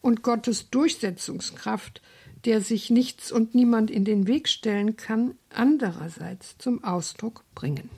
und 0.01 0.23
Gottes 0.23 0.71
Durchsetzungskraft, 0.71 2.01
der 2.45 2.61
sich 2.61 2.91
nichts 2.91 3.31
und 3.31 3.55
niemand 3.55 3.91
in 3.91 4.05
den 4.05 4.27
Weg 4.27 4.49
stellen 4.49 4.97
kann, 4.97 5.35
andererseits 5.51 6.59
zum 6.59 6.83
Ausdruck 6.83 7.45
bringen. 7.55 7.89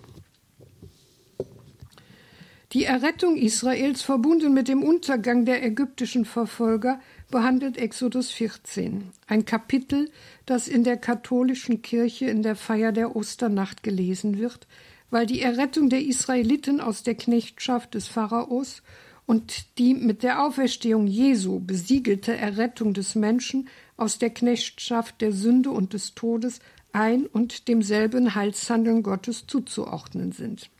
Die 2.72 2.84
Errettung 2.84 3.36
Israels 3.36 4.02
verbunden 4.02 4.52
mit 4.52 4.66
dem 4.66 4.82
Untergang 4.82 5.44
der 5.44 5.64
ägyptischen 5.64 6.24
Verfolger 6.24 7.00
behandelt 7.30 7.76
Exodus 7.76 8.30
14, 8.30 9.10
ein 9.26 9.44
Kapitel, 9.44 10.10
das 10.46 10.68
in 10.68 10.84
der 10.84 10.96
katholischen 10.96 11.82
Kirche 11.82 12.26
in 12.26 12.42
der 12.42 12.56
Feier 12.56 12.92
der 12.92 13.16
Osternacht 13.16 13.82
gelesen 13.82 14.38
wird, 14.38 14.66
weil 15.10 15.26
die 15.26 15.42
Errettung 15.42 15.90
der 15.90 16.02
Israeliten 16.02 16.80
aus 16.80 17.02
der 17.02 17.14
Knechtschaft 17.14 17.94
des 17.94 18.08
Pharaos 18.08 18.82
und 19.26 19.78
die 19.78 19.94
mit 19.94 20.22
der 20.22 20.42
Auferstehung 20.44 21.06
Jesu 21.06 21.60
besiegelte 21.60 22.36
Errettung 22.36 22.94
des 22.94 23.14
Menschen 23.14 23.68
aus 23.96 24.18
der 24.18 24.30
Knechtschaft 24.30 25.20
der 25.20 25.32
Sünde 25.32 25.70
und 25.70 25.92
des 25.92 26.14
Todes 26.14 26.60
ein 26.92 27.26
und 27.26 27.68
demselben 27.68 28.34
Heilshandeln 28.34 29.02
Gottes 29.02 29.46
zuzuordnen 29.46 30.32
sind. 30.32 30.70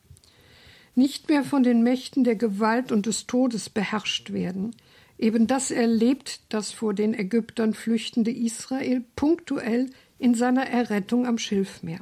Nicht 0.95 1.29
mehr 1.29 1.43
von 1.43 1.65
den 1.65 1.83
Mächten 1.83 2.23
der 2.23 2.37
Gewalt 2.37 2.93
und 2.93 3.07
des 3.07 3.27
Todes 3.27 3.69
beherrscht 3.69 4.33
werden, 4.33 4.77
Eben 5.25 5.47
das 5.47 5.71
erlebt 5.71 6.43
das 6.51 6.71
vor 6.71 6.93
den 6.93 7.15
Ägyptern 7.15 7.73
flüchtende 7.73 8.31
Israel 8.31 9.03
punktuell 9.17 9.89
in 10.19 10.35
seiner 10.35 10.67
Errettung 10.67 11.27
am 11.27 11.39
Schilfmeer. 11.39 12.01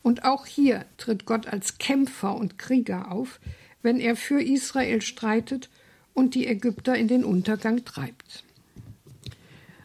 Und 0.00 0.24
auch 0.24 0.46
hier 0.46 0.84
tritt 0.96 1.26
Gott 1.26 1.48
als 1.48 1.78
Kämpfer 1.78 2.36
und 2.36 2.56
Krieger 2.56 3.10
auf, 3.10 3.40
wenn 3.82 3.98
er 3.98 4.14
für 4.14 4.40
Israel 4.40 5.02
streitet 5.02 5.70
und 6.14 6.36
die 6.36 6.46
Ägypter 6.46 6.94
in 6.94 7.08
den 7.08 7.24
Untergang 7.24 7.84
treibt. 7.84 8.44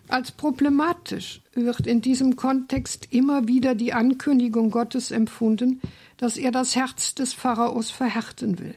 Als 0.08 0.32
problematisch 0.32 1.42
wird 1.56 1.88
in 1.88 2.02
diesem 2.02 2.36
Kontext 2.36 3.08
immer 3.10 3.48
wieder 3.48 3.74
die 3.74 3.94
Ankündigung 3.94 4.70
Gottes 4.70 5.10
empfunden, 5.10 5.82
dass 6.18 6.38
er 6.38 6.52
das 6.52 6.76
Herz 6.76 7.16
des 7.16 7.34
Pharaos 7.34 7.90
verhärten 7.90 8.60
will. 8.60 8.76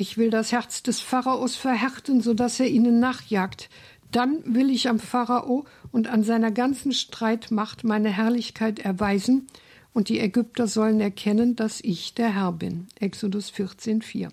Ich 0.00 0.16
will 0.16 0.30
das 0.30 0.52
Herz 0.52 0.84
des 0.84 1.00
Pharaos 1.00 1.56
verhärten, 1.56 2.20
so 2.20 2.32
dass 2.32 2.60
er 2.60 2.68
ihnen 2.68 3.00
nachjagt. 3.00 3.68
Dann 4.12 4.54
will 4.54 4.70
ich 4.70 4.88
am 4.88 5.00
Pharao 5.00 5.66
und 5.90 6.06
an 6.06 6.22
seiner 6.22 6.52
ganzen 6.52 6.92
Streitmacht 6.92 7.82
meine 7.82 8.08
Herrlichkeit 8.08 8.78
erweisen, 8.78 9.48
und 9.92 10.08
die 10.08 10.20
Ägypter 10.20 10.68
sollen 10.68 11.00
erkennen, 11.00 11.56
dass 11.56 11.80
ich 11.80 12.14
der 12.14 12.32
Herr 12.32 12.52
bin. 12.52 12.86
Exodus 13.00 13.50
14,4. 13.50 14.28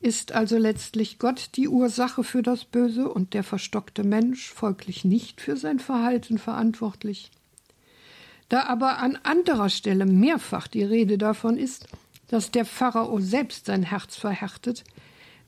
Ist 0.00 0.32
also 0.32 0.58
letztlich 0.58 1.20
Gott 1.20 1.50
die 1.54 1.68
Ursache 1.68 2.24
für 2.24 2.42
das 2.42 2.64
Böse 2.64 3.08
und 3.08 3.34
der 3.34 3.44
verstockte 3.44 4.02
Mensch 4.02 4.50
folglich 4.50 5.04
nicht 5.04 5.40
für 5.40 5.56
sein 5.56 5.78
Verhalten 5.78 6.38
verantwortlich? 6.38 7.30
Da 8.48 8.64
aber 8.64 8.98
an 8.98 9.16
anderer 9.22 9.68
Stelle 9.68 10.06
mehrfach 10.06 10.66
die 10.66 10.82
Rede 10.82 11.18
davon 11.18 11.56
ist, 11.56 11.86
dass 12.30 12.52
der 12.52 12.64
Pharao 12.64 13.18
selbst 13.18 13.66
sein 13.66 13.82
Herz 13.82 14.14
verhärtet, 14.14 14.84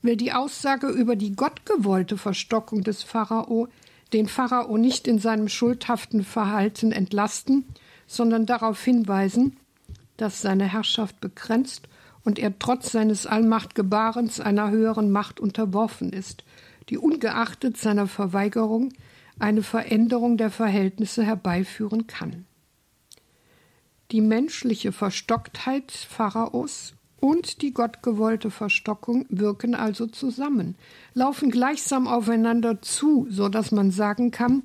will 0.01 0.17
die 0.17 0.33
Aussage 0.33 0.87
über 0.89 1.15
die 1.15 1.33
gottgewollte 1.33 2.17
Verstockung 2.17 2.83
des 2.83 3.03
Pharao 3.03 3.69
den 4.11 4.27
Pharao 4.27 4.77
nicht 4.77 5.07
in 5.07 5.17
seinem 5.17 5.47
schuldhaften 5.47 6.25
Verhalten 6.25 6.91
entlasten, 6.91 7.65
sondern 8.05 8.45
darauf 8.45 8.83
hinweisen, 8.83 9.55
dass 10.17 10.41
seine 10.41 10.65
Herrschaft 10.65 11.21
begrenzt 11.21 11.87
und 12.25 12.37
er 12.37 12.59
trotz 12.59 12.91
seines 12.91 13.25
Allmachtgebarens 13.25 14.41
einer 14.41 14.69
höheren 14.69 15.09
Macht 15.09 15.39
unterworfen 15.39 16.11
ist, 16.11 16.43
die 16.89 16.97
ungeachtet 16.97 17.77
seiner 17.77 18.07
Verweigerung 18.07 18.89
eine 19.39 19.63
Veränderung 19.63 20.35
der 20.35 20.51
Verhältnisse 20.51 21.23
herbeiführen 21.23 22.07
kann. 22.07 22.45
Die 24.13 24.21
menschliche 24.21 24.91
Verstocktheit 24.91 25.91
Pharaos 25.91 26.93
und 27.19 27.63
die 27.63 27.73
gottgewollte 27.73 28.51
Verstockung 28.51 29.25
wirken 29.29 29.73
also 29.73 30.05
zusammen, 30.05 30.75
laufen 31.15 31.49
gleichsam 31.49 32.07
aufeinander 32.07 32.79
zu, 32.83 33.25
so 33.31 33.49
dass 33.49 33.71
man 33.71 33.89
sagen 33.89 34.29
kann, 34.29 34.61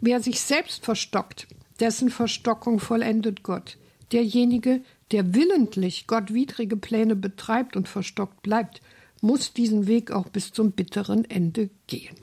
wer 0.00 0.20
sich 0.20 0.40
selbst 0.40 0.84
verstockt, 0.84 1.46
dessen 1.78 2.10
Verstockung 2.10 2.80
vollendet 2.80 3.44
Gott. 3.44 3.78
Derjenige, 4.10 4.82
der 5.12 5.32
willentlich 5.32 6.08
gottwidrige 6.08 6.76
Pläne 6.76 7.14
betreibt 7.14 7.76
und 7.76 7.86
verstockt 7.86 8.42
bleibt, 8.42 8.82
muss 9.20 9.52
diesen 9.52 9.86
Weg 9.86 10.10
auch 10.10 10.26
bis 10.26 10.50
zum 10.50 10.72
bitteren 10.72 11.24
Ende 11.24 11.70
gehen. 11.86 12.16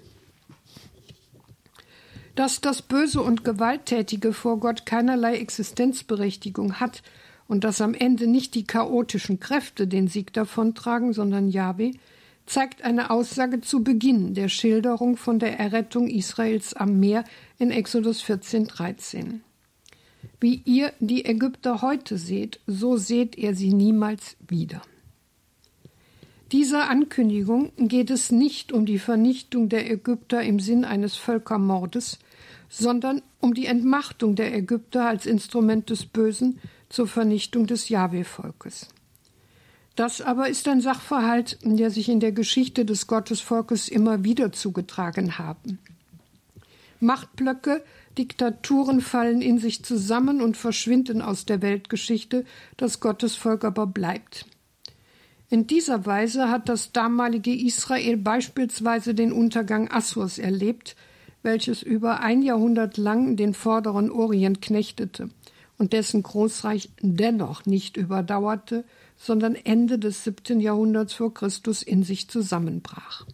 Dass 2.36 2.60
das 2.60 2.82
Böse 2.82 3.22
und 3.22 3.46
Gewalttätige 3.46 4.34
vor 4.34 4.60
Gott 4.60 4.86
keinerlei 4.86 5.38
Existenzberechtigung 5.38 6.82
hat 6.82 7.02
und 7.48 7.64
dass 7.64 7.80
am 7.80 7.94
Ende 7.94 8.28
nicht 8.28 8.56
die 8.56 8.66
chaotischen 8.66 9.40
Kräfte 9.40 9.88
den 9.88 10.08
Sieg 10.08 10.34
davontragen, 10.34 11.14
sondern 11.14 11.48
Jahwe, 11.48 11.92
zeigt 12.46 12.84
eine 12.84 13.10
Aussage 13.10 13.62
zu 13.62 13.84
Beginn 13.84 14.34
der 14.34 14.50
Schilderung 14.50 15.18
von 15.18 15.40
der 15.40 15.60
Errettung 15.60 16.08
Israels 16.08 16.74
am 16.74 17.00
Meer 17.00 17.24
in 17.58 17.72
Exodus 17.72 18.22
14, 18.22 18.68
13. 18.68 19.42
Wie 20.40 20.62
ihr 20.66 20.92
die 21.00 21.26
Ägypter 21.26 21.82
heute 21.82 22.18
seht, 22.18 22.60
so 22.68 22.98
seht 22.98 23.38
ihr 23.38 23.56
sie 23.56 23.74
niemals 23.74 24.36
wieder. 24.48 24.82
Dieser 26.52 26.90
Ankündigung 26.90 27.72
geht 27.78 28.12
es 28.12 28.32
nicht 28.32 28.72
um 28.72 28.86
die 28.86 29.00
Vernichtung 29.00 29.70
der 29.70 29.90
Ägypter 29.90 30.44
im 30.44 30.60
Sinn 30.60 30.86
eines 30.86 31.16
Völkermordes, 31.16 32.20
sondern 32.78 33.22
um 33.40 33.54
die 33.54 33.68
Entmachtung 33.68 34.36
der 34.36 34.54
Ägypter 34.54 35.08
als 35.08 35.26
Instrument 35.26 35.90
des 35.90 36.06
Bösen 36.06 36.60
zur 36.90 37.08
Vernichtung 37.08 37.68
des 37.68 37.90
Jahwe-Volkes. 37.90 38.88
Das 39.96 40.20
aber 40.20 40.50
ist 40.50 40.68
ein 40.68 40.82
Sachverhalt, 40.82 41.58
der 41.64 41.90
sich 41.90 42.10
in 42.10 42.20
der 42.20 42.34
Geschichte 42.34 42.84
des 42.84 43.08
Gottesvolkes 43.08 43.88
immer 43.88 44.26
wieder 44.26 44.52
zugetragen 44.52 45.38
haben. 45.38 45.80
Machtblöcke, 47.00 47.82
Diktaturen 48.18 49.00
fallen 49.00 49.42
in 49.42 49.58
sich 49.58 49.84
zusammen 49.86 50.42
und 50.42 50.58
verschwinden 50.58 51.22
aus 51.22 51.46
der 51.46 51.62
Weltgeschichte, 51.62 52.44
das 52.76 53.00
Gottesvolk 53.00 53.64
aber 53.64 53.88
bleibt. 53.88 54.46
In 55.50 55.68
dieser 55.68 56.06
Weise 56.06 56.50
hat 56.50 56.68
das 56.68 56.92
damalige 56.92 57.56
Israel 57.56 58.18
beispielsweise 58.18 59.14
den 59.14 59.32
Untergang 59.32 59.90
Assurs 59.90 60.40
erlebt, 60.40 60.96
welches 61.46 61.82
über 61.82 62.20
ein 62.20 62.42
Jahrhundert 62.42 62.98
lang 62.98 63.38
den 63.38 63.54
vorderen 63.54 64.12
Orient 64.12 64.62
knechtete 64.62 65.30
und 65.78 65.94
dessen 65.94 66.24
Großreich 66.24 66.90
dennoch 67.02 67.66
nicht 67.66 67.96
überdauerte, 67.96 68.84
sondern 69.16 69.56
Ende 69.56 69.98
des 69.98 70.24
siebten 70.26 70.60
Jahrhunderts 70.60 71.14
vor 71.14 71.34
Christus 71.34 71.82
in 71.82 72.04
sich 72.04 72.28
zusammenbrach. 72.28 73.26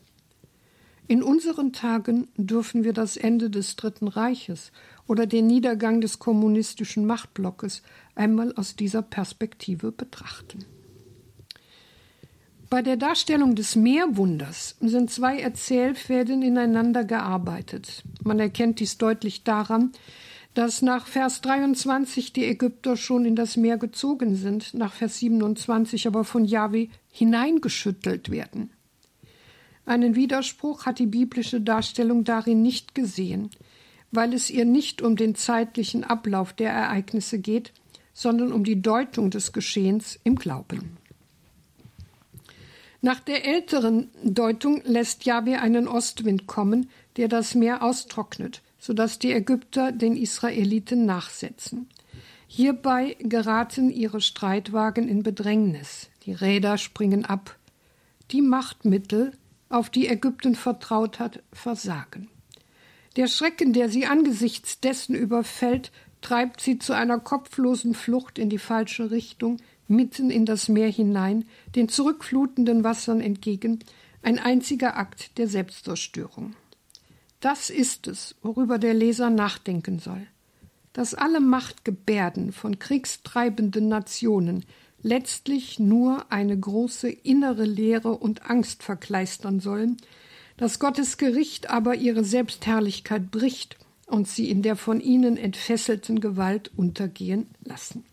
In 1.08 1.24
unseren 1.24 1.74
Tagen 1.74 2.28
dürfen 2.38 2.84
wir 2.84 2.94
das 2.94 3.18
Ende 3.18 3.50
des 3.50 3.76
Dritten 3.76 4.08
Reiches 4.08 4.72
oder 5.08 5.26
den 5.26 5.48
Niedergang 5.48 6.00
des 6.00 6.20
kommunistischen 6.20 7.06
Machtblockes 7.06 7.82
einmal 8.16 8.54
aus 8.56 8.76
dieser 8.76 9.02
Perspektive 9.02 9.92
betrachten. 9.92 10.66
Bei 12.72 12.82
der 12.82 12.96
Darstellung 12.96 13.56
des 13.56 13.76
Meerwunders 13.76 14.78
sind 14.80 15.12
zwei 15.12 15.42
Erzählfäden 15.42 16.42
ineinander 16.42 17.04
gearbeitet. 17.04 18.02
Man 18.24 18.40
erkennt 18.40 18.80
dies 18.80 18.98
deutlich 18.98 19.44
daran, 19.44 19.92
dass 20.54 20.82
nach 20.82 21.06
Vers 21.06 21.42
23 21.42 22.32
die 22.32 22.46
Ägypter 22.46 22.96
schon 22.96 23.26
in 23.26 23.36
das 23.36 23.58
Meer 23.58 23.78
gezogen 23.78 24.38
sind, 24.38 24.74
nach 24.74 24.94
Vers 24.94 25.20
27 25.20 26.08
aber 26.08 26.24
von 26.24 26.46
Jahwe 26.46 26.88
hineingeschüttelt 27.12 28.32
werden. 28.32 28.72
Einen 29.86 30.16
Widerspruch 30.16 30.86
hat 30.86 31.00
die 31.00 31.08
biblische 31.08 31.60
Darstellung 31.60 32.24
darin 32.24 32.62
nicht 32.62 32.96
gesehen, 32.96 33.50
weil 34.12 34.34
es 34.34 34.50
ihr 34.50 34.64
nicht 34.64 35.02
um 35.02 35.18
den 35.18 35.36
zeitlichen 35.36 36.06
Ablauf 36.06 36.54
der 36.54 36.72
Ereignisse 36.72 37.38
geht, 37.38 37.74
sondern 38.14 38.54
um 38.54 38.64
die 38.64 38.82
Deutung 38.82 39.30
des 39.30 39.52
Geschehens 39.52 40.18
im 40.24 40.36
Glauben. 40.36 41.01
Nach 43.02 43.20
der 43.20 43.46
älteren 43.46 44.10
Deutung 44.24 44.82
lässt 44.86 45.26
Jahwe 45.26 45.60
einen 45.60 45.88
Ostwind 45.88 46.46
kommen, 46.46 46.90
der 47.18 47.28
das 47.28 47.56
Meer 47.56 47.82
austrocknet, 47.82 48.62
sodass 48.78 49.18
die 49.18 49.32
Ägypter 49.32 49.92
den 49.92 50.16
Israeliten 50.16 51.06
nachsetzen. 51.06 51.90
Hierbei 52.48 53.16
geraten 53.20 53.90
ihre 53.90 54.22
Streitwagen 54.22 55.08
in 55.08 55.24
Bedrängnis, 55.24 56.10
die 56.26 56.34
Räder 56.34 56.78
springen 56.78 57.26
ab. 57.26 57.58
Die 58.30 58.42
Machtmittel, 58.42 59.32
auf 59.70 59.90
die 59.90 60.08
Ägypten 60.08 60.54
vertraut 60.54 61.20
hat, 61.20 61.42
versagen. 61.54 62.30
Der 63.16 63.28
Schrecken, 63.28 63.74
der 63.74 63.90
sie 63.90 64.06
angesichts 64.06 64.80
dessen 64.80 65.16
überfällt, 65.16 65.92
treibt 66.22 66.62
sie 66.62 66.78
zu 66.78 66.94
einer 66.94 67.20
kopflosen 67.20 67.94
Flucht 67.94 68.38
in 68.38 68.50
die 68.50 68.60
falsche 68.60 69.12
Richtung, 69.12 69.58
mitten 69.92 70.32
in 70.32 70.46
das 70.46 70.70
Meer 70.70 70.90
hinein, 70.90 71.46
den 71.76 71.90
zurückflutenden 71.90 72.84
Wassern 72.84 73.22
entgegen, 73.22 73.80
ein 74.24 74.40
einziger 74.40 74.98
Akt 74.98 75.38
der 75.38 75.48
Selbstzerstörung. 75.48 76.56
Das 77.40 77.70
ist 77.70 78.08
es, 78.08 78.36
worüber 78.42 78.78
der 78.78 78.94
Leser 78.94 79.30
nachdenken 79.30 80.00
soll, 80.00 80.26
dass 80.94 81.14
alle 81.14 81.40
Machtgebärden 81.40 82.52
von 82.52 82.80
kriegstreibenden 82.80 83.88
Nationen 83.88 84.66
letztlich 85.02 85.80
nur 85.80 86.32
eine 86.32 86.58
große 86.58 87.10
innere 87.10 87.66
Leere 87.66 88.12
und 88.12 88.50
Angst 88.50 88.84
verkleistern 88.84 89.60
sollen, 89.60 89.98
dass 90.58 90.80
Gottes 90.80 91.18
Gericht 91.18 91.70
aber 91.72 91.96
ihre 91.96 92.24
Selbstherrlichkeit 92.24 93.32
bricht 93.32 93.78
und 94.06 94.28
sie 94.28 94.50
in 94.50 94.62
der 94.62 94.76
von 94.76 95.00
ihnen 95.02 95.38
entfesselten 95.38 96.20
Gewalt 96.20 96.70
untergehen 96.76 97.48
lassen. 97.64 98.04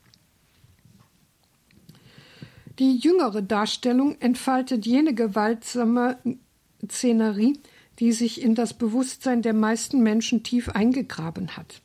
Die 2.78 2.96
jüngere 2.96 3.42
Darstellung 3.42 4.16
entfaltet 4.20 4.86
jene 4.86 5.12
gewaltsame 5.12 6.18
Szenerie, 6.86 7.58
die 7.98 8.12
sich 8.12 8.40
in 8.40 8.54
das 8.54 8.74
Bewusstsein 8.74 9.42
der 9.42 9.54
meisten 9.54 10.00
Menschen 10.02 10.44
tief 10.44 10.68
eingegraben 10.68 11.56
hat. 11.56 11.80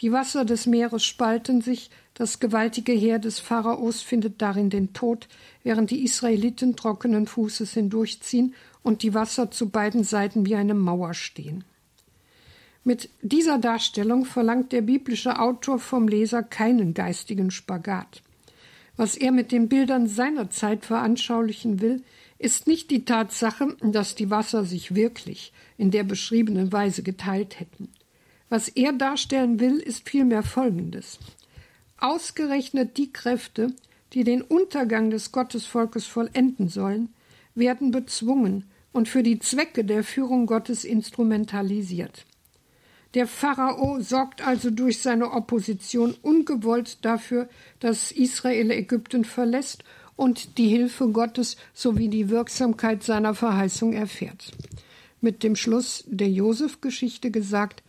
Die 0.00 0.10
Wasser 0.10 0.44
des 0.44 0.66
Meeres 0.66 1.04
spalten 1.04 1.60
sich, 1.60 1.90
das 2.14 2.40
gewaltige 2.40 2.92
Heer 2.92 3.20
des 3.20 3.38
Pharaos 3.38 4.02
findet 4.02 4.42
darin 4.42 4.68
den 4.68 4.92
Tod, 4.92 5.28
während 5.62 5.90
die 5.90 6.04
Israeliten 6.04 6.74
trockenen 6.74 7.28
Fußes 7.28 7.72
hindurchziehen 7.72 8.54
und 8.82 9.02
die 9.02 9.14
Wasser 9.14 9.52
zu 9.52 9.70
beiden 9.70 10.02
Seiten 10.02 10.44
wie 10.44 10.56
eine 10.56 10.74
Mauer 10.74 11.14
stehen. 11.14 11.62
Mit 12.82 13.10
dieser 13.22 13.58
Darstellung 13.58 14.24
verlangt 14.24 14.72
der 14.72 14.82
biblische 14.82 15.38
Autor 15.38 15.78
vom 15.78 16.08
Leser 16.08 16.42
keinen 16.42 16.94
geistigen 16.94 17.52
Spagat. 17.52 18.22
Was 18.96 19.16
er 19.16 19.32
mit 19.32 19.52
den 19.52 19.68
Bildern 19.68 20.06
seiner 20.06 20.50
Zeit 20.50 20.84
veranschaulichen 20.84 21.80
will, 21.80 22.02
ist 22.38 22.66
nicht 22.66 22.90
die 22.90 23.04
Tatsache, 23.04 23.76
dass 23.80 24.14
die 24.14 24.30
Wasser 24.30 24.64
sich 24.64 24.94
wirklich 24.94 25.52
in 25.78 25.90
der 25.90 26.04
beschriebenen 26.04 26.72
Weise 26.72 27.02
geteilt 27.02 27.60
hätten. 27.60 27.88
Was 28.48 28.68
er 28.68 28.92
darstellen 28.92 29.60
will, 29.60 29.78
ist 29.78 30.08
vielmehr 30.08 30.42
Folgendes. 30.42 31.18
Ausgerechnet 31.98 32.98
die 32.98 33.12
Kräfte, 33.12 33.72
die 34.12 34.24
den 34.24 34.42
Untergang 34.42 35.10
des 35.10 35.32
Gottesvolkes 35.32 36.06
vollenden 36.06 36.68
sollen, 36.68 37.08
werden 37.54 37.92
bezwungen 37.92 38.64
und 38.92 39.08
für 39.08 39.22
die 39.22 39.38
Zwecke 39.38 39.84
der 39.84 40.04
Führung 40.04 40.46
Gottes 40.46 40.84
instrumentalisiert. 40.84 42.26
Der 43.14 43.26
Pharao 43.26 44.00
sorgt 44.00 44.46
also 44.46 44.70
durch 44.70 45.00
seine 45.00 45.32
Opposition 45.32 46.14
ungewollt 46.22 47.04
dafür, 47.04 47.48
dass 47.78 48.10
Israel 48.10 48.70
Ägypten 48.70 49.24
verlässt 49.24 49.84
und 50.16 50.56
die 50.56 50.68
Hilfe 50.68 51.08
Gottes 51.08 51.56
sowie 51.74 52.08
die 52.08 52.30
Wirksamkeit 52.30 53.02
seiner 53.02 53.34
Verheißung 53.34 53.92
erfährt. 53.92 54.52
Mit 55.20 55.42
dem 55.42 55.56
Schluss 55.56 56.04
der 56.06 56.30
Josef-Geschichte 56.30 57.30
gesagt, 57.30 57.82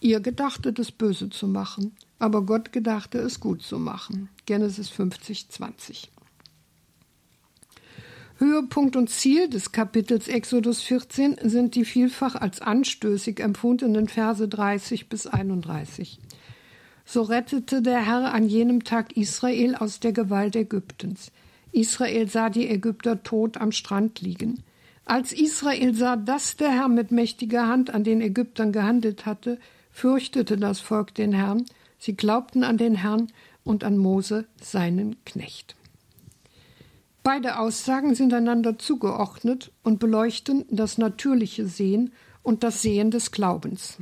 ihr 0.00 0.20
gedachtet 0.20 0.78
es 0.78 0.90
böse 0.90 1.30
zu 1.30 1.46
machen, 1.46 1.96
aber 2.18 2.42
Gott 2.42 2.72
gedachte 2.72 3.18
es 3.18 3.40
gut 3.40 3.62
zu 3.62 3.78
machen. 3.78 4.28
Genesis 4.44 4.88
50, 4.88 5.48
20. 5.50 6.10
Höhepunkt 8.38 8.96
und 8.96 9.10
Ziel 9.10 9.48
des 9.48 9.70
Kapitels 9.70 10.26
Exodus 10.26 10.82
14 10.82 11.36
sind 11.42 11.76
die 11.76 11.84
vielfach 11.84 12.34
als 12.34 12.60
anstößig 12.60 13.38
empfundenen 13.38 14.08
Verse 14.08 14.48
30 14.48 15.08
bis 15.08 15.28
31. 15.28 16.18
So 17.04 17.22
rettete 17.22 17.80
der 17.80 18.04
Herr 18.04 18.34
an 18.34 18.48
jenem 18.48 18.82
Tag 18.82 19.16
Israel 19.16 19.76
aus 19.76 20.00
der 20.00 20.12
Gewalt 20.12 20.56
Ägyptens. 20.56 21.30
Israel 21.70 22.28
sah 22.28 22.50
die 22.50 22.68
Ägypter 22.68 23.22
tot 23.22 23.56
am 23.56 23.70
Strand 23.70 24.20
liegen. 24.20 24.64
Als 25.04 25.32
Israel 25.32 25.94
sah, 25.94 26.16
dass 26.16 26.56
der 26.56 26.70
Herr 26.70 26.88
mit 26.88 27.12
mächtiger 27.12 27.68
Hand 27.68 27.94
an 27.94 28.02
den 28.02 28.20
Ägyptern 28.20 28.72
gehandelt 28.72 29.26
hatte, 29.26 29.60
fürchtete 29.92 30.56
das 30.56 30.80
Volk 30.80 31.14
den 31.14 31.32
Herrn, 31.32 31.66
sie 31.98 32.16
glaubten 32.16 32.64
an 32.64 32.78
den 32.78 32.96
Herrn 32.96 33.28
und 33.62 33.84
an 33.84 33.96
Mose, 33.96 34.46
seinen 34.60 35.16
Knecht. 35.24 35.76
Beide 37.24 37.58
Aussagen 37.58 38.14
sind 38.14 38.34
einander 38.34 38.78
zugeordnet 38.78 39.72
und 39.82 39.98
beleuchten 39.98 40.66
das 40.68 40.98
natürliche 40.98 41.66
Sehen 41.66 42.12
und 42.42 42.62
das 42.62 42.82
Sehen 42.82 43.10
des 43.10 43.30
Glaubens. 43.30 43.96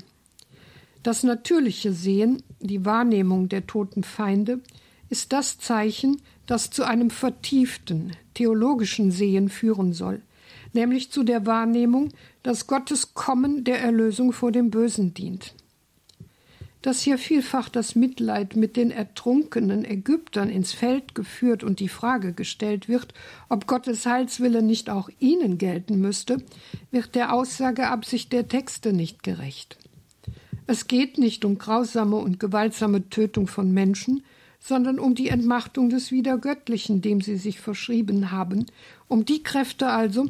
Das 1.05 1.23
natürliche 1.23 1.93
Sehen, 1.93 2.43
die 2.59 2.85
Wahrnehmung 2.85 3.49
der 3.49 3.69
toten 3.69 4.03
Feinde, 4.03 4.59
ist 5.09 5.33
das 5.33 5.57
Zeichen, 5.59 6.21
das 6.47 6.71
zu 6.71 6.83
einem 6.83 7.11
vertieften 7.11 8.17
theologischen 8.35 9.13
Sehen 9.13 9.49
führen 9.49 9.93
soll, 9.93 10.21
nämlich 10.73 11.13
zu 11.13 11.23
der 11.23 11.47
Wahrnehmung, 11.47 12.09
dass 12.43 12.67
Gottes 12.67 13.15
Kommen 13.15 13.63
der 13.63 13.81
Erlösung 13.81 14.33
vor 14.33 14.51
dem 14.51 14.71
Bösen 14.71 15.15
dient 15.15 15.55
dass 16.83 17.01
hier 17.01 17.17
vielfach 17.17 17.69
das 17.69 17.95
Mitleid 17.95 18.57
mit 18.57 18.77
den 18.77 18.91
ertrunkenen 18.91 19.85
Ägyptern 19.85 20.51
ins 20.51 20.73
Feld 20.73 21.15
geführt 21.15 21.63
und 21.65 21.81
die 21.81 21.89
Frage 21.89 22.33
gestellt 22.33 22.89
wird, 22.89 23.15
ob 23.49 23.67
Gottes 23.67 24.05
Heilswille 24.05 24.63
nicht 24.63 24.91
auch 24.91 25.09
ihnen 25.21 25.59
gelten 25.59 26.01
müsste, 26.01 26.39
wird 26.91 27.15
der 27.15 27.33
Aussageabsicht 27.33 28.33
der 28.33 28.49
Texte 28.49 28.93
nicht 28.93 29.23
gerecht. 29.23 29.79
Es 30.67 30.89
geht 30.89 31.19
nicht 31.19 31.45
um 31.45 31.59
grausame 31.59 32.17
und 32.17 32.41
gewaltsame 32.41 33.09
Tötung 33.09 33.47
von 33.47 33.73
Menschen, 33.73 34.25
sondern 34.59 34.99
um 34.99 35.15
die 35.15 35.29
Entmachtung 35.29 35.91
des 35.91 36.13
Wiedergöttlichen, 36.13 37.01
dem 37.01 37.21
sie 37.21 37.37
sich 37.37 37.61
verschrieben 37.61 38.31
haben, 38.31 38.67
um 39.09 39.25
die 39.25 39.43
Kräfte 39.43 39.89
also, 39.89 40.29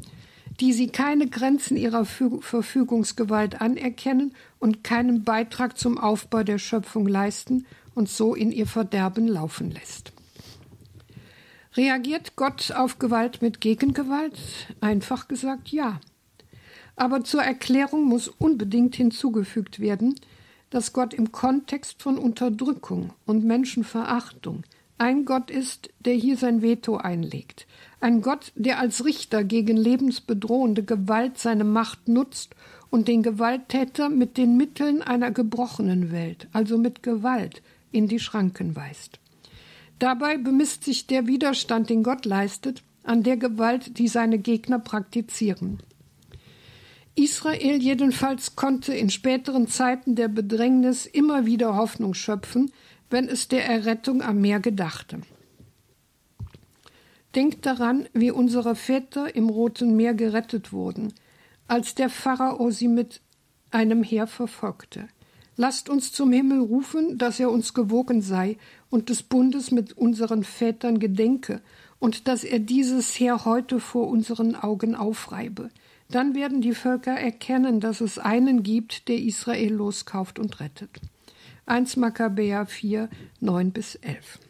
die 0.61 0.73
sie 0.73 0.89
keine 0.89 1.29
Grenzen 1.29 1.77
ihrer 1.77 2.05
Verfügungsgewalt 2.05 3.61
anerkennen 3.61 4.33
und 4.63 4.85
keinen 4.85 5.25
Beitrag 5.25 5.77
zum 5.77 5.99
Aufbau 5.99 6.45
der 6.45 6.59
Schöpfung 6.59 7.09
leisten 7.09 7.67
und 7.97 8.09
so 8.09 8.33
in 8.33 8.53
ihr 8.53 8.69
Verderben 8.69 9.27
laufen 9.27 9.73
lässt. 9.73 10.13
Reagiert 11.75 12.37
Gott 12.37 12.71
auf 12.71 13.01
Gewalt 13.01 13.43
mit 13.43 13.61
Gegengewalt? 13.61 14.39
Einfach 14.81 15.27
gesagt 15.27 15.71
ja. 15.71 15.99
Aber 16.95 17.25
zur 17.25 17.43
Erklärung 17.43 18.05
muss 18.05 18.29
unbedingt 18.29 18.95
hinzugefügt 18.95 19.81
werden, 19.81 20.15
dass 20.71 20.93
Gott 20.93 21.13
im 21.13 21.33
Kontext 21.33 22.01
von 22.01 22.17
Unterdrückung 22.17 23.11
und 23.27 23.45
Menschenverachtung 23.45 24.63
ein 24.97 25.25
Gott 25.25 25.51
ist, 25.51 25.91
der 25.99 26.15
hier 26.15 26.37
sein 26.37 26.63
Veto 26.63 26.99
einlegt. 26.99 27.67
Ein 28.01 28.23
Gott, 28.23 28.53
der 28.55 28.79
als 28.79 29.05
Richter 29.05 29.43
gegen 29.43 29.77
lebensbedrohende 29.77 30.85
Gewalt 30.85 31.39
seine 31.39 31.65
Macht 31.65 32.07
nutzt 32.07 32.55
und 32.93 33.09
den 33.09 33.23
Gewalttäter 33.23 34.11
mit 34.11 34.37
den 34.37 34.59
Mitteln 34.59 35.01
einer 35.01 35.31
gebrochenen 35.31 36.13
Welt, 36.13 36.47
also 36.53 36.77
mit 36.77 37.03
Gewalt, 37.03 37.63
in 37.91 38.07
die 38.07 38.21
Schranken 38.21 38.77
weist. 38.77 39.19
Dabei 39.99 40.37
bemisst 40.37 40.85
sich 40.85 41.07
der 41.07 41.27
Widerstand, 41.27 41.89
den 41.89 42.03
Gott 42.03 42.27
leistet, 42.27 42.83
an 43.03 43.23
der 43.23 43.39
Gewalt, 43.39 43.99
die 43.99 44.09
seine 44.09 44.37
Gegner 44.37 44.79
praktizieren. 44.79 45.79
Israel 47.15 47.81
jedenfalls 47.81 48.57
konnte 48.57 48.93
in 48.93 49.09
späteren 49.09 49.69
Zeiten 49.69 50.15
der 50.15 50.29
Bedrängnis 50.29 51.07
immer 51.07 51.47
wieder 51.47 51.75
Hoffnung 51.77 52.13
schöpfen, 52.13 52.73
wenn 53.09 53.27
es 53.27 53.49
der 53.49 53.65
Errettung 53.65 54.21
am 54.21 54.43
Meer 54.43 54.61
gedachte. 54.61 55.23
Denkt 57.35 57.65
daran, 57.65 58.07
wie 58.13 58.31
unsere 58.31 58.75
Väter 58.75 59.35
im 59.35 59.49
Roten 59.49 59.97
Meer 59.97 60.13
gerettet 60.13 60.75
wurden, 60.75 61.15
als 61.69 61.95
der 61.95 62.09
Pharao 62.09 62.71
sie 62.71 62.89
mit 62.89 63.21
einem 63.71 64.03
Heer 64.03 64.27
verfolgte. 64.27 65.09
Lasst 65.57 65.89
uns 65.89 66.13
zum 66.13 66.33
Himmel 66.33 66.61
rufen, 66.61 67.19
dass 67.19 67.39
er 67.39 67.51
uns 67.51 67.75
gewogen 67.75 68.23
sei 68.23 68.57
und 68.91 69.09
des 69.09 69.23
Bundes 69.23 69.71
mit 69.71 69.97
unseren 69.97 70.45
Vätern 70.45 70.99
gedenke 70.99 71.61
und 71.99 72.27
dass 72.27 72.43
er 72.43 72.59
dieses 72.59 73.19
Heer 73.21 73.45
heute 73.45 73.79
vor 73.79 74.09
unseren 74.09 74.55
Augen 74.57 74.95
aufreibe. 74.95 75.71
Dann 76.11 76.35
werden 76.35 76.61
die 76.61 76.75
Völker 76.75 77.13
erkennen, 77.13 77.81
dass 77.81 78.01
es 78.01 78.19
einen 78.19 78.63
gibt, 78.63 79.09
der 79.09 79.19
Israel 79.19 79.73
loskauft 79.75 80.39
und 80.39 80.61
rettet. 80.61 81.01
1 81.67 81.97
Makkabäer 81.97 82.67
4, 82.67 83.09
9 83.41 83.71
bis 83.71 83.95
11. 83.97 84.41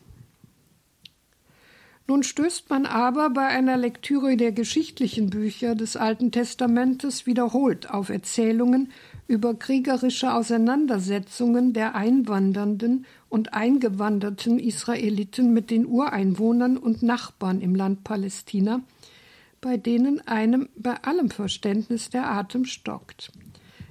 Nun 2.08 2.24
stößt 2.24 2.68
man 2.68 2.84
aber 2.84 3.30
bei 3.30 3.46
einer 3.46 3.76
Lektüre 3.76 4.36
der 4.36 4.50
geschichtlichen 4.52 5.30
Bücher 5.30 5.74
des 5.74 5.96
Alten 5.96 6.32
Testamentes 6.32 7.26
wiederholt 7.26 7.90
auf 7.90 8.08
Erzählungen 8.08 8.90
über 9.28 9.54
kriegerische 9.54 10.34
Auseinandersetzungen 10.34 11.72
der 11.72 11.94
einwandernden 11.94 13.06
und 13.28 13.54
eingewanderten 13.54 14.58
Israeliten 14.58 15.52
mit 15.52 15.70
den 15.70 15.86
Ureinwohnern 15.86 16.76
und 16.76 17.02
Nachbarn 17.02 17.60
im 17.60 17.74
Land 17.74 18.02
Palästina, 18.02 18.82
bei 19.60 19.76
denen 19.76 20.26
einem 20.26 20.68
bei 20.76 20.94
allem 21.04 21.30
Verständnis 21.30 22.10
der 22.10 22.28
Atem 22.28 22.64
stockt. 22.64 23.30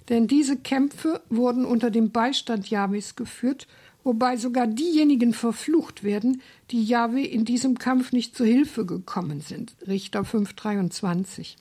Denn 0.10 0.28
diese 0.28 0.58
Kämpfe 0.58 1.22
wurden 1.30 1.64
unter 1.64 1.90
dem 1.90 2.12
Beistand 2.12 2.70
Jahwes 2.70 3.16
geführt, 3.16 3.68
wobei 4.04 4.38
sogar 4.38 4.68
diejenigen 4.68 5.34
verflucht 5.34 6.04
werden, 6.04 6.42
die 6.72 6.84
Jahwe 6.84 7.22
in 7.22 7.46
diesem 7.46 7.78
Kampf 7.78 8.12
nicht 8.12 8.36
zu 8.36 8.46
Hilfe 8.46 8.86
gekommen 8.86 9.42
sind. 9.42 9.76
Richter 9.88 10.22
5,23. 10.22 11.56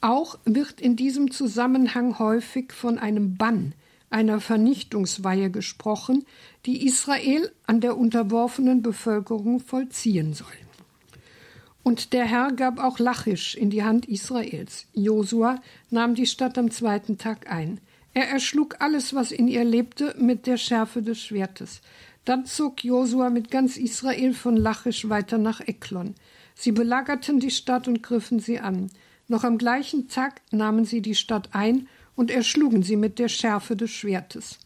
Auch 0.00 0.38
wird 0.44 0.80
in 0.80 0.96
diesem 0.96 1.30
Zusammenhang 1.30 2.18
häufig 2.18 2.72
von 2.72 2.98
einem 2.98 3.36
Bann, 3.36 3.74
einer 4.10 4.40
Vernichtungsweihe 4.40 5.50
gesprochen, 5.50 6.24
die 6.64 6.86
Israel 6.86 7.50
an 7.66 7.80
der 7.80 7.96
unterworfenen 7.96 8.82
Bevölkerung 8.82 9.60
vollziehen 9.60 10.34
soll. 10.34 10.46
Und 11.82 12.12
der 12.12 12.24
Herr 12.24 12.52
gab 12.52 12.80
auch 12.80 12.98
Lachisch 12.98 13.54
in 13.54 13.70
die 13.70 13.84
Hand 13.84 14.06
Israels. 14.06 14.86
Josua 14.92 15.62
nahm 15.88 16.16
die 16.16 16.26
Stadt 16.26 16.58
am 16.58 16.70
zweiten 16.70 17.16
Tag 17.16 17.48
ein. 17.48 17.80
Er 18.16 18.30
erschlug 18.30 18.76
alles, 18.78 19.12
was 19.12 19.30
in 19.30 19.46
ihr 19.46 19.62
lebte, 19.62 20.14
mit 20.18 20.46
der 20.46 20.56
Schärfe 20.56 21.02
des 21.02 21.20
Schwertes. 21.20 21.82
Dann 22.24 22.46
zog 22.46 22.82
Josua 22.82 23.28
mit 23.28 23.50
ganz 23.50 23.76
Israel 23.76 24.32
von 24.32 24.56
Lachisch 24.56 25.10
weiter 25.10 25.36
nach 25.36 25.60
Eklon. 25.60 26.14
Sie 26.54 26.72
belagerten 26.72 27.40
die 27.40 27.50
Stadt 27.50 27.88
und 27.88 28.02
griffen 28.02 28.40
sie 28.40 28.58
an. 28.58 28.90
Noch 29.28 29.44
am 29.44 29.58
gleichen 29.58 30.08
Tag 30.08 30.40
nahmen 30.50 30.86
sie 30.86 31.02
die 31.02 31.14
Stadt 31.14 31.50
ein 31.52 31.88
und 32.14 32.30
erschlugen 32.30 32.82
sie 32.82 32.96
mit 32.96 33.18
der 33.18 33.28
Schärfe 33.28 33.76
des 33.76 33.90
Schwertes. 33.90 34.60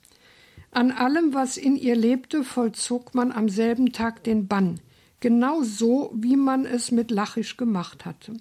An 0.70 0.92
allem, 0.92 1.34
was 1.34 1.56
in 1.56 1.74
ihr 1.74 1.96
lebte, 1.96 2.44
vollzog 2.44 3.16
man 3.16 3.32
am 3.32 3.48
selben 3.48 3.90
Tag 3.90 4.22
den 4.22 4.46
Bann 4.46 4.78
genau 5.18 5.62
so, 5.62 6.12
wie 6.14 6.36
man 6.36 6.64
es 6.64 6.90
mit 6.90 7.10
Lachisch 7.10 7.56
gemacht 7.56 8.04
hatte. 8.04 8.34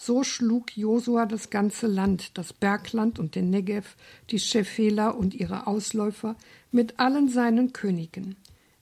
So 0.00 0.22
schlug 0.22 0.76
Josua 0.76 1.26
das 1.26 1.50
ganze 1.50 1.88
Land, 1.88 2.38
das 2.38 2.52
Bergland 2.52 3.18
und 3.18 3.34
den 3.34 3.50
Negev, 3.50 3.96
die 4.30 4.38
Schefela 4.38 5.10
und 5.10 5.34
ihre 5.34 5.66
Ausläufer, 5.66 6.36
mit 6.70 7.00
allen 7.00 7.28
seinen 7.28 7.72
Königen. 7.72 8.36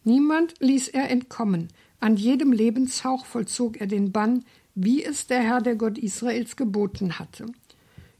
Niemand 0.04 0.54
ließ 0.60 0.88
er 0.88 1.08
entkommen, 1.08 1.68
an 2.00 2.18
jedem 2.18 2.52
Lebenshauch 2.52 3.24
vollzog 3.24 3.80
er 3.80 3.86
den 3.86 4.12
Bann, 4.12 4.44
wie 4.74 5.02
es 5.02 5.26
der 5.26 5.40
Herr 5.40 5.62
der 5.62 5.76
Gott 5.76 5.96
Israels 5.96 6.54
geboten 6.54 7.18
hatte. 7.18 7.46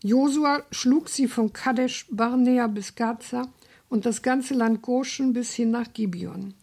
Josua 0.03 0.63
schlug 0.71 1.11
sie 1.11 1.29
von 1.29 1.53
Kadesh 1.53 2.07
Barnea 2.11 2.67
bis 2.67 2.95
Gaza 2.95 3.43
und 3.91 4.07
das 4.07 4.23
ganze 4.23 4.55
Land 4.55 4.81
Goshen 4.81 5.35
bis 5.35 5.53
hin 5.53 5.71
nach 5.71 5.93
Gibeon 5.93 6.55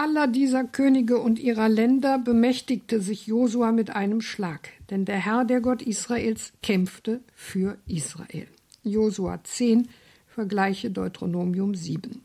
aller 0.00 0.26
dieser 0.26 0.64
Könige 0.64 1.18
und 1.18 1.38
ihrer 1.38 1.68
Länder 1.68 2.18
bemächtigte 2.18 3.02
sich 3.02 3.26
Josua 3.26 3.70
mit 3.70 3.90
einem 3.90 4.22
Schlag, 4.22 4.70
denn 4.88 5.04
der 5.04 5.18
Herr, 5.18 5.44
der 5.44 5.60
Gott 5.60 5.82
Israels, 5.82 6.54
kämpfte 6.62 7.20
für 7.34 7.76
Israel. 7.86 8.46
Josua 8.82 9.44
10, 9.44 9.88
Vergleiche 10.26 10.90
Deuteronomium 10.90 11.74
7. 11.74 12.22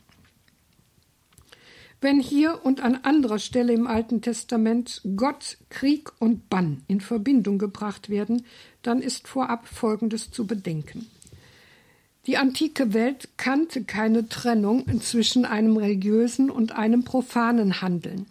Wenn 2.00 2.22
hier 2.22 2.62
und 2.64 2.80
an 2.80 2.96
anderer 3.04 3.40
Stelle 3.40 3.74
im 3.74 3.88
Alten 3.88 4.22
Testament 4.22 5.02
Gott, 5.18 5.58
Krieg 5.70 6.14
und 6.20 6.50
Bann 6.50 6.82
in 6.88 7.02
Verbindung 7.02 7.58
gebracht 7.58 8.08
werden, 8.08 8.46
dann 8.84 9.02
ist 9.02 9.28
vorab 9.28 9.68
Folgendes 9.68 10.32
zu 10.32 10.48
bedenken. 10.48 11.08
Die 12.28 12.38
antike 12.38 12.94
Welt 12.94 13.30
kannte 13.38 13.84
keine 13.84 14.28
Trennung 14.28 15.00
zwischen 15.02 15.46
einem 15.46 15.78
religiösen 15.78 16.50
und 16.50 16.72
einem 16.72 17.04
profanen 17.04 17.82
Handeln. 17.82 18.26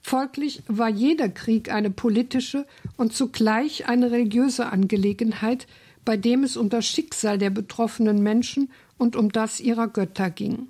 Folglich 0.00 0.62
war 0.66 0.88
jeder 0.88 1.28
Krieg 1.28 1.70
eine 1.70 1.90
politische 1.90 2.66
und 2.96 3.12
zugleich 3.12 3.86
eine 3.86 4.10
religiöse 4.10 4.66
Angelegenheit, 4.66 5.66
bei 6.04 6.16
dem 6.16 6.42
es 6.42 6.56
um 6.56 6.70
das 6.70 6.86
Schicksal 6.86 7.38
der 7.38 7.50
betroffenen 7.50 8.22
Menschen 8.22 8.70
und 8.98 9.14
um 9.14 9.30
das 9.30 9.60
ihrer 9.60 9.88
Götter 9.88 10.30
ging. 10.30 10.68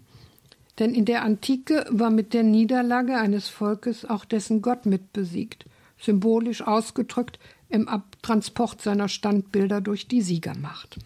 Denn 0.79 0.95
in 0.95 1.05
der 1.05 1.23
Antike 1.23 1.87
war 1.91 2.11
mit 2.11 2.35
der 2.35 2.43
Niederlage 2.43 3.17
eines 3.17 3.49
Volkes 3.49 4.05
auch 4.05 4.25
dessen 4.25 4.63
Gott 4.63 4.85
mitbesiegt, 4.85 5.65
symbolisch 5.99 6.63
ausgedrückt 6.63 7.39
im 7.69 7.89
Abtransport 7.89 8.83
seiner 8.83 9.09
Standbilder 9.09 9.81
durch 9.81 10.09
die 10.09 10.23
Siegermacht. 10.23 10.99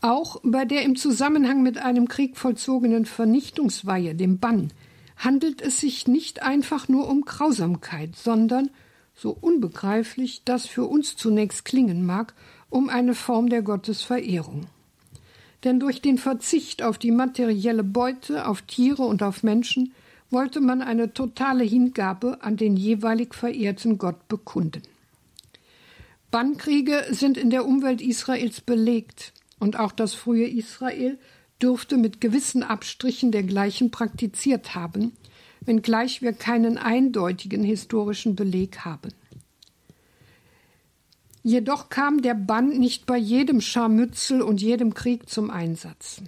Auch 0.00 0.40
bei 0.44 0.64
der 0.64 0.82
im 0.82 0.94
Zusammenhang 0.94 1.62
mit 1.62 1.78
einem 1.78 2.06
Krieg 2.06 2.36
vollzogenen 2.36 3.04
Vernichtungsweihe, 3.04 4.14
dem 4.14 4.38
Bann, 4.38 4.72
handelt 5.16 5.60
es 5.60 5.80
sich 5.80 6.06
nicht 6.06 6.42
einfach 6.42 6.88
nur 6.88 7.08
um 7.08 7.22
Grausamkeit, 7.22 8.14
sondern, 8.14 8.70
so 9.14 9.36
unbegreiflich 9.40 10.42
das 10.44 10.66
für 10.66 10.84
uns 10.84 11.16
zunächst 11.16 11.64
klingen 11.64 12.06
mag, 12.06 12.34
um 12.70 12.88
eine 12.88 13.14
Form 13.14 13.48
der 13.48 13.62
Gottesverehrung. 13.62 14.66
Denn 15.64 15.80
durch 15.80 16.00
den 16.00 16.18
Verzicht 16.18 16.84
auf 16.84 16.98
die 16.98 17.10
materielle 17.10 17.82
Beute, 17.82 18.46
auf 18.46 18.62
Tiere 18.62 19.02
und 19.02 19.24
auf 19.24 19.42
Menschen 19.42 19.92
wollte 20.30 20.60
man 20.60 20.82
eine 20.82 21.12
totale 21.12 21.64
Hingabe 21.64 22.38
an 22.42 22.56
den 22.56 22.76
jeweilig 22.76 23.34
verehrten 23.34 23.98
Gott 23.98 24.28
bekunden. 24.28 24.82
Bannkriege 26.30 27.06
sind 27.10 27.36
in 27.36 27.50
der 27.50 27.66
Umwelt 27.66 28.00
Israels 28.00 28.60
belegt, 28.60 29.32
und 29.58 29.78
auch 29.78 29.92
das 29.92 30.14
frühe 30.14 30.46
Israel 30.46 31.18
dürfte 31.60 31.96
mit 31.96 32.20
gewissen 32.20 32.62
Abstrichen 32.62 33.32
dergleichen 33.32 33.90
praktiziert 33.90 34.74
haben, 34.74 35.12
wenngleich 35.60 36.22
wir 36.22 36.32
keinen 36.32 36.78
eindeutigen 36.78 37.64
historischen 37.64 38.36
Beleg 38.36 38.84
haben. 38.84 39.12
Jedoch 41.42 41.88
kam 41.88 42.22
der 42.22 42.34
Bann 42.34 42.78
nicht 42.78 43.06
bei 43.06 43.16
jedem 43.16 43.60
Scharmützel 43.60 44.42
und 44.42 44.60
jedem 44.60 44.94
Krieg 44.94 45.28
zum 45.28 45.50
Einsatz. 45.50 46.20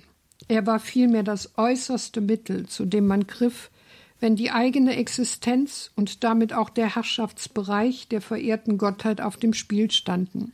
Er 0.49 0.67
war 0.67 0.81
vielmehr 0.81 1.23
das 1.23 1.59
äußerste 1.59 2.21
Mittel, 2.21 2.67
zu 2.67 2.85
dem 2.85 3.07
man 3.07 3.27
griff, 3.27 3.71
wenn 4.19 4.37
die 4.37 4.51
eigene 4.51 4.97
Existenz 4.97 5.91
und 5.97 6.25
damit 6.25 6.53
auch 6.53 6.71
der 6.71 6.95
Herrschaftsbereich 6.95 8.09
der 8.09 8.21
verehrten 8.21 8.79
Gottheit 8.79 9.21
auf 9.21 9.37
dem 9.37 9.55
Spiel 9.55 9.91
standen. 9.91 10.53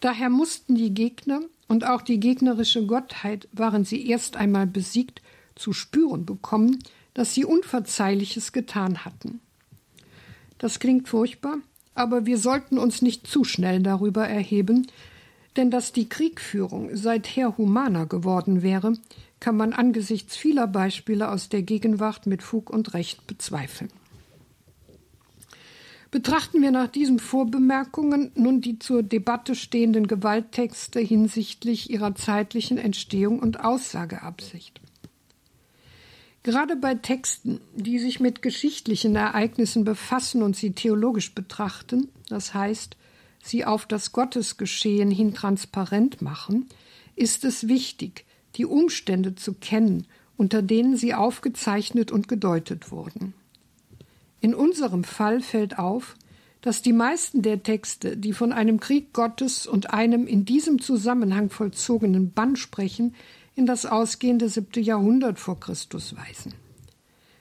Daher 0.00 0.30
mussten 0.30 0.74
die 0.74 0.92
Gegner 0.92 1.40
und 1.68 1.86
auch 1.86 2.02
die 2.02 2.20
gegnerische 2.20 2.86
Gottheit 2.86 3.48
waren 3.52 3.84
sie 3.84 4.08
erst 4.08 4.36
einmal 4.36 4.66
besiegt, 4.66 5.22
zu 5.54 5.72
spüren 5.72 6.26
bekommen, 6.26 6.78
dass 7.14 7.34
sie 7.34 7.44
Unverzeihliches 7.44 8.52
getan 8.52 9.04
hatten. 9.04 9.40
Das 10.58 10.78
klingt 10.78 11.08
furchtbar, 11.08 11.58
aber 11.94 12.26
wir 12.26 12.38
sollten 12.38 12.78
uns 12.78 13.02
nicht 13.02 13.26
zu 13.26 13.44
schnell 13.44 13.82
darüber 13.82 14.26
erheben, 14.28 14.86
Denn 15.56 15.70
dass 15.70 15.92
die 15.92 16.08
Kriegführung 16.08 16.94
seither 16.94 17.56
humaner 17.56 18.06
geworden 18.06 18.62
wäre, 18.62 18.92
kann 19.40 19.56
man 19.56 19.72
angesichts 19.72 20.36
vieler 20.36 20.66
Beispiele 20.66 21.30
aus 21.30 21.48
der 21.48 21.62
Gegenwart 21.62 22.26
mit 22.26 22.42
Fug 22.42 22.70
und 22.70 22.94
Recht 22.94 23.26
bezweifeln. 23.26 23.90
Betrachten 26.16 26.62
wir 26.62 26.70
nach 26.70 26.88
diesen 26.88 27.18
Vorbemerkungen 27.18 28.32
nun 28.36 28.62
die 28.62 28.78
zur 28.78 29.02
Debatte 29.02 29.54
stehenden 29.54 30.06
Gewalttexte 30.06 30.98
hinsichtlich 30.98 31.90
ihrer 31.90 32.14
zeitlichen 32.14 32.78
Entstehung 32.78 33.38
und 33.38 33.60
Aussageabsicht. 33.60 34.80
Gerade 36.42 36.76
bei 36.76 36.94
Texten, 36.94 37.60
die 37.74 37.98
sich 37.98 38.18
mit 38.18 38.40
geschichtlichen 38.40 39.14
Ereignissen 39.14 39.84
befassen 39.84 40.42
und 40.42 40.56
sie 40.56 40.72
theologisch 40.72 41.34
betrachten, 41.34 42.08
das 42.30 42.54
heißt, 42.54 42.96
sie 43.42 43.66
auf 43.66 43.84
das 43.84 44.12
Gottesgeschehen 44.12 45.10
hin 45.10 45.34
transparent 45.34 46.22
machen, 46.22 46.64
ist 47.14 47.44
es 47.44 47.68
wichtig, 47.68 48.24
die 48.54 48.64
Umstände 48.64 49.34
zu 49.34 49.52
kennen, 49.52 50.06
unter 50.38 50.62
denen 50.62 50.96
sie 50.96 51.12
aufgezeichnet 51.12 52.10
und 52.10 52.26
gedeutet 52.26 52.90
wurden. 52.90 53.34
In 54.46 54.54
unserem 54.54 55.02
Fall 55.02 55.40
fällt 55.40 55.76
auf, 55.76 56.14
dass 56.60 56.80
die 56.80 56.92
meisten 56.92 57.42
der 57.42 57.64
Texte, 57.64 58.16
die 58.16 58.32
von 58.32 58.52
einem 58.52 58.78
Krieg 58.78 59.12
Gottes 59.12 59.66
und 59.66 59.92
einem 59.92 60.28
in 60.28 60.44
diesem 60.44 60.80
Zusammenhang 60.80 61.50
vollzogenen 61.50 62.30
Bann 62.30 62.54
sprechen, 62.54 63.16
in 63.56 63.66
das 63.66 63.86
ausgehende 63.86 64.48
siebte 64.48 64.78
Jahrhundert 64.78 65.40
vor 65.40 65.58
Christus 65.58 66.14
weisen. 66.14 66.54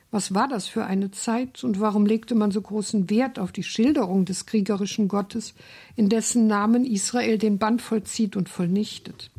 Was 0.10 0.34
war 0.34 0.48
das 0.48 0.68
für 0.68 0.88
eine 0.88 1.12
Zeit 1.12 1.64
und 1.64 1.80
warum 1.80 2.08
legte 2.08 2.34
man 2.34 2.50
so 2.50 2.60
großen 2.60 3.08
Wert 3.12 3.38
auf 3.38 3.52
die 3.52 3.62
Schilderung 3.62 4.26
des 4.26 4.48
kriegerischen 4.48 5.08
Gottes, 5.08 5.54
in 5.96 6.10
dessen 6.10 6.48
Namen 6.48 6.86
Israel 6.86 7.38
den 7.38 7.60
Band 7.60 7.84
vollzieht 7.84 8.36
und 8.36 8.50
vollnichtet? 8.50 9.30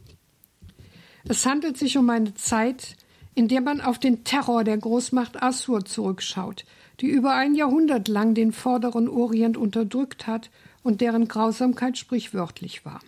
Es 1.24 1.44
handelt 1.44 1.76
sich 1.78 1.98
um 1.98 2.08
eine 2.10 2.32
Zeit, 2.34 2.96
in 3.34 3.48
der 3.48 3.60
man 3.60 3.80
auf 3.80 3.98
den 3.98 4.22
Terror 4.22 4.62
der 4.62 4.78
Großmacht 4.78 5.42
Assur 5.42 5.84
zurückschaut, 5.84 6.64
die 7.00 7.08
über 7.08 7.34
ein 7.34 7.54
Jahrhundert 7.54 8.08
lang 8.08 8.34
den 8.34 8.52
vorderen 8.52 9.08
Orient 9.08 9.56
unterdrückt 9.56 10.26
hat 10.26 10.50
und 10.82 11.00
deren 11.00 11.28
Grausamkeit 11.28 11.98
sprichwörtlich 11.98 12.84
war. 12.84 13.00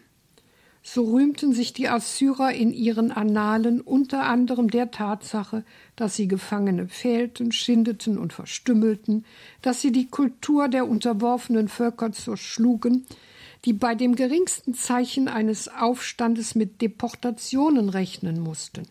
So 0.83 1.13
rühmten 1.13 1.53
sich 1.53 1.73
die 1.75 1.89
Assyrer 1.89 2.53
in 2.53 2.73
ihren 2.73 3.11
Annalen 3.13 3.81
unter 3.81 4.25
anderem 4.25 4.71
der 4.71 4.91
Tatsache, 4.91 5.65
dass 5.97 6.17
sie 6.17 6.29
Gefangene 6.29 6.87
pfählten, 6.87 7.53
schindeten 7.53 8.17
und 8.17 8.33
verstümmelten, 8.33 9.27
dass 9.61 9.83
sie 9.83 9.93
die 9.93 10.07
Kultur 10.07 10.69
der 10.69 10.89
unterworfenen 10.89 11.69
Völker 11.69 12.13
zerschlugen, 12.13 13.07
die 13.65 13.73
bei 13.73 13.95
dem 13.95 14.15
geringsten 14.15 14.73
Zeichen 14.73 15.29
eines 15.29 15.69
Aufstandes 15.69 16.55
mit 16.55 16.81
Deportationen 16.81 17.91
rechnen 17.91 18.41
mussten, 18.41 18.85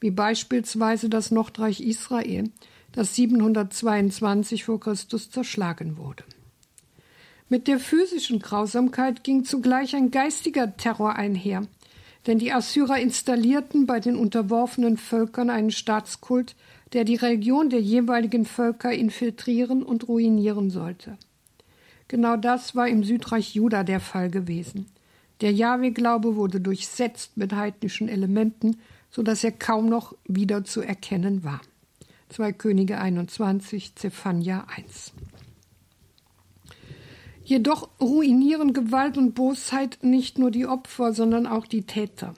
wie 0.00 0.10
beispielsweise 0.10 1.08
das 1.08 1.30
Nordreich 1.30 1.80
Israel, 1.80 2.50
das 2.92 3.14
722 3.14 4.64
vor 4.64 4.80
Christus 4.80 5.30
zerschlagen 5.30 5.96
wurde. 5.96 6.24
Mit 7.48 7.66
der 7.66 7.80
physischen 7.80 8.38
Grausamkeit 8.38 9.24
ging 9.24 9.44
zugleich 9.44 9.96
ein 9.96 10.10
geistiger 10.10 10.76
Terror 10.76 11.16
einher, 11.16 11.66
denn 12.26 12.38
die 12.38 12.52
Assyrer 12.52 12.98
installierten 12.98 13.86
bei 13.86 13.98
den 13.98 14.16
unterworfenen 14.16 14.96
Völkern 14.96 15.50
einen 15.50 15.70
Staatskult, 15.70 16.54
der 16.92 17.04
die 17.04 17.16
Religion 17.16 17.70
der 17.70 17.80
jeweiligen 17.80 18.44
Völker 18.44 18.92
infiltrieren 18.92 19.82
und 19.82 20.08
ruinieren 20.08 20.70
sollte. 20.70 21.16
Genau 22.08 22.36
das 22.36 22.74
war 22.74 22.88
im 22.88 23.04
Südreich 23.04 23.54
Juda 23.54 23.84
der 23.84 24.00
Fall 24.00 24.30
gewesen. 24.30 24.86
Der 25.40 25.52
Jahwe-Glaube 25.52 26.36
wurde 26.36 26.60
durchsetzt 26.60 27.36
mit 27.36 27.52
heidnischen 27.52 28.08
Elementen, 28.08 28.78
so 29.10 29.22
dass 29.22 29.42
er 29.42 29.52
kaum 29.52 29.88
noch 29.88 30.14
wieder 30.26 30.64
zu 30.64 30.82
erkennen 30.82 31.44
war. 31.44 31.60
2 32.30 32.52
Könige 32.52 32.98
21, 32.98 33.96
Zephania 33.96 34.64
1. 34.76 35.12
Jedoch 37.44 37.90
ruinieren 38.00 38.72
Gewalt 38.72 39.18
und 39.18 39.34
Bosheit 39.34 39.98
nicht 40.02 40.38
nur 40.38 40.52
die 40.52 40.66
Opfer, 40.66 41.12
sondern 41.12 41.48
auch 41.48 41.66
die 41.66 41.82
Täter. 41.82 42.34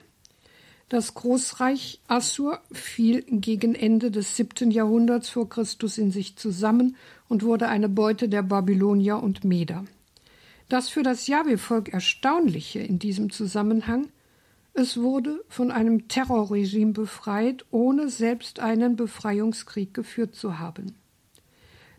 Das 0.89 1.13
Großreich 1.13 2.01
Assur 2.07 2.61
fiel 2.73 3.23
gegen 3.29 3.75
Ende 3.75 4.11
des 4.11 4.35
siebten 4.35 4.71
Jahrhunderts 4.71 5.29
vor 5.29 5.49
Christus 5.49 5.99
in 5.99 6.11
sich 6.11 6.37
zusammen 6.37 6.97
und 7.29 7.43
wurde 7.43 7.69
eine 7.69 7.91
Beute 7.91 8.31
der 8.31 8.43
Babylonier 8.43 9.23
und 9.23 9.45
Meder. 9.45 9.85
Das 10.71 10.89
für 10.89 11.03
das 11.03 11.27
Jahwe-Volk 11.27 11.91
Erstaunliche 11.91 12.79
in 12.79 12.99
diesem 12.99 13.31
Zusammenhang 13.31 14.09
es 14.75 14.97
wurde 14.97 15.45
von 15.49 15.71
einem 15.71 16.09
Terrorregime 16.09 16.93
befreit, 16.93 17.65
ohne 17.71 18.09
selbst 18.09 18.61
einen 18.61 18.97
Befreiungskrieg 18.97 19.93
geführt 19.93 20.35
zu 20.35 20.59
haben. 20.59 20.95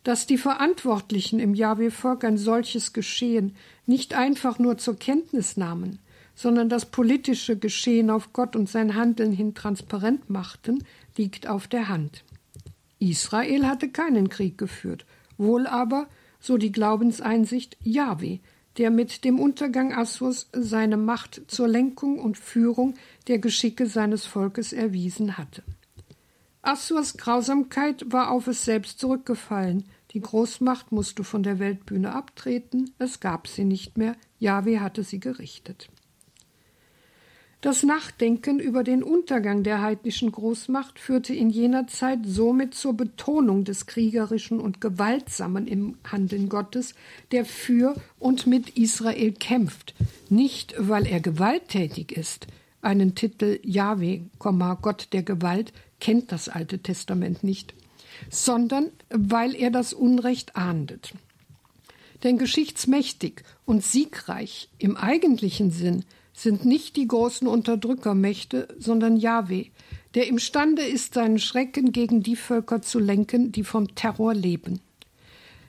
Dass 0.03 0.25
die 0.25 0.37
Verantwortlichen 0.37 1.39
im 1.39 1.53
Jahwe-Volk 1.53 2.23
ein 2.23 2.37
solches 2.37 2.91
Geschehen 2.91 3.55
nicht 3.85 4.15
einfach 4.15 4.59
nur 4.59 4.77
zur 4.77 4.97
Kenntnis 4.97 5.55
nahmen, 5.55 5.99
sondern 6.35 6.67
das 6.67 6.87
politische 6.87 7.57
Geschehen 7.57 8.09
auf 8.09 8.33
Gott 8.33 8.55
und 8.55 8.67
sein 8.67 8.95
Handeln 8.95 9.31
hin 9.31 9.53
transparent 9.53 10.29
machten, 10.29 10.83
liegt 11.15 11.47
auf 11.47 11.67
der 11.67 11.89
Hand. 11.89 12.23
Israel 12.99 13.67
hatte 13.67 13.89
keinen 13.89 14.29
Krieg 14.29 14.57
geführt, 14.57 15.05
wohl 15.37 15.67
aber, 15.67 16.07
so 16.39 16.57
die 16.57 16.71
Glaubenseinsicht, 16.71 17.77
Jahwe, 17.83 18.39
der 18.77 18.89
mit 18.89 19.23
dem 19.23 19.39
Untergang 19.39 19.93
Assurs 19.93 20.49
seine 20.51 20.97
Macht 20.97 21.41
zur 21.47 21.67
Lenkung 21.67 22.19
und 22.19 22.37
Führung 22.37 22.95
der 23.27 23.39
Geschicke 23.39 23.85
seines 23.85 24.25
Volkes 24.25 24.73
erwiesen 24.73 25.37
hatte. 25.37 25.63
Assurs 26.61 27.17
Grausamkeit 27.17 28.05
war 28.11 28.31
auf 28.31 28.47
es 28.47 28.63
selbst 28.63 28.99
zurückgefallen. 28.99 29.83
Die 30.11 30.21
Großmacht 30.21 30.91
musste 30.91 31.23
von 31.23 31.43
der 31.43 31.59
Weltbühne 31.59 32.13
abtreten, 32.13 32.91
es 32.99 33.19
gab 33.19 33.47
sie 33.47 33.65
nicht 33.65 33.97
mehr, 33.97 34.15
Jahwe 34.39 34.79
hatte 34.79 35.03
sie 35.03 35.19
gerichtet. 35.19 35.89
Das 37.63 37.81
Nachdenken 37.81 38.59
über 38.59 38.83
den 38.83 39.03
Untergang 39.03 39.63
der 39.63 39.81
heidnischen 39.81 40.33
Großmacht 40.33 40.99
führte 40.99 41.33
in 41.33 41.49
jener 41.49 41.87
Zeit 41.87 42.19
somit 42.25 42.73
zur 42.73 42.91
Betonung 42.91 43.63
des 43.63 43.85
kriegerischen 43.85 44.59
und 44.59 44.81
gewaltsamen 44.81 45.65
im 45.65 45.95
Handeln 46.03 46.49
Gottes, 46.49 46.93
der 47.31 47.45
für 47.45 47.95
und 48.19 48.47
mit 48.47 48.71
Israel 48.71 49.31
kämpft, 49.31 49.95
nicht 50.27 50.75
weil 50.77 51.07
er 51.07 51.21
gewalttätig 51.21 52.11
ist. 52.11 52.47
Einen 52.81 53.15
Titel 53.15 53.61
Yahweh, 53.63 54.23
Gott 54.39 55.07
der 55.13 55.23
Gewalt 55.23 55.71
kennt 56.01 56.33
das 56.33 56.49
Alte 56.49 56.79
Testament 56.79 57.45
nicht, 57.45 57.73
sondern 58.29 58.89
weil 59.09 59.55
er 59.55 59.71
das 59.71 59.93
Unrecht 59.93 60.57
ahndet. 60.57 61.13
Denn 62.23 62.37
geschichtsmächtig 62.37 63.43
und 63.63 63.85
siegreich 63.85 64.67
im 64.79 64.97
eigentlichen 64.97 65.71
Sinn 65.71 66.03
sind 66.33 66.65
nicht 66.65 66.95
die 66.95 67.07
großen 67.07 67.47
Unterdrückermächte, 67.47 68.67
sondern 68.79 69.17
Jahwe, 69.17 69.67
der 70.15 70.27
imstande 70.27 70.83
ist, 70.83 71.13
seinen 71.13 71.39
Schrecken 71.39 71.91
gegen 71.91 72.23
die 72.23 72.35
Völker 72.35 72.81
zu 72.81 72.99
lenken, 72.99 73.51
die 73.51 73.63
vom 73.63 73.95
Terror 73.95 74.33
leben. 74.33 74.81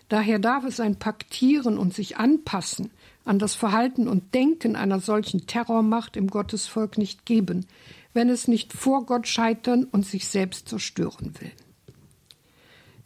Daher 0.08 0.38
darf 0.38 0.64
es 0.64 0.80
ein 0.80 0.96
Paktieren 0.96 1.78
und 1.78 1.94
sich 1.94 2.16
anpassen 2.16 2.90
an 3.24 3.38
das 3.38 3.54
Verhalten 3.54 4.06
und 4.06 4.34
Denken 4.34 4.76
einer 4.76 5.00
solchen 5.00 5.46
Terrormacht 5.46 6.16
im 6.16 6.28
Gottesvolk 6.28 6.98
nicht 6.98 7.24
geben, 7.24 7.66
wenn 8.12 8.28
es 8.28 8.48
nicht 8.48 8.72
vor 8.72 9.06
Gott 9.06 9.26
scheitern 9.26 9.84
und 9.84 10.06
sich 10.06 10.28
selbst 10.28 10.68
zerstören 10.68 11.32
will. 11.40 11.52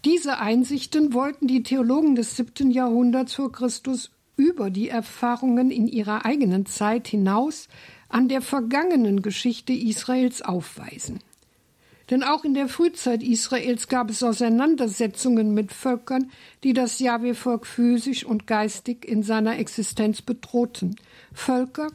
Diese 0.05 0.39
Einsichten 0.39 1.13
wollten 1.13 1.47
die 1.47 1.63
Theologen 1.63 2.15
des 2.15 2.37
siebten 2.37 2.71
Jahrhunderts 2.71 3.35
vor 3.35 3.53
Christus 3.53 4.11
über 4.39 4.71
die 4.71 4.89
Erfahrungen 4.89 5.71
in 5.71 5.89
ihrer 5.89 6.25
eigenen 6.25 6.65
Zeit 6.65 7.09
hinaus 7.09 7.69
an 8.09 8.29
der 8.29 8.41
vergangenen 8.41 9.21
Geschichte 9.21 9.73
Israels 9.73 10.41
aufweisen. 10.41 11.19
Denn 12.09 12.23
auch 12.23 12.45
in 12.45 12.55
der 12.55 12.69
Frühzeit 12.69 13.23
Israels 13.23 13.89
gab 13.89 14.09
es 14.09 14.23
Auseinandersetzungen 14.23 15.53
mit 15.53 15.73
Völkern, 15.73 16.31
die 16.65 16.73
das 16.73 17.01
Jahwe-Volk 17.01 17.67
physisch 17.67 18.25
und 18.25 18.47
geistig 18.47 19.05
in 19.05 19.23
seiner 19.23 19.59
Existenz 19.59 20.23
bedrohten. 20.23 20.97
Völker, 21.35 21.89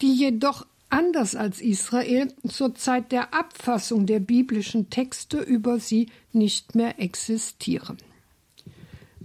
die 0.00 0.12
jedoch 0.12 0.66
anders 0.88 1.36
als 1.36 1.60
Israel 1.60 2.32
zur 2.48 2.74
Zeit 2.74 3.12
der 3.12 3.34
Abfassung 3.34 4.06
der 4.06 4.20
biblischen 4.20 4.90
Texte 4.90 5.38
über 5.38 5.78
sie 5.78 6.08
nicht 6.32 6.74
mehr 6.74 6.98
existieren. 6.98 7.98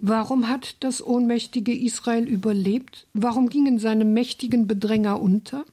Warum 0.02 0.48
hat 0.48 0.78
das 0.80 1.06
ohnmächtige 1.06 1.76
Israel 1.76 2.26
überlebt? 2.28 3.08
Warum 3.14 3.50
gingen 3.50 3.80
seine 3.80 4.06
mächtigen 4.06 4.66
Bedränger 4.66 5.22
unter? 5.22 5.66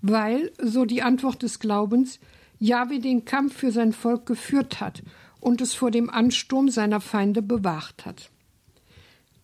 Weil, 0.00 0.52
so 0.62 0.84
die 0.84 1.02
Antwort 1.02 1.42
des 1.42 1.58
Glaubens, 1.58 2.20
Jahwe 2.58 3.00
den 3.00 3.24
Kampf 3.24 3.56
für 3.56 3.70
sein 3.70 3.92
Volk 3.92 4.26
geführt 4.26 4.80
hat 4.80 5.02
und 5.40 5.60
es 5.60 5.74
vor 5.74 5.90
dem 5.90 6.10
Ansturm 6.10 6.70
seiner 6.70 7.00
Feinde 7.00 7.42
bewahrt 7.42 8.06
hat. 8.06 8.30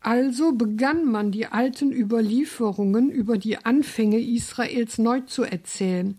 Also 0.01 0.53
begann 0.53 1.05
man 1.07 1.31
die 1.31 1.47
alten 1.47 1.93
Überlieferungen 1.93 3.11
über 3.11 3.39
die 3.39 3.59
Anfänge 3.59 4.19
Israels 4.19 4.99
neu 4.99 5.21
zu 5.21 5.45
erzählen 5.45 6.19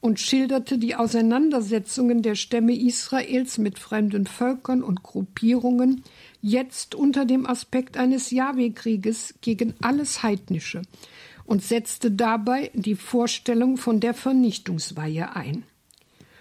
und 0.00 0.20
schilderte 0.20 0.78
die 0.78 0.94
Auseinandersetzungen 0.94 2.22
der 2.22 2.34
Stämme 2.34 2.74
Israels 2.74 3.58
mit 3.58 3.78
fremden 3.78 4.26
Völkern 4.26 4.82
und 4.82 5.02
Gruppierungen, 5.02 6.02
jetzt 6.42 6.94
unter 6.94 7.24
dem 7.24 7.46
Aspekt 7.46 7.96
eines 7.96 8.30
Jahwe-Krieges 8.30 9.34
gegen 9.40 9.74
alles 9.80 10.22
Heidnische 10.22 10.82
und 11.44 11.62
setzte 11.62 12.10
dabei 12.10 12.70
die 12.74 12.96
Vorstellung 12.96 13.76
von 13.76 14.00
der 14.00 14.14
Vernichtungsweihe 14.14 15.34
ein. 15.34 15.64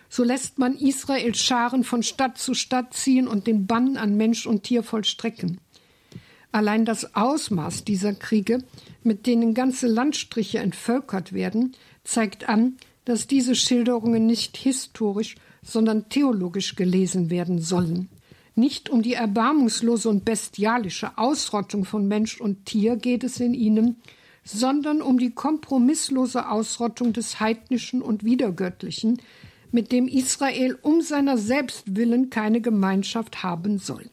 So 0.10 0.24
lässt 0.24 0.60
man 0.60 0.76
Israels 0.78 1.40
Scharen 1.40 1.84
von 1.84 2.04
Stadt 2.04 2.38
zu 2.38 2.54
Stadt 2.54 2.94
ziehen 2.94 3.28
und 3.28 3.48
den 3.48 3.68
Bann 3.68 3.98
an 3.98 4.16
Mensch 4.16 4.46
und 4.46 4.64
Tier 4.64 4.84
vollstrecken. 4.84 5.60
Allein 6.52 6.86
das 6.86 7.16
Ausmaß 7.16 7.84
dieser 7.84 8.14
Kriege, 8.14 8.64
mit 9.04 9.28
denen 9.28 9.54
ganze 9.54 9.88
Landstriche 9.88 10.60
entvölkert 10.60 11.34
werden, 11.34 11.76
zeigt 12.06 12.48
an, 12.48 12.78
dass 13.04 13.28
diese 13.28 13.56
Schilderungen 13.56 14.26
nicht 14.26 14.56
historisch, 14.56 15.36
sondern 15.62 16.08
theologisch 16.10 16.76
gelesen 16.76 17.30
werden 17.30 17.60
sollen. 17.60 18.10
Nicht 18.56 18.90
um 18.90 19.02
die 19.02 19.14
erbarmungslose 19.14 20.10
und 20.10 20.24
bestialische 20.24 21.18
Ausrottung 21.18 21.84
von 21.84 22.08
Mensch 22.08 22.40
und 22.40 22.66
Tier 22.66 22.96
geht 22.96 23.24
es 23.24 23.40
in 23.40 23.54
ihnen, 23.54 23.98
sondern 24.46 25.02
um 25.02 25.18
die 25.20 25.32
kompromisslose 25.32 26.50
Ausrottung 26.50 27.12
des 27.12 27.40
Heidnischen 27.40 28.02
und 28.02 28.24
Wiedergöttlichen, 28.24 29.22
mit 29.72 29.92
dem 29.92 30.08
Israel 30.08 30.78
um 30.82 31.02
seiner 31.02 31.38
selbst 31.38 31.98
willen 31.98 32.30
keine 32.30 32.62
Gemeinschaft 32.62 33.44
haben 33.44 33.78
soll. 33.78 34.10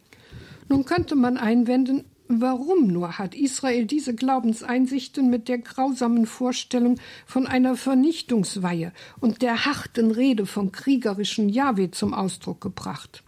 Nun 0.69 0.85
könnte 0.85 1.15
man 1.15 1.37
einwenden, 1.37 2.05
Warum 2.35 2.87
nur 2.87 3.19
hat 3.19 3.35
Israel 3.35 3.85
diese 3.85 4.15
Glaubenseinsichten 4.15 5.29
mit 5.29 5.49
der 5.49 5.59
grausamen 5.59 6.25
Vorstellung 6.25 6.99
von 7.27 7.47
einer 7.47 7.77
Vernichtungsweihe 7.77 8.93
und 9.21 9.43
der 9.43 9.67
harten 9.67 10.11
Rede 10.11 10.47
vom 10.47 10.73
kriegerischen 10.73 11.51
Jahwe 11.51 11.91
zum 11.91 12.15
Ausdruck 12.15 12.63
gebracht? 12.63 13.22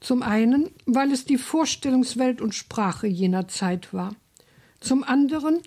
Zum 0.00 0.22
einen, 0.22 0.70
weil 0.86 1.12
es 1.12 1.24
die 1.24 1.38
Vorstellungswelt 1.38 2.40
und 2.40 2.54
Sprache 2.54 3.06
jener 3.06 3.48
Zeit 3.48 3.92
war. 3.92 4.14
Zum 4.80 5.02
anderen, 5.02 5.58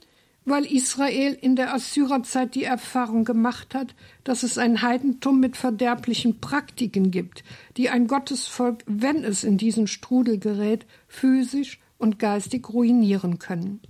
weil 0.46 0.66
Israel 0.66 1.38
in 1.40 1.56
der 1.56 1.74
Assyrerzeit 1.74 2.56
die 2.56 2.64
Erfahrung 2.64 3.26
gemacht 3.26 3.76
hat, 3.76 3.94
dass 4.24 4.44
es 4.44 4.58
ein 4.58 4.82
Heidentum 4.82 5.40
mit 5.40 5.58
verderblichen 5.58 6.40
Praktiken 6.40 7.12
gibt, 7.12 7.44
die 7.78 7.90
ein 7.90 8.08
Gottesvolk, 8.08 8.84
wenn 8.88 9.24
es 9.24 9.44
in 9.44 9.58
diesen 9.58 9.88
Strudel 9.88 10.40
gerät, 10.40 10.86
physisch 11.08 11.80
und 11.98 12.18
geistig 12.18 12.70
ruinieren 12.70 13.38
können. 13.38 13.82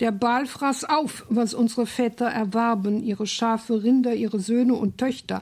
Der 0.00 0.10
Baal 0.10 0.46
fraß 0.46 0.84
auf, 0.84 1.24
was 1.28 1.54
unsere 1.54 1.86
Väter 1.86 2.26
erwarben, 2.26 3.04
ihre 3.04 3.26
Schafe, 3.26 3.84
Rinder, 3.84 4.14
ihre 4.14 4.40
Söhne 4.40 4.74
und 4.74 4.98
Töchter, 4.98 5.40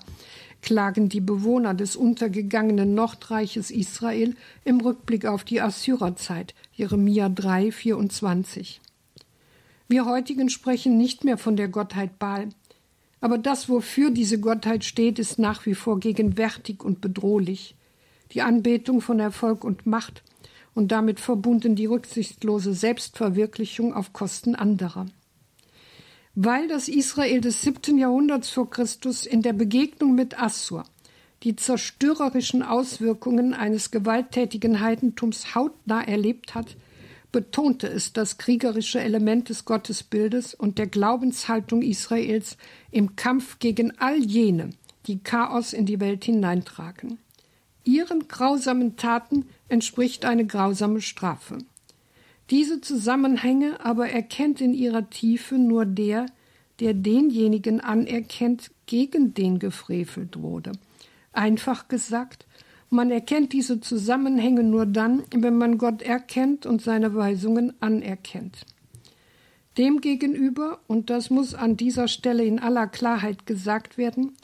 klagen 0.62 1.08
die 1.08 1.20
Bewohner 1.20 1.74
des 1.74 1.96
untergegangenen 1.96 2.94
Nordreiches 2.94 3.70
Israel 3.70 4.34
im 4.64 4.80
Rückblick 4.80 5.26
auf 5.26 5.44
die 5.44 5.60
Assyrerzeit, 5.60 6.54
Jeremia 6.72 7.28
3, 7.28 7.72
24. 7.72 8.80
Wir 9.88 10.06
heutigen 10.06 10.48
sprechen 10.48 10.96
nicht 10.96 11.24
mehr 11.24 11.36
von 11.36 11.56
der 11.56 11.68
Gottheit 11.68 12.18
Baal, 12.18 12.48
aber 13.20 13.38
das, 13.38 13.68
wofür 13.68 14.10
diese 14.10 14.40
Gottheit 14.40 14.84
steht, 14.84 15.18
ist 15.18 15.38
nach 15.38 15.66
wie 15.66 15.74
vor 15.74 16.00
gegenwärtig 16.00 16.82
und 16.82 17.00
bedrohlich. 17.00 17.76
Die 18.32 18.42
Anbetung 18.42 19.00
von 19.00 19.20
Erfolg 19.20 19.64
und 19.64 19.86
Macht, 19.86 20.22
und 20.74 20.90
damit 20.90 21.20
verbunden 21.20 21.76
die 21.76 21.86
rücksichtslose 21.86 22.72
Selbstverwirklichung 22.72 23.92
auf 23.92 24.12
Kosten 24.12 24.54
anderer. 24.54 25.06
Weil 26.34 26.68
das 26.68 26.88
Israel 26.88 27.40
des 27.40 27.62
siebten 27.62 27.98
Jahrhunderts 27.98 28.50
vor 28.50 28.70
Christus 28.70 29.26
in 29.26 29.42
der 29.42 29.52
Begegnung 29.52 30.14
mit 30.14 30.40
Assur 30.40 30.84
die 31.42 31.56
zerstörerischen 31.56 32.62
Auswirkungen 32.62 33.52
eines 33.52 33.90
gewalttätigen 33.90 34.80
Heidentums 34.80 35.54
hautnah 35.54 36.02
erlebt 36.02 36.54
hat, 36.54 36.76
betonte 37.32 37.88
es 37.88 38.12
das 38.12 38.38
kriegerische 38.38 39.00
Element 39.00 39.48
des 39.48 39.64
Gottesbildes 39.64 40.54
und 40.54 40.78
der 40.78 40.86
Glaubenshaltung 40.86 41.82
Israels 41.82 42.56
im 42.90 43.16
Kampf 43.16 43.58
gegen 43.58 43.98
all 43.98 44.18
jene, 44.18 44.70
die 45.06 45.18
Chaos 45.18 45.72
in 45.72 45.86
die 45.86 45.98
Welt 45.98 46.24
hineintragen. 46.24 47.18
Ihren 47.84 48.28
grausamen 48.28 48.96
Taten 48.96 49.46
entspricht 49.68 50.24
eine 50.24 50.46
grausame 50.46 51.00
Strafe. 51.00 51.58
Diese 52.52 52.82
Zusammenhänge 52.82 53.82
aber 53.82 54.10
erkennt 54.10 54.60
in 54.60 54.74
ihrer 54.74 55.08
Tiefe 55.08 55.56
nur 55.56 55.86
der, 55.86 56.26
der 56.80 56.92
denjenigen 56.92 57.80
anerkennt, 57.80 58.70
gegen 58.84 59.32
den 59.32 59.58
gefrevelt 59.58 60.38
wurde. 60.38 60.72
Einfach 61.32 61.88
gesagt, 61.88 62.46
man 62.90 63.10
erkennt 63.10 63.54
diese 63.54 63.80
Zusammenhänge 63.80 64.64
nur 64.64 64.84
dann, 64.84 65.22
wenn 65.34 65.56
man 65.56 65.78
Gott 65.78 66.02
erkennt 66.02 66.66
und 66.66 66.82
seine 66.82 67.14
Weisungen 67.14 67.72
anerkennt. 67.80 68.66
Demgegenüber, 69.78 70.80
und 70.88 71.08
das 71.08 71.30
muss 71.30 71.54
an 71.54 71.78
dieser 71.78 72.06
Stelle 72.06 72.44
in 72.44 72.58
aller 72.58 72.86
Klarheit 72.86 73.46
gesagt 73.46 73.96
werden, 73.96 74.36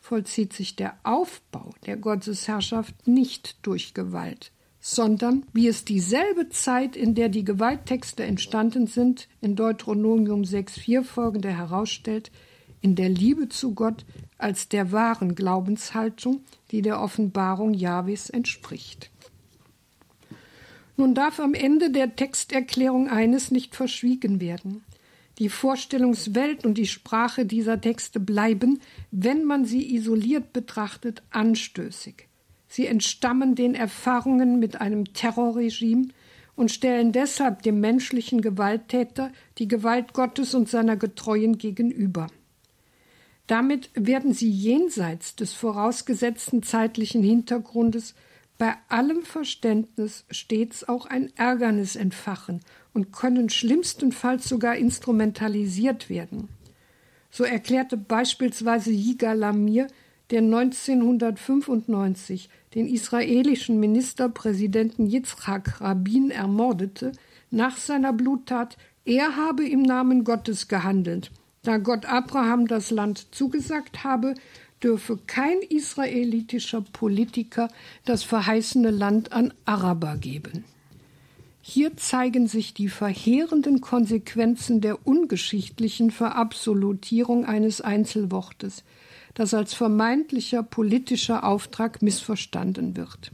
vollzieht 0.00 0.52
sich 0.52 0.74
der 0.74 0.96
Aufbau 1.04 1.70
der 1.86 1.96
Gottesherrschaft 1.96 3.06
nicht 3.06 3.64
durch 3.64 3.94
Gewalt, 3.94 4.50
sondern 4.84 5.46
wie 5.52 5.68
es 5.68 5.84
dieselbe 5.84 6.48
Zeit, 6.48 6.96
in 6.96 7.14
der 7.14 7.28
die 7.28 7.44
Gewalttexte 7.44 8.24
entstanden 8.24 8.88
sind, 8.88 9.28
in 9.40 9.54
Deuteronomium 9.54 10.42
6,4 10.42 11.04
folgende 11.04 11.56
herausstellt, 11.56 12.32
in 12.80 12.96
der 12.96 13.08
Liebe 13.08 13.48
zu 13.48 13.74
Gott 13.74 14.04
als 14.38 14.68
der 14.68 14.90
wahren 14.90 15.36
Glaubenshaltung, 15.36 16.40
die 16.72 16.82
der 16.82 17.00
Offenbarung 17.00 17.74
Jahwes 17.74 18.28
entspricht. 18.28 19.12
Nun 20.96 21.14
darf 21.14 21.38
am 21.38 21.54
Ende 21.54 21.90
der 21.92 22.16
Texterklärung 22.16 23.08
eines 23.08 23.52
nicht 23.52 23.76
verschwiegen 23.76 24.40
werden. 24.40 24.82
Die 25.38 25.48
Vorstellungswelt 25.48 26.66
und 26.66 26.76
die 26.76 26.88
Sprache 26.88 27.46
dieser 27.46 27.80
Texte 27.80 28.18
bleiben, 28.18 28.80
wenn 29.12 29.44
man 29.44 29.64
sie 29.64 29.94
isoliert 29.94 30.52
betrachtet, 30.52 31.22
anstößig. 31.30 32.26
Sie 32.72 32.86
entstammen 32.86 33.54
den 33.54 33.74
Erfahrungen 33.74 34.58
mit 34.58 34.80
einem 34.80 35.12
Terrorregime 35.12 36.08
und 36.56 36.70
stellen 36.70 37.12
deshalb 37.12 37.60
dem 37.60 37.80
menschlichen 37.80 38.40
Gewalttäter 38.40 39.30
die 39.58 39.68
Gewalt 39.68 40.14
Gottes 40.14 40.54
und 40.54 40.70
seiner 40.70 40.96
Getreuen 40.96 41.58
gegenüber. 41.58 42.28
Damit 43.46 43.90
werden 43.92 44.32
sie 44.32 44.48
jenseits 44.48 45.36
des 45.36 45.52
vorausgesetzten 45.52 46.62
zeitlichen 46.62 47.22
Hintergrundes 47.22 48.14
bei 48.56 48.72
allem 48.88 49.20
Verständnis 49.20 50.24
stets 50.30 50.88
auch 50.88 51.04
ein 51.04 51.30
Ärgernis 51.36 51.94
entfachen 51.94 52.62
und 52.94 53.12
können 53.12 53.50
schlimmstenfalls 53.50 54.48
sogar 54.48 54.76
instrumentalisiert 54.76 56.08
werden. 56.08 56.48
So 57.30 57.44
erklärte 57.44 57.98
beispielsweise 57.98 58.92
Yigal 58.92 59.36
Lamir, 59.36 59.88
der 60.30 60.40
1995 60.40 62.48
den 62.74 62.86
israelischen 62.86 63.78
Ministerpräsidenten 63.80 65.06
Yitzhak 65.06 65.80
Rabin 65.80 66.30
ermordete, 66.30 67.12
nach 67.50 67.76
seiner 67.76 68.12
Bluttat, 68.12 68.76
er 69.04 69.36
habe 69.36 69.66
im 69.68 69.82
Namen 69.82 70.24
Gottes 70.24 70.68
gehandelt. 70.68 71.30
Da 71.62 71.78
Gott 71.78 72.06
Abraham 72.06 72.66
das 72.66 72.90
Land 72.90 73.34
zugesagt 73.34 74.04
habe, 74.04 74.34
dürfe 74.82 75.18
kein 75.26 75.58
israelitischer 75.68 76.80
Politiker 76.80 77.68
das 78.04 78.22
verheißene 78.24 78.90
Land 78.90 79.32
an 79.32 79.52
Araber 79.64 80.16
geben. 80.16 80.64
Hier 81.60 81.96
zeigen 81.96 82.48
sich 82.48 82.74
die 82.74 82.88
verheerenden 82.88 83.80
Konsequenzen 83.80 84.80
der 84.80 85.06
ungeschichtlichen 85.06 86.10
Verabsolutierung 86.10 87.44
eines 87.44 87.80
Einzelwortes, 87.80 88.82
das 89.34 89.54
als 89.54 89.74
vermeintlicher 89.74 90.62
politischer 90.62 91.44
Auftrag 91.44 92.02
missverstanden 92.02 92.96
wird. 92.96 93.32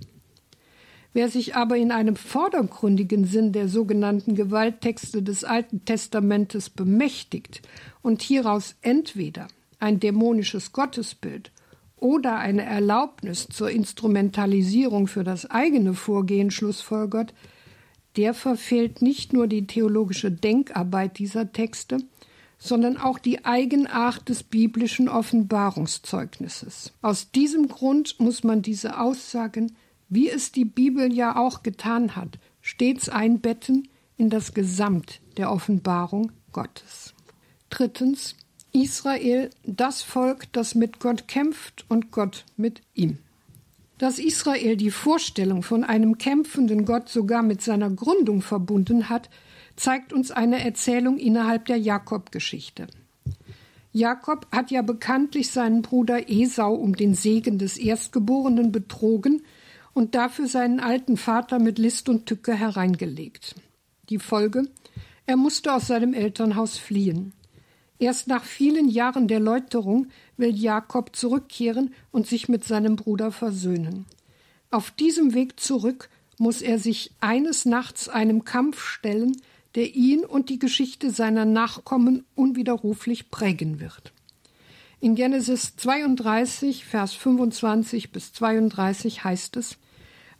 Wer 1.12 1.28
sich 1.28 1.56
aber 1.56 1.76
in 1.76 1.90
einem 1.90 2.16
vordergründigen 2.16 3.24
Sinn 3.24 3.52
der 3.52 3.68
sogenannten 3.68 4.34
Gewalttexte 4.34 5.22
des 5.22 5.42
Alten 5.42 5.84
Testamentes 5.84 6.70
bemächtigt 6.70 7.62
und 8.02 8.22
hieraus 8.22 8.76
entweder 8.82 9.48
ein 9.80 10.00
dämonisches 10.00 10.72
Gottesbild 10.72 11.50
oder 11.96 12.38
eine 12.38 12.62
Erlaubnis 12.62 13.48
zur 13.48 13.70
Instrumentalisierung 13.70 15.06
für 15.08 15.24
das 15.24 15.50
eigene 15.50 15.94
Vorgehen 15.94 16.50
schlussfolgert, 16.50 17.34
der 18.16 18.34
verfehlt 18.34 19.02
nicht 19.02 19.32
nur 19.32 19.46
die 19.46 19.66
theologische 19.66 20.30
Denkarbeit 20.30 21.18
dieser 21.18 21.52
Texte, 21.52 21.98
sondern 22.58 22.96
auch 22.96 23.18
die 23.18 23.44
Eigenart 23.44 24.28
des 24.28 24.42
biblischen 24.42 25.08
Offenbarungszeugnisses. 25.08 26.92
Aus 27.02 27.30
diesem 27.30 27.68
Grund 27.68 28.18
muss 28.18 28.42
man 28.42 28.62
diese 28.62 28.98
Aussagen, 28.98 29.76
wie 30.08 30.28
es 30.28 30.52
die 30.52 30.64
Bibel 30.64 31.12
ja 31.12 31.36
auch 31.36 31.62
getan 31.62 32.16
hat, 32.16 32.38
stets 32.60 33.08
einbetten 33.08 33.88
in 34.16 34.30
das 34.30 34.54
Gesamt 34.54 35.20
der 35.36 35.52
Offenbarung 35.52 36.32
Gottes. 36.52 37.14
Drittens, 37.70 38.34
Israel, 38.72 39.50
das 39.64 40.02
Volk, 40.02 40.52
das 40.52 40.74
mit 40.74 40.98
Gott 41.00 41.28
kämpft 41.28 41.84
und 41.88 42.10
Gott 42.10 42.44
mit 42.56 42.82
ihm. 42.94 43.18
Dass 43.98 44.18
Israel 44.18 44.76
die 44.76 44.90
Vorstellung 44.90 45.62
von 45.62 45.84
einem 45.84 46.18
kämpfenden 46.18 46.84
Gott 46.84 47.08
sogar 47.08 47.42
mit 47.42 47.62
seiner 47.62 47.90
Gründung 47.90 48.42
verbunden 48.42 49.08
hat, 49.08 49.28
zeigt 49.78 50.12
uns 50.12 50.30
eine 50.30 50.64
Erzählung 50.64 51.18
innerhalb 51.18 51.66
der 51.66 51.76
Jakob-Geschichte. 51.76 52.88
Jakob 53.92 54.46
hat 54.52 54.70
ja 54.70 54.82
bekanntlich 54.82 55.50
seinen 55.50 55.82
Bruder 55.82 56.28
Esau 56.28 56.74
um 56.74 56.94
den 56.96 57.14
Segen 57.14 57.58
des 57.58 57.78
Erstgeborenen 57.78 58.72
betrogen 58.72 59.42
und 59.94 60.14
dafür 60.14 60.46
seinen 60.46 60.80
alten 60.80 61.16
Vater 61.16 61.58
mit 61.58 61.78
List 61.78 62.08
und 62.08 62.26
Tücke 62.26 62.54
hereingelegt. 62.54 63.54
Die 64.10 64.18
Folge? 64.18 64.68
Er 65.26 65.36
musste 65.36 65.72
aus 65.72 65.86
seinem 65.86 66.14
Elternhaus 66.14 66.78
fliehen. 66.78 67.32
Erst 67.98 68.28
nach 68.28 68.44
vielen 68.44 68.88
Jahren 68.88 69.26
der 69.28 69.40
Läuterung 69.40 70.08
will 70.36 70.54
Jakob 70.54 71.16
zurückkehren 71.16 71.92
und 72.12 72.26
sich 72.26 72.48
mit 72.48 72.64
seinem 72.64 72.96
Bruder 72.96 73.32
versöhnen. 73.32 74.06
Auf 74.70 74.90
diesem 74.90 75.34
Weg 75.34 75.58
zurück 75.58 76.08
muss 76.38 76.62
er 76.62 76.78
sich 76.78 77.10
eines 77.20 77.64
Nachts 77.64 78.08
einem 78.08 78.44
Kampf 78.44 78.80
stellen, 78.80 79.36
der 79.74 79.94
ihn 79.94 80.24
und 80.24 80.48
die 80.48 80.58
Geschichte 80.58 81.10
seiner 81.10 81.44
Nachkommen 81.44 82.24
unwiderruflich 82.34 83.30
prägen 83.30 83.80
wird. 83.80 84.12
In 85.00 85.14
Genesis 85.14 85.76
32, 85.76 86.84
Vers 86.84 87.12
25 87.12 88.10
bis 88.10 88.32
32 88.32 89.22
heißt 89.22 89.56
es, 89.56 89.76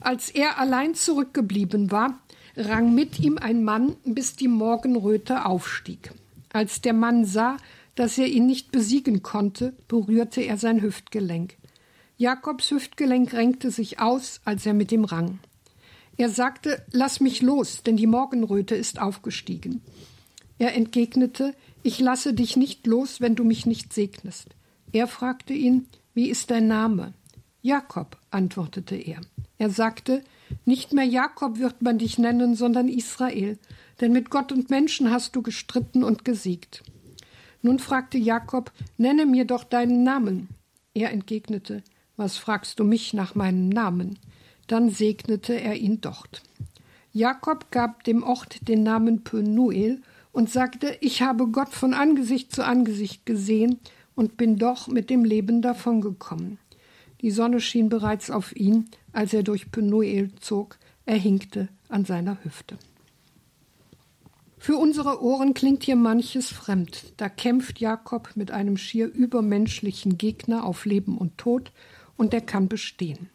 als 0.01 0.31
er 0.31 0.59
allein 0.59 0.95
zurückgeblieben 0.95 1.91
war, 1.91 2.19
rang 2.57 2.95
mit 2.95 3.21
ihm 3.21 3.39
ein 3.39 3.63
Mann, 3.63 3.97
bis 4.05 4.35
die 4.35 4.49
Morgenröte 4.49 5.45
aufstieg. 5.47 6.13
Als 6.53 6.81
der 6.81 6.93
Mann 6.93 7.25
sah, 7.25 7.57
dass 7.95 8.19
er 8.19 8.27
ihn 8.27 8.47
nicht 8.47 8.73
besiegen 8.73 9.23
konnte, 9.23 9.75
berührte 9.87 10.41
er 10.41 10.57
sein 10.57 10.83
Hüftgelenk. 10.83 11.57
Jakobs 12.17 12.71
Hüftgelenk 12.71 13.33
renkte 13.33 13.71
sich 13.71 14.01
aus, 14.01 14.41
als 14.45 14.67
er 14.67 14.75
mit 14.75 14.91
ihm 14.91 15.05
rang. 15.05 15.39
Er 16.19 16.29
sagte, 16.29 16.85
Lass 16.91 17.21
mich 17.21 17.41
los, 17.41 17.83
denn 17.85 17.97
die 17.97 18.09
Morgenröte 18.09 18.75
ist 18.75 19.01
aufgestiegen. 19.01 19.81
Er 20.59 20.75
entgegnete, 20.75 21.55
Ich 21.83 22.01
lasse 22.01 22.35
dich 22.35 22.57
nicht 22.57 22.87
los, 22.87 23.21
wenn 23.21 23.37
du 23.37 23.45
mich 23.45 23.65
nicht 23.65 23.93
segnest. 23.93 24.49
Er 24.93 25.07
fragte 25.07 25.55
ihn, 25.55 25.87
Wie 26.15 26.29
ist 26.29 26.51
dein 26.51 26.67
Name? 26.67 27.15
Jakob, 27.63 28.19
antwortete 28.31 28.97
er. 28.97 29.21
Er 29.59 29.71
sagte, 29.71 30.25
Nicht 30.65 30.93
mehr 30.93 31.05
Jakob 31.05 31.59
wird 31.61 31.83
man 31.83 31.99
dich 31.99 32.19
nennen, 32.19 32.57
sondern 32.57 32.89
Israel, 32.89 33.57
denn 34.01 34.13
mit 34.13 34.29
Gott 34.29 34.51
und 34.51 34.71
Menschen 34.71 35.11
hast 35.11 35.37
du 35.37 35.43
gestritten 35.43 36.03
und 36.03 36.25
gesiegt. 36.25 36.83
Nun 37.63 37.79
fragte 37.79 38.19
Jakob, 38.19 38.73
nenne 38.97 39.25
mir 39.25 39.45
doch 39.45 39.63
deinen 39.63 40.03
Namen. 40.03 40.49
Er 40.95 41.13
entgegnete, 41.13 41.85
was 42.17 42.37
fragst 42.39 42.81
du 42.81 42.85
mich 42.85 43.15
nach 43.15 43.37
meinem 43.37 43.69
Namen? 43.69 44.19
Dann 44.69 44.91
segnete 44.91 45.61
er 45.61 45.75
ihn 45.75 46.01
dort. 46.01 46.43
Jakob 47.13 47.73
gab 47.73 48.05
dem 48.05 48.23
Ort 48.23 48.69
den 48.69 48.85
Namen 48.85 49.25
Penuel 49.25 50.03
und 50.31 50.51
sagte, 50.51 50.97
ich 51.01 51.23
habe 51.23 51.49
Gott 51.49 51.71
von 51.71 51.95
Angesicht 51.95 52.55
zu 52.55 52.65
Angesicht 52.65 53.27
gesehen 53.27 53.81
und 54.15 54.37
bin 54.37 54.57
doch 54.57 54.87
mit 54.87 55.11
dem 55.11 55.25
Leben 55.25 55.63
davongekommen. 55.63 56.59
Die 57.21 57.31
Sonne 57.31 57.61
schien 57.61 57.89
bereits 57.89 58.31
auf 58.31 58.55
ihn, 58.55 58.89
als 59.13 59.33
er 59.33 59.43
durch 59.43 59.73
Penuel 59.73 60.31
zog, 60.41 60.79
er 61.07 61.17
hinkte 61.17 61.69
an 61.89 62.05
seiner 62.05 62.39
Hüfte. 62.45 62.79
Für 64.59 64.77
unsere 64.77 65.23
Ohren 65.23 65.55
klingt 65.55 65.85
hier 65.85 65.97
manches 65.97 66.51
fremd. 66.51 67.15
Da 67.17 67.29
kämpft 67.29 67.81
Jakob 67.81 68.33
mit 68.35 68.51
einem 68.51 68.77
schier 68.77 69.07
übermenschlichen 69.07 70.19
Gegner 70.19 70.65
auf 70.65 70.85
Leben 70.85 71.17
und 71.17 71.39
Tod 71.39 71.73
und 72.17 72.35
er 72.35 72.41
kann 72.41 72.69
bestehen. 72.69 73.31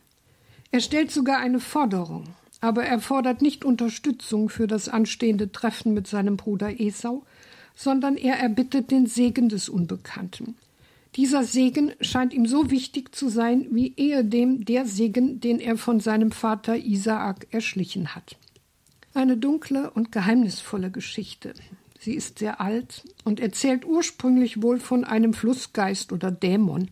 Er 0.73 0.79
stellt 0.79 1.11
sogar 1.11 1.37
eine 1.37 1.59
Forderung, 1.59 2.23
aber 2.59 2.83
er 2.83 2.99
fordert 2.99 3.43
nicht 3.43 3.63
Unterstützung 3.63 4.49
für 4.49 4.65
das 4.65 4.89
anstehende 4.89 5.51
Treffen 5.51 5.93
mit 5.93 6.07
seinem 6.07 6.35
Bruder 6.35 6.81
Esau, 6.81 7.27
sondern 7.75 8.17
er 8.17 8.37
erbittet 8.37 8.89
den 8.89 9.05
Segen 9.05 9.49
des 9.49 9.69
Unbekannten. 9.69 10.55
Dieser 11.15 11.43
Segen 11.43 11.91
scheint 12.01 12.33
ihm 12.33 12.47
so 12.47 12.71
wichtig 12.71 13.13
zu 13.13 13.29
sein 13.29 13.67
wie 13.69 13.93
ehedem 13.97 14.65
der 14.65 14.87
Segen, 14.87 15.39
den 15.39 15.59
er 15.59 15.77
von 15.77 15.99
seinem 15.99 16.31
Vater 16.31 16.75
Isaak 16.75 17.45
erschlichen 17.51 18.15
hat. 18.15 18.35
Eine 19.13 19.37
dunkle 19.37 19.91
und 19.91 20.11
geheimnisvolle 20.11 20.89
Geschichte. 20.89 21.53
Sie 21.99 22.15
ist 22.15 22.39
sehr 22.39 22.59
alt 22.59 23.03
und 23.23 23.39
erzählt 23.39 23.85
ursprünglich 23.85 24.63
wohl 24.63 24.79
von 24.79 25.03
einem 25.03 25.35
Flussgeist 25.35 26.11
oder 26.11 26.31
Dämon, 26.31 26.89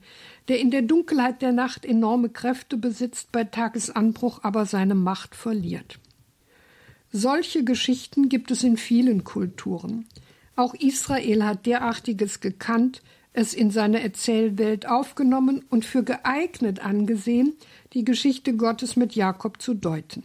der 0.52 0.60
in 0.60 0.70
der 0.70 0.82
Dunkelheit 0.82 1.41
der 1.41 1.54
Nacht 1.54 1.86
enorme 1.86 2.28
Kräfte 2.28 2.76
besitzt, 2.76 3.32
bei 3.32 3.45
Tagesanbruch 3.45 4.43
aber 4.43 4.66
seine 4.66 4.95
Macht 4.95 5.34
verliert. 5.34 5.97
Solche 7.10 7.64
Geschichten 7.64 8.28
gibt 8.28 8.52
es 8.52 8.62
in 8.62 8.76
vielen 8.76 9.24
Kulturen. 9.24 10.10
Auch 10.58 10.74
Israel 10.74 11.45
hat 11.45 11.66
derartiges 11.66 12.41
gekannt, 12.41 13.02
es 13.32 13.54
in 13.54 13.72
seine 13.72 14.04
Erzählwelt 14.04 14.89
aufgenommen 14.89 15.64
und 15.70 15.86
für 15.86 16.04
geeignet 16.04 16.84
angesehen, 16.84 17.54
die 17.93 18.04
Geschichte 18.04 18.54
Gottes 18.54 18.97
mit 18.97 19.16
Jakob 19.16 19.62
zu 19.62 19.74
deuten. 19.74 20.22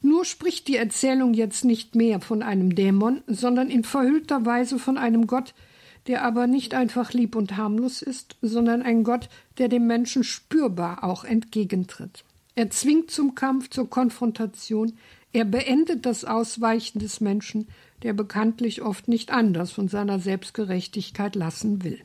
Nur 0.00 0.24
spricht 0.24 0.66
die 0.66 0.76
Erzählung 0.76 1.34
jetzt 1.34 1.66
nicht 1.66 1.94
mehr 1.94 2.22
von 2.22 2.42
einem 2.42 2.74
Dämon, 2.74 3.20
sondern 3.26 3.68
in 3.68 3.84
verhüllter 3.84 4.46
Weise 4.46 4.78
von 4.78 4.96
einem 4.96 5.26
Gott, 5.26 5.52
der 6.06 6.24
aber 6.24 6.46
nicht 6.46 6.74
einfach 6.74 7.12
lieb 7.12 7.36
und 7.36 7.56
harmlos 7.56 8.02
ist, 8.02 8.36
sondern 8.42 8.82
ein 8.82 9.04
Gott, 9.04 9.28
der 9.58 9.68
dem 9.68 9.86
Menschen 9.86 10.24
spürbar 10.24 11.04
auch 11.04 11.24
entgegentritt. 11.24 12.24
Er 12.54 12.70
zwingt 12.70 13.10
zum 13.10 13.34
Kampf, 13.34 13.70
zur 13.70 13.88
Konfrontation, 13.88 14.94
er 15.32 15.44
beendet 15.44 16.06
das 16.06 16.24
Ausweichen 16.24 16.98
des 16.98 17.20
Menschen, 17.20 17.68
der 18.02 18.12
bekanntlich 18.12 18.82
oft 18.82 19.08
nicht 19.08 19.30
anders 19.30 19.70
von 19.70 19.88
seiner 19.88 20.18
Selbstgerechtigkeit 20.18 21.36
lassen 21.36 21.84
will. 21.84 22.00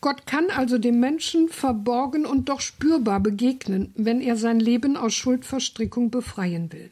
Gott 0.00 0.26
kann 0.26 0.50
also 0.50 0.78
dem 0.78 1.00
Menschen 1.00 1.48
verborgen 1.48 2.24
und 2.24 2.48
doch 2.48 2.60
spürbar 2.60 3.18
begegnen, 3.20 3.92
wenn 3.96 4.20
er 4.20 4.36
sein 4.36 4.60
Leben 4.60 4.96
aus 4.96 5.14
Schuldverstrickung 5.14 6.10
befreien 6.10 6.72
will. 6.72 6.90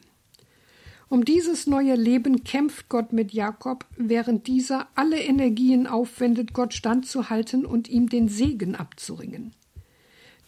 Um 1.09 1.23
dieses 1.23 1.67
neue 1.67 1.95
Leben 1.95 2.43
kämpft 2.43 2.89
Gott 2.89 3.13
mit 3.13 3.31
Jakob, 3.31 3.85
während 3.95 4.47
dieser 4.47 4.87
alle 4.95 5.21
Energien 5.21 5.87
aufwendet, 5.87 6.53
Gott 6.53 6.73
standzuhalten 6.73 7.65
und 7.65 7.87
ihm 7.87 8.09
den 8.09 8.27
Segen 8.27 8.75
abzuringen. 8.75 9.53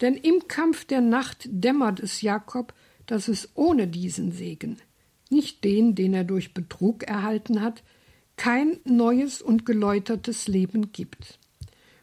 Denn 0.02 0.14
im 0.14 0.48
Kampf 0.48 0.84
der 0.84 1.00
Nacht 1.00 1.48
dämmert 1.50 2.00
es 2.00 2.20
Jakob, 2.20 2.74
dass 3.06 3.28
es 3.28 3.50
ohne 3.54 3.88
diesen 3.88 4.32
Segen, 4.32 4.76
nicht 5.30 5.64
den, 5.64 5.94
den 5.94 6.12
er 6.12 6.24
durch 6.24 6.52
Betrug 6.52 7.04
erhalten 7.04 7.62
hat, 7.62 7.82
kein 8.36 8.78
neues 8.84 9.42
und 9.42 9.66
geläutertes 9.66 10.46
Leben 10.46 10.92
gibt. 10.92 11.38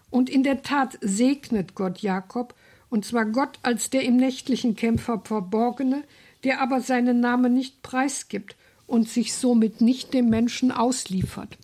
Und 0.09 0.29
in 0.29 0.43
der 0.43 0.61
Tat 0.61 0.97
segnet 1.01 1.75
Gott 1.75 1.99
Jakob, 1.99 2.55
und 2.89 3.05
zwar 3.05 3.25
Gott 3.25 3.59
als 3.63 3.89
der 3.89 4.03
im 4.03 4.15
nächtlichen 4.15 4.75
Kämpfer 4.75 5.21
Verborgene, 5.23 6.03
der 6.47 6.61
aber 6.61 6.79
seinen 6.79 7.19
Namen 7.19 7.53
nicht 7.53 7.81
preisgibt 7.81 8.55
und 8.85 9.09
sich 9.09 9.33
somit 9.33 9.81
nicht 9.81 10.13
dem 10.13 10.29
Menschen 10.29 10.71
ausliefert, 10.71 11.57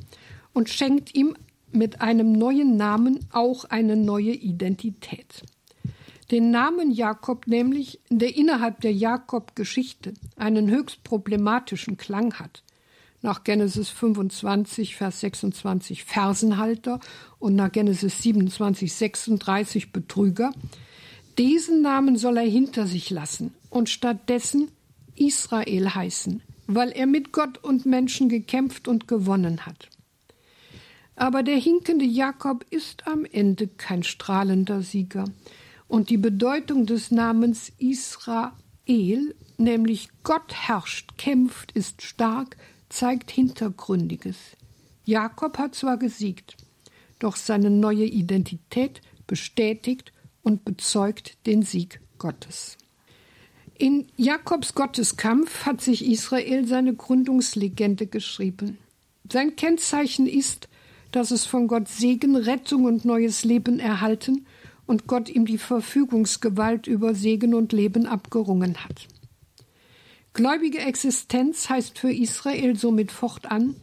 und 0.51 0.69
schenkt 0.69 1.15
ihm 1.15 1.37
mit 1.71 2.01
einem 2.01 2.33
neuen 2.33 2.75
Namen 2.75 3.19
auch 3.31 3.63
eine 3.63 3.95
neue 3.95 4.33
Identität. 4.33 5.43
Den 6.31 6.51
Namen 6.51 6.91
Jakob 6.91 7.47
nämlich, 7.47 8.01
der 8.09 8.35
innerhalb 8.35 8.81
der 8.81 8.91
Jakob-Geschichte 8.91 10.15
einen 10.35 10.69
höchst 10.69 11.05
problematischen 11.05 11.95
Klang 11.95 12.33
hat, 12.33 12.61
nach 13.21 13.45
Genesis 13.45 13.89
25, 13.89 14.97
Vers 14.97 15.21
26 15.21 16.03
Fersenhalter 16.03 16.99
und 17.39 17.55
nach 17.55 17.71
Genesis 17.71 18.21
27, 18.21 18.93
36 18.93 19.93
Betrüger. 19.93 20.51
Diesen 21.37 21.81
Namen 21.81 22.17
soll 22.17 22.35
er 22.35 22.43
hinter 22.43 22.85
sich 22.85 23.09
lassen 23.09 23.53
und 23.73 23.89
stattdessen 23.89 24.69
Israel 25.15 25.89
heißen, 25.89 26.41
weil 26.67 26.91
er 26.91 27.07
mit 27.07 27.31
Gott 27.31 27.57
und 27.63 27.85
Menschen 27.85 28.29
gekämpft 28.29 28.87
und 28.87 29.07
gewonnen 29.07 29.65
hat. 29.65 29.89
Aber 31.15 31.43
der 31.43 31.57
hinkende 31.57 32.05
Jakob 32.05 32.65
ist 32.69 33.07
am 33.07 33.25
Ende 33.25 33.67
kein 33.67 34.03
strahlender 34.03 34.81
Sieger. 34.81 35.25
Und 35.87 36.09
die 36.09 36.17
Bedeutung 36.17 36.85
des 36.85 37.11
Namens 37.11 37.71
Israel, 37.77 39.35
nämlich 39.57 40.09
Gott 40.23 40.53
herrscht, 40.53 41.17
kämpft, 41.17 41.71
ist 41.73 42.01
stark, 42.01 42.57
zeigt 42.89 43.31
Hintergründiges. 43.31 44.37
Jakob 45.05 45.57
hat 45.57 45.75
zwar 45.75 45.97
gesiegt, 45.97 46.57
doch 47.19 47.35
seine 47.35 47.69
neue 47.69 48.05
Identität 48.05 49.01
bestätigt 49.27 50.13
und 50.41 50.65
bezeugt 50.65 51.37
den 51.45 51.63
Sieg 51.63 52.01
Gottes. 52.17 52.77
In 53.77 54.05
Jakobs 54.17 54.75
Gotteskampf 54.75 55.65
hat 55.65 55.81
sich 55.81 56.05
Israel 56.05 56.67
seine 56.67 56.93
Gründungslegende 56.93 58.05
geschrieben. 58.05 58.77
Sein 59.31 59.55
Kennzeichen 59.55 60.27
ist, 60.27 60.69
dass 61.11 61.31
es 61.31 61.45
von 61.45 61.67
Gott 61.67 61.87
Segen, 61.87 62.35
Rettung 62.35 62.85
und 62.85 63.03
neues 63.05 63.43
Leben 63.43 63.79
erhalten 63.79 64.45
und 64.85 65.07
Gott 65.07 65.29
ihm 65.29 65.45
die 65.45 65.57
Verfügungsgewalt 65.57 66.87
über 66.87 67.15
Segen 67.15 67.53
und 67.53 67.71
Leben 67.71 68.05
abgerungen 68.05 68.83
hat. 68.83 69.07
Gläubige 70.33 70.79
Existenz 70.79 71.69
heißt 71.69 71.97
für 71.97 72.11
Israel 72.11 72.75
somit 72.75 73.11
fortan, 73.11 73.75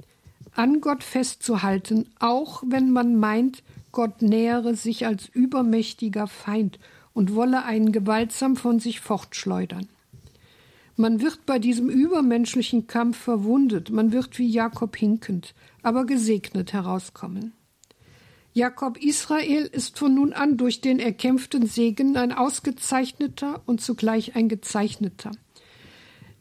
an 0.55 0.80
Gott 0.80 1.05
festzuhalten, 1.05 2.09
auch 2.18 2.62
wenn 2.66 2.91
man 2.91 3.16
meint, 3.16 3.62
Gott 3.93 4.22
nähere 4.22 4.74
sich 4.74 5.07
als 5.07 5.28
übermächtiger 5.28 6.26
Feind 6.26 6.78
und 7.12 7.34
wolle 7.34 7.64
einen 7.64 7.92
gewaltsam 7.92 8.56
von 8.56 8.78
sich 8.80 9.00
fortschleudern. 9.00 9.88
Man 10.96 11.20
wird 11.20 11.46
bei 11.46 11.58
diesem 11.58 11.88
übermenschlichen 11.88 12.86
Kampf 12.86 13.16
verwundet, 13.16 13.90
man 13.90 14.12
wird 14.12 14.38
wie 14.38 14.48
Jakob 14.48 14.96
hinkend, 14.96 15.54
aber 15.82 16.04
gesegnet 16.04 16.72
herauskommen. 16.72 17.52
Jakob 18.52 19.02
Israel 19.02 19.62
ist 19.62 19.98
von 19.98 20.14
nun 20.14 20.32
an 20.32 20.56
durch 20.56 20.80
den 20.80 20.98
erkämpften 20.98 21.66
Segen 21.66 22.16
ein 22.16 22.32
ausgezeichneter 22.32 23.62
und 23.64 23.80
zugleich 23.80 24.34
ein 24.34 24.48
gezeichneter, 24.48 25.30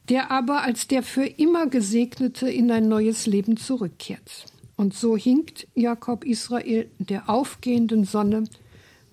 der 0.10 0.32
aber 0.32 0.64
als 0.64 0.88
der 0.88 1.04
für 1.04 1.26
immer 1.26 1.68
Gesegnete 1.68 2.50
in 2.50 2.72
ein 2.72 2.90
neues 2.90 3.28
Leben 3.28 3.58
zurückkehrt. 3.58 4.48
Und 4.76 4.96
so 4.96 5.16
hinkt 5.16 5.68
Jakob 5.76 6.26
Israel 6.26 6.90
der 6.98 7.30
aufgehenden 7.30 8.06
Sonne, 8.06 8.46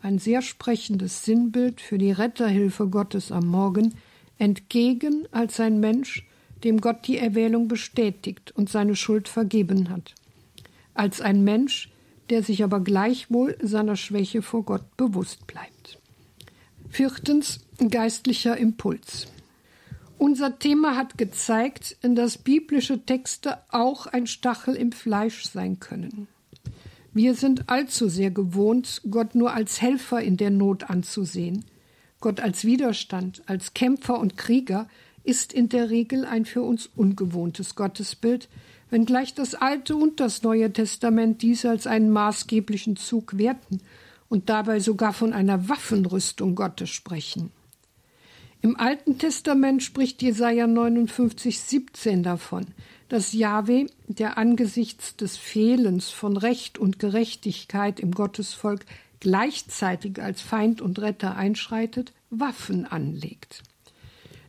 ein 0.02 0.18
sehr 0.18 0.42
sprechendes 0.42 1.24
Sinnbild 1.24 1.80
für 1.80 1.98
die 1.98 2.12
Retterhilfe 2.12 2.88
Gottes 2.88 3.32
am 3.32 3.46
Morgen, 3.46 3.94
entgegen 4.38 5.26
als 5.30 5.60
ein 5.60 5.80
Mensch, 5.80 6.26
dem 6.64 6.80
Gott 6.80 7.06
die 7.06 7.18
Erwählung 7.18 7.68
bestätigt 7.68 8.52
und 8.52 8.70
seine 8.70 8.96
Schuld 8.96 9.28
vergeben 9.28 9.90
hat, 9.90 10.14
als 10.94 11.20
ein 11.20 11.44
Mensch, 11.44 11.90
der 12.30 12.42
sich 12.42 12.64
aber 12.64 12.80
gleichwohl 12.80 13.56
seiner 13.60 13.96
Schwäche 13.96 14.42
vor 14.42 14.64
Gott 14.64 14.96
bewusst 14.96 15.46
bleibt. 15.46 15.98
Viertens 16.88 17.60
geistlicher 17.90 18.56
Impuls. 18.56 19.26
Unser 20.18 20.58
Thema 20.58 20.96
hat 20.96 21.18
gezeigt, 21.18 21.96
dass 22.02 22.38
biblische 22.38 23.04
Texte 23.04 23.58
auch 23.68 24.06
ein 24.06 24.26
Stachel 24.26 24.74
im 24.74 24.92
Fleisch 24.92 25.44
sein 25.44 25.78
können. 25.78 26.26
Wir 27.16 27.34
sind 27.34 27.70
allzu 27.70 28.10
sehr 28.10 28.30
gewohnt, 28.30 29.00
Gott 29.10 29.34
nur 29.34 29.54
als 29.54 29.80
Helfer 29.80 30.20
in 30.20 30.36
der 30.36 30.50
Not 30.50 30.90
anzusehen. 30.90 31.64
Gott 32.20 32.40
als 32.40 32.66
Widerstand, 32.66 33.42
als 33.46 33.72
Kämpfer 33.72 34.20
und 34.20 34.36
Krieger 34.36 34.86
ist 35.24 35.54
in 35.54 35.70
der 35.70 35.88
Regel 35.88 36.26
ein 36.26 36.44
für 36.44 36.60
uns 36.60 36.90
ungewohntes 36.94 37.74
Gottesbild, 37.74 38.50
wenngleich 38.90 39.32
das 39.32 39.54
Alte 39.54 39.96
und 39.96 40.20
das 40.20 40.42
Neue 40.42 40.70
Testament 40.70 41.40
dies 41.40 41.64
als 41.64 41.86
einen 41.86 42.10
maßgeblichen 42.10 42.96
Zug 42.96 43.38
werten 43.38 43.80
und 44.28 44.50
dabei 44.50 44.78
sogar 44.78 45.14
von 45.14 45.32
einer 45.32 45.70
Waffenrüstung 45.70 46.54
Gottes 46.54 46.90
sprechen. 46.90 47.50
Im 48.60 48.78
Alten 48.78 49.16
Testament 49.16 49.82
spricht 49.82 50.20
Jesaja 50.20 50.66
59, 50.66 51.60
17 51.60 52.22
davon, 52.22 52.66
dass 53.08 53.32
Jahwe, 53.32 53.86
der 54.08 54.38
angesichts 54.38 55.16
des 55.16 55.36
Fehlens 55.36 56.10
von 56.10 56.36
Recht 56.36 56.78
und 56.78 56.98
Gerechtigkeit 56.98 58.00
im 58.00 58.12
Gottesvolk 58.12 58.84
gleichzeitig 59.20 60.20
als 60.20 60.40
Feind 60.40 60.80
und 60.80 60.98
Retter 60.98 61.36
einschreitet, 61.36 62.12
Waffen 62.30 62.84
anlegt. 62.84 63.62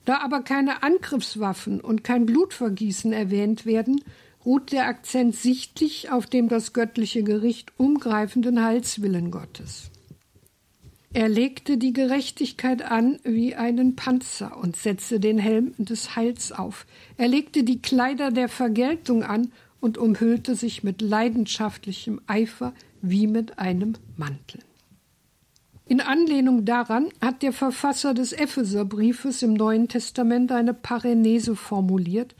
Da 0.05 0.19
aber 0.19 0.41
keine 0.41 0.83
Angriffswaffen 0.83 1.81
und 1.81 2.03
kein 2.03 2.25
Blutvergießen 2.25 3.11
erwähnt 3.13 3.65
werden, 3.65 4.01
ruht 4.45 4.71
der 4.71 4.87
Akzent 4.87 5.35
sichtlich 5.35 6.09
auf 6.09 6.25
dem 6.25 6.47
das 6.47 6.71
göttliche 6.71 7.23
Gericht 7.23 7.73
umgreifenden 7.77 8.63
Heilswillen 8.63 9.31
Gottes. 9.31 9.91
Er 11.17 11.29
legte 11.29 11.79
die 11.79 11.93
Gerechtigkeit 11.93 12.83
an 12.83 13.17
wie 13.23 13.55
einen 13.55 13.95
Panzer 13.95 14.55
und 14.55 14.75
setzte 14.75 15.19
den 15.19 15.39
Helm 15.39 15.73
des 15.79 16.15
Heils 16.15 16.51
auf. 16.51 16.85
Er 17.17 17.27
legte 17.27 17.63
die 17.63 17.81
Kleider 17.81 18.29
der 18.29 18.47
Vergeltung 18.47 19.23
an 19.23 19.51
und 19.79 19.97
umhüllte 19.97 20.53
sich 20.53 20.83
mit 20.83 21.01
leidenschaftlichem 21.01 22.21
Eifer 22.27 22.71
wie 23.01 23.25
mit 23.25 23.57
einem 23.57 23.93
Mantel. 24.15 24.59
In 25.87 26.01
Anlehnung 26.01 26.65
daran 26.65 27.07
hat 27.19 27.41
der 27.41 27.51
Verfasser 27.51 28.13
des 28.13 28.31
Epheserbriefes 28.31 29.41
im 29.41 29.55
Neuen 29.55 29.87
Testament 29.87 30.51
eine 30.51 30.75
Parenese 30.75 31.55
formuliert 31.55 32.35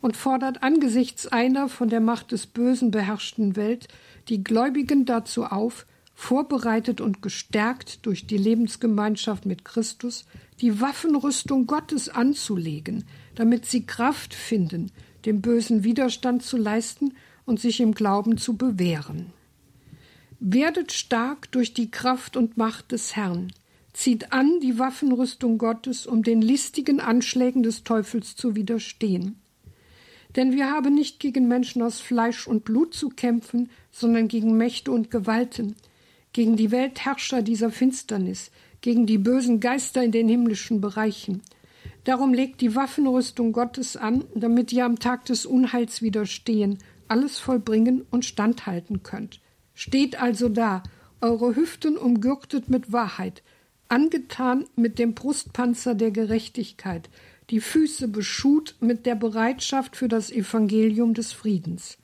und 0.00 0.16
fordert 0.16 0.62
angesichts 0.62 1.26
einer 1.26 1.68
von 1.68 1.90
der 1.90 2.00
Macht 2.00 2.32
des 2.32 2.46
Bösen 2.46 2.92
beherrschten 2.92 3.56
Welt 3.56 3.88
die 4.30 4.42
Gläubigen 4.42 5.04
dazu 5.04 5.44
auf, 5.44 5.84
vorbereitet 6.14 7.00
und 7.00 7.22
gestärkt 7.22 8.04
durch 8.06 8.26
die 8.26 8.36
Lebensgemeinschaft 8.36 9.46
mit 9.46 9.64
Christus, 9.64 10.24
die 10.60 10.80
Waffenrüstung 10.80 11.66
Gottes 11.66 12.08
anzulegen, 12.08 13.04
damit 13.34 13.66
sie 13.66 13.86
Kraft 13.86 14.34
finden, 14.34 14.92
dem 15.24 15.40
bösen 15.40 15.84
Widerstand 15.84 16.42
zu 16.42 16.56
leisten 16.56 17.14
und 17.44 17.60
sich 17.60 17.80
im 17.80 17.94
Glauben 17.94 18.38
zu 18.38 18.56
bewähren. 18.56 19.32
Werdet 20.38 20.92
stark 20.92 21.50
durch 21.52 21.72
die 21.72 21.90
Kraft 21.90 22.36
und 22.36 22.56
Macht 22.56 22.92
des 22.92 23.16
Herrn, 23.16 23.52
zieht 23.92 24.32
an 24.32 24.58
die 24.60 24.78
Waffenrüstung 24.78 25.58
Gottes, 25.58 26.06
um 26.06 26.22
den 26.22 26.42
listigen 26.42 27.00
Anschlägen 27.00 27.62
des 27.62 27.84
Teufels 27.84 28.36
zu 28.36 28.56
widerstehen. 28.56 29.36
Denn 30.34 30.52
wir 30.52 30.70
haben 30.70 30.94
nicht 30.94 31.20
gegen 31.20 31.46
Menschen 31.46 31.82
aus 31.82 32.00
Fleisch 32.00 32.46
und 32.46 32.64
Blut 32.64 32.94
zu 32.94 33.10
kämpfen, 33.10 33.70
sondern 33.90 34.28
gegen 34.28 34.56
Mächte 34.56 34.90
und 34.90 35.10
Gewalten, 35.10 35.76
gegen 36.32 36.56
die 36.56 36.70
Weltherrscher 36.70 37.42
dieser 37.42 37.70
Finsternis, 37.70 38.50
gegen 38.80 39.06
die 39.06 39.18
bösen 39.18 39.60
Geister 39.60 40.02
in 40.02 40.12
den 40.12 40.28
himmlischen 40.28 40.80
Bereichen. 40.80 41.42
Darum 42.04 42.34
legt 42.34 42.60
die 42.60 42.74
Waffenrüstung 42.74 43.52
Gottes 43.52 43.96
an, 43.96 44.24
damit 44.34 44.72
ihr 44.72 44.84
am 44.84 44.98
Tag 44.98 45.24
des 45.26 45.46
Unheils 45.46 46.02
widerstehen, 46.02 46.78
alles 47.06 47.38
vollbringen 47.38 48.04
und 48.10 48.24
standhalten 48.24 49.02
könnt. 49.02 49.40
Steht 49.74 50.20
also 50.20 50.48
da, 50.48 50.82
eure 51.20 51.54
Hüften 51.54 51.96
umgürtet 51.96 52.68
mit 52.68 52.92
Wahrheit, 52.92 53.42
angetan 53.88 54.64
mit 54.74 54.98
dem 54.98 55.14
Brustpanzer 55.14 55.94
der 55.94 56.10
Gerechtigkeit, 56.10 57.08
die 57.50 57.60
Füße 57.60 58.08
beschut 58.08 58.76
mit 58.80 59.06
der 59.06 59.14
Bereitschaft 59.14 59.96
für 59.96 60.08
das 60.08 60.30
Evangelium 60.30 61.14
des 61.14 61.32
Friedens. 61.32 61.98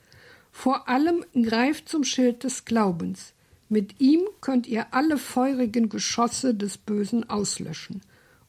Vor 0.51 0.87
allem 0.87 1.25
greift 1.33 1.89
zum 1.89 2.03
Schild 2.03 2.43
des 2.43 2.65
Glaubens. 2.65 3.33
Mit 3.71 4.01
ihm 4.01 4.21
könnt 4.41 4.65
ihr 4.65 4.95
alle 4.95 5.19
feurigen 5.19 5.89
Geschosse 5.89 6.55
des 6.55 6.79
Bösen 6.79 7.29
auslöschen. 7.29 8.01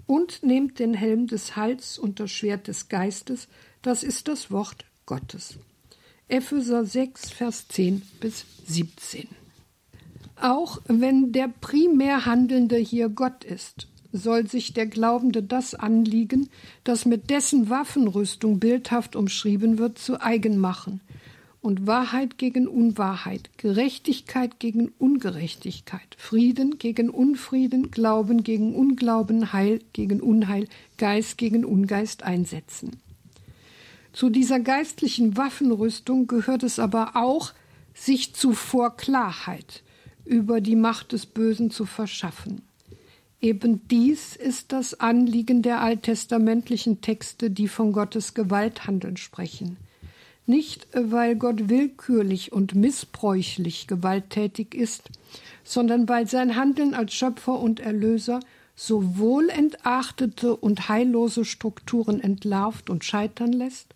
Und 0.07 0.43
nehmt 0.43 0.79
den 0.79 0.95
Helm 0.95 1.27
des 1.27 1.57
Heils 1.57 1.99
und 1.99 2.19
das 2.19 2.31
Schwert 2.31 2.67
des 2.67 2.89
Geistes, 2.89 3.47
das 3.83 4.03
ist 4.03 4.29
das 4.29 4.51
Wort 4.51 4.87
Gottes. 5.05 5.59
Epheser 6.27 6.85
6, 6.85 7.31
Vers 7.31 7.69
10 7.69 8.03
bis 8.19 8.47
17. 8.67 9.29
Auch 10.41 10.81
wenn 10.87 11.33
der 11.33 11.49
primär 11.49 12.25
Handelnde 12.25 12.77
hier 12.77 13.11
Gott 13.11 13.45
ist, 13.45 13.89
soll 14.13 14.49
sich 14.49 14.73
der 14.73 14.87
Glaubende 14.87 15.43
das 15.43 15.75
anliegen, 15.75 16.49
das 16.83 17.05
mit 17.05 17.29
dessen 17.29 17.69
Waffenrüstung 17.69 18.59
bildhaft 18.59 19.15
umschrieben 19.17 19.79
wird, 19.79 19.99
zu 19.99 20.21
eigen 20.21 20.57
machen– 20.57 21.03
und 21.63 21.87
Wahrheit 21.87 22.39
gegen 22.39 22.67
Unwahrheit, 22.67 23.51
Gerechtigkeit 23.59 24.59
gegen 24.59 24.93
Ungerechtigkeit, 24.99 26.17
Frieden 26.17 26.79
gegen 26.79 27.11
Unfrieden, 27.11 27.91
Glauben 27.91 28.43
gegen 28.43 28.75
Unglauben, 28.75 29.53
Heil 29.53 29.81
gegen 29.93 30.21
Unheil, 30.21 30.69
Geist 30.97 31.37
gegen 31.37 31.65
Ungeist 31.65 32.23
einsetzen. 32.23 32.97
Zu 34.13 34.31
dieser 34.31 34.59
geistlichen 34.59 35.37
Waffenrüstung 35.37 36.27
gehört 36.27 36.63
es 36.63 36.79
aber 36.79 37.13
auch, 37.15 37.53
sich 37.95 38.35
zuvor 38.35 38.97
Klarheit 38.97 39.83
über 40.25 40.61
die 40.61 40.77
Macht 40.77 41.13
des 41.13 41.27
Bösen 41.27 41.71
zu 41.71 41.85
verschaffen. 41.85 42.63
Eben 43.43 43.87
dies 43.89 44.37
ist 44.37 44.73
das 44.73 44.99
Anliegen 45.01 45.63
der 45.63 45.81
alttestamentlichen 45.81 47.01
Texte, 47.01 47.51
die 47.51 47.69
von 47.69 47.93
Gottes 47.93 48.33
Gewalthandeln 48.33 49.19
sprechen– 49.19 49.77
nicht 50.51 50.87
weil 50.93 51.37
Gott 51.37 51.71
willkürlich 51.71 52.53
und 52.53 52.75
missbräuchlich 52.75 53.87
gewalttätig 53.87 54.75
ist, 54.75 55.09
sondern 55.65 56.09
weil 56.09 56.29
sein 56.29 56.57
Handeln 56.57 56.93
als 56.93 57.15
Schöpfer 57.15 57.59
und 57.59 57.81
Erlöser 57.81 58.41
sowohl 58.77 59.49
entachtete 59.49 60.57
und 60.57 60.89
heillose 60.89 61.45
Strukturen 61.45 62.21
entlarvt 62.21 62.91
und 62.91 63.05
scheitern 63.05 63.53
lässt, 63.53 63.95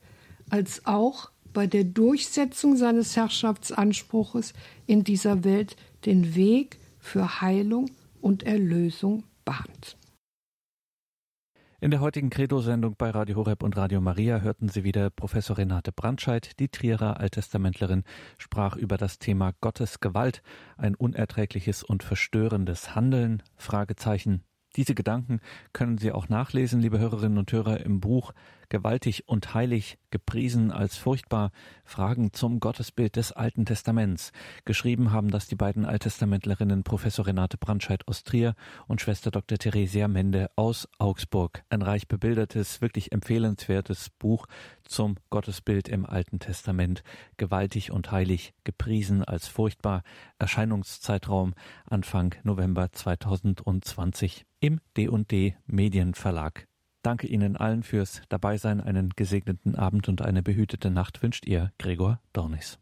als 0.48 0.86
auch 0.86 1.30
bei 1.52 1.66
der 1.66 1.84
Durchsetzung 1.84 2.76
seines 2.76 3.16
Herrschaftsanspruches 3.16 4.52
in 4.86 5.04
dieser 5.04 5.44
Welt 5.44 5.76
den 6.04 6.34
Weg 6.34 6.78
für 6.98 7.40
Heilung 7.40 7.90
und 8.20 8.42
Erlösung 8.42 9.24
bahnt. 9.44 9.96
In 11.84 11.90
der 11.90 12.00
heutigen 12.00 12.30
Credo-Sendung 12.30 12.94
bei 12.96 13.10
Radio 13.10 13.36
Horeb 13.36 13.62
und 13.62 13.76
Radio 13.76 14.00
Maria 14.00 14.40
hörten 14.40 14.70
Sie 14.70 14.84
wieder 14.84 15.10
Professor 15.10 15.58
Renate 15.58 15.92
Brandscheid, 15.92 16.58
die 16.58 16.70
Trierer 16.70 17.20
Alttestamentlerin, 17.20 18.04
sprach 18.38 18.74
über 18.76 18.96
das 18.96 19.18
Thema 19.18 19.52
Gottes 19.60 20.00
Gewalt, 20.00 20.42
ein 20.78 20.94
unerträgliches 20.94 21.82
und 21.82 22.02
verstörendes 22.02 22.94
Handeln, 22.94 23.42
Fragezeichen. 23.56 24.44
Diese 24.76 24.94
Gedanken 24.94 25.40
können 25.74 25.98
Sie 25.98 26.10
auch 26.10 26.30
nachlesen, 26.30 26.80
liebe 26.80 26.98
Hörerinnen 26.98 27.36
und 27.36 27.52
Hörer, 27.52 27.80
im 27.80 28.00
Buch 28.00 28.32
Gewaltig 28.68 29.28
und 29.28 29.54
heilig, 29.54 29.98
gepriesen 30.10 30.70
als 30.70 30.96
furchtbar, 30.96 31.50
Fragen 31.84 32.32
zum 32.32 32.60
Gottesbild 32.60 33.16
des 33.16 33.32
Alten 33.32 33.66
Testaments. 33.66 34.32
Geschrieben 34.64 35.12
haben 35.12 35.30
das 35.30 35.46
die 35.48 35.56
beiden 35.56 35.84
Alttestamentlerinnen 35.84 36.84
Professor 36.84 37.26
Renate 37.26 37.58
Brandscheid 37.58 38.06
aus 38.06 38.24
Trier 38.24 38.54
und 38.86 39.00
Schwester 39.00 39.30
Dr. 39.30 39.58
Theresia 39.58 40.08
Mende 40.08 40.50
aus 40.56 40.88
Augsburg. 40.98 41.64
Ein 41.68 41.82
reich 41.82 42.08
bebildertes, 42.08 42.80
wirklich 42.80 43.12
empfehlenswertes 43.12 44.10
Buch 44.10 44.46
zum 44.84 45.16
Gottesbild 45.30 45.88
im 45.88 46.06
Alten 46.06 46.38
Testament. 46.38 47.02
Gewaltig 47.36 47.90
und 47.90 48.12
heilig, 48.12 48.54
gepriesen 48.64 49.24
als 49.24 49.48
furchtbar. 49.48 50.02
Erscheinungszeitraum 50.38 51.54
Anfang 51.84 52.34
November 52.44 52.92
2020 52.92 54.46
im 54.60 54.80
D&D 54.96 55.56
Medienverlag. 55.66 56.66
Danke 57.04 57.26
Ihnen 57.26 57.58
allen 57.58 57.82
fürs 57.82 58.22
Dabeisein. 58.30 58.80
Einen 58.80 59.10
gesegneten 59.10 59.74
Abend 59.74 60.08
und 60.08 60.22
eine 60.22 60.42
behütete 60.42 60.90
Nacht 60.90 61.22
wünscht 61.22 61.44
Ihr 61.44 61.70
Gregor 61.78 62.18
Dornis. 62.32 62.78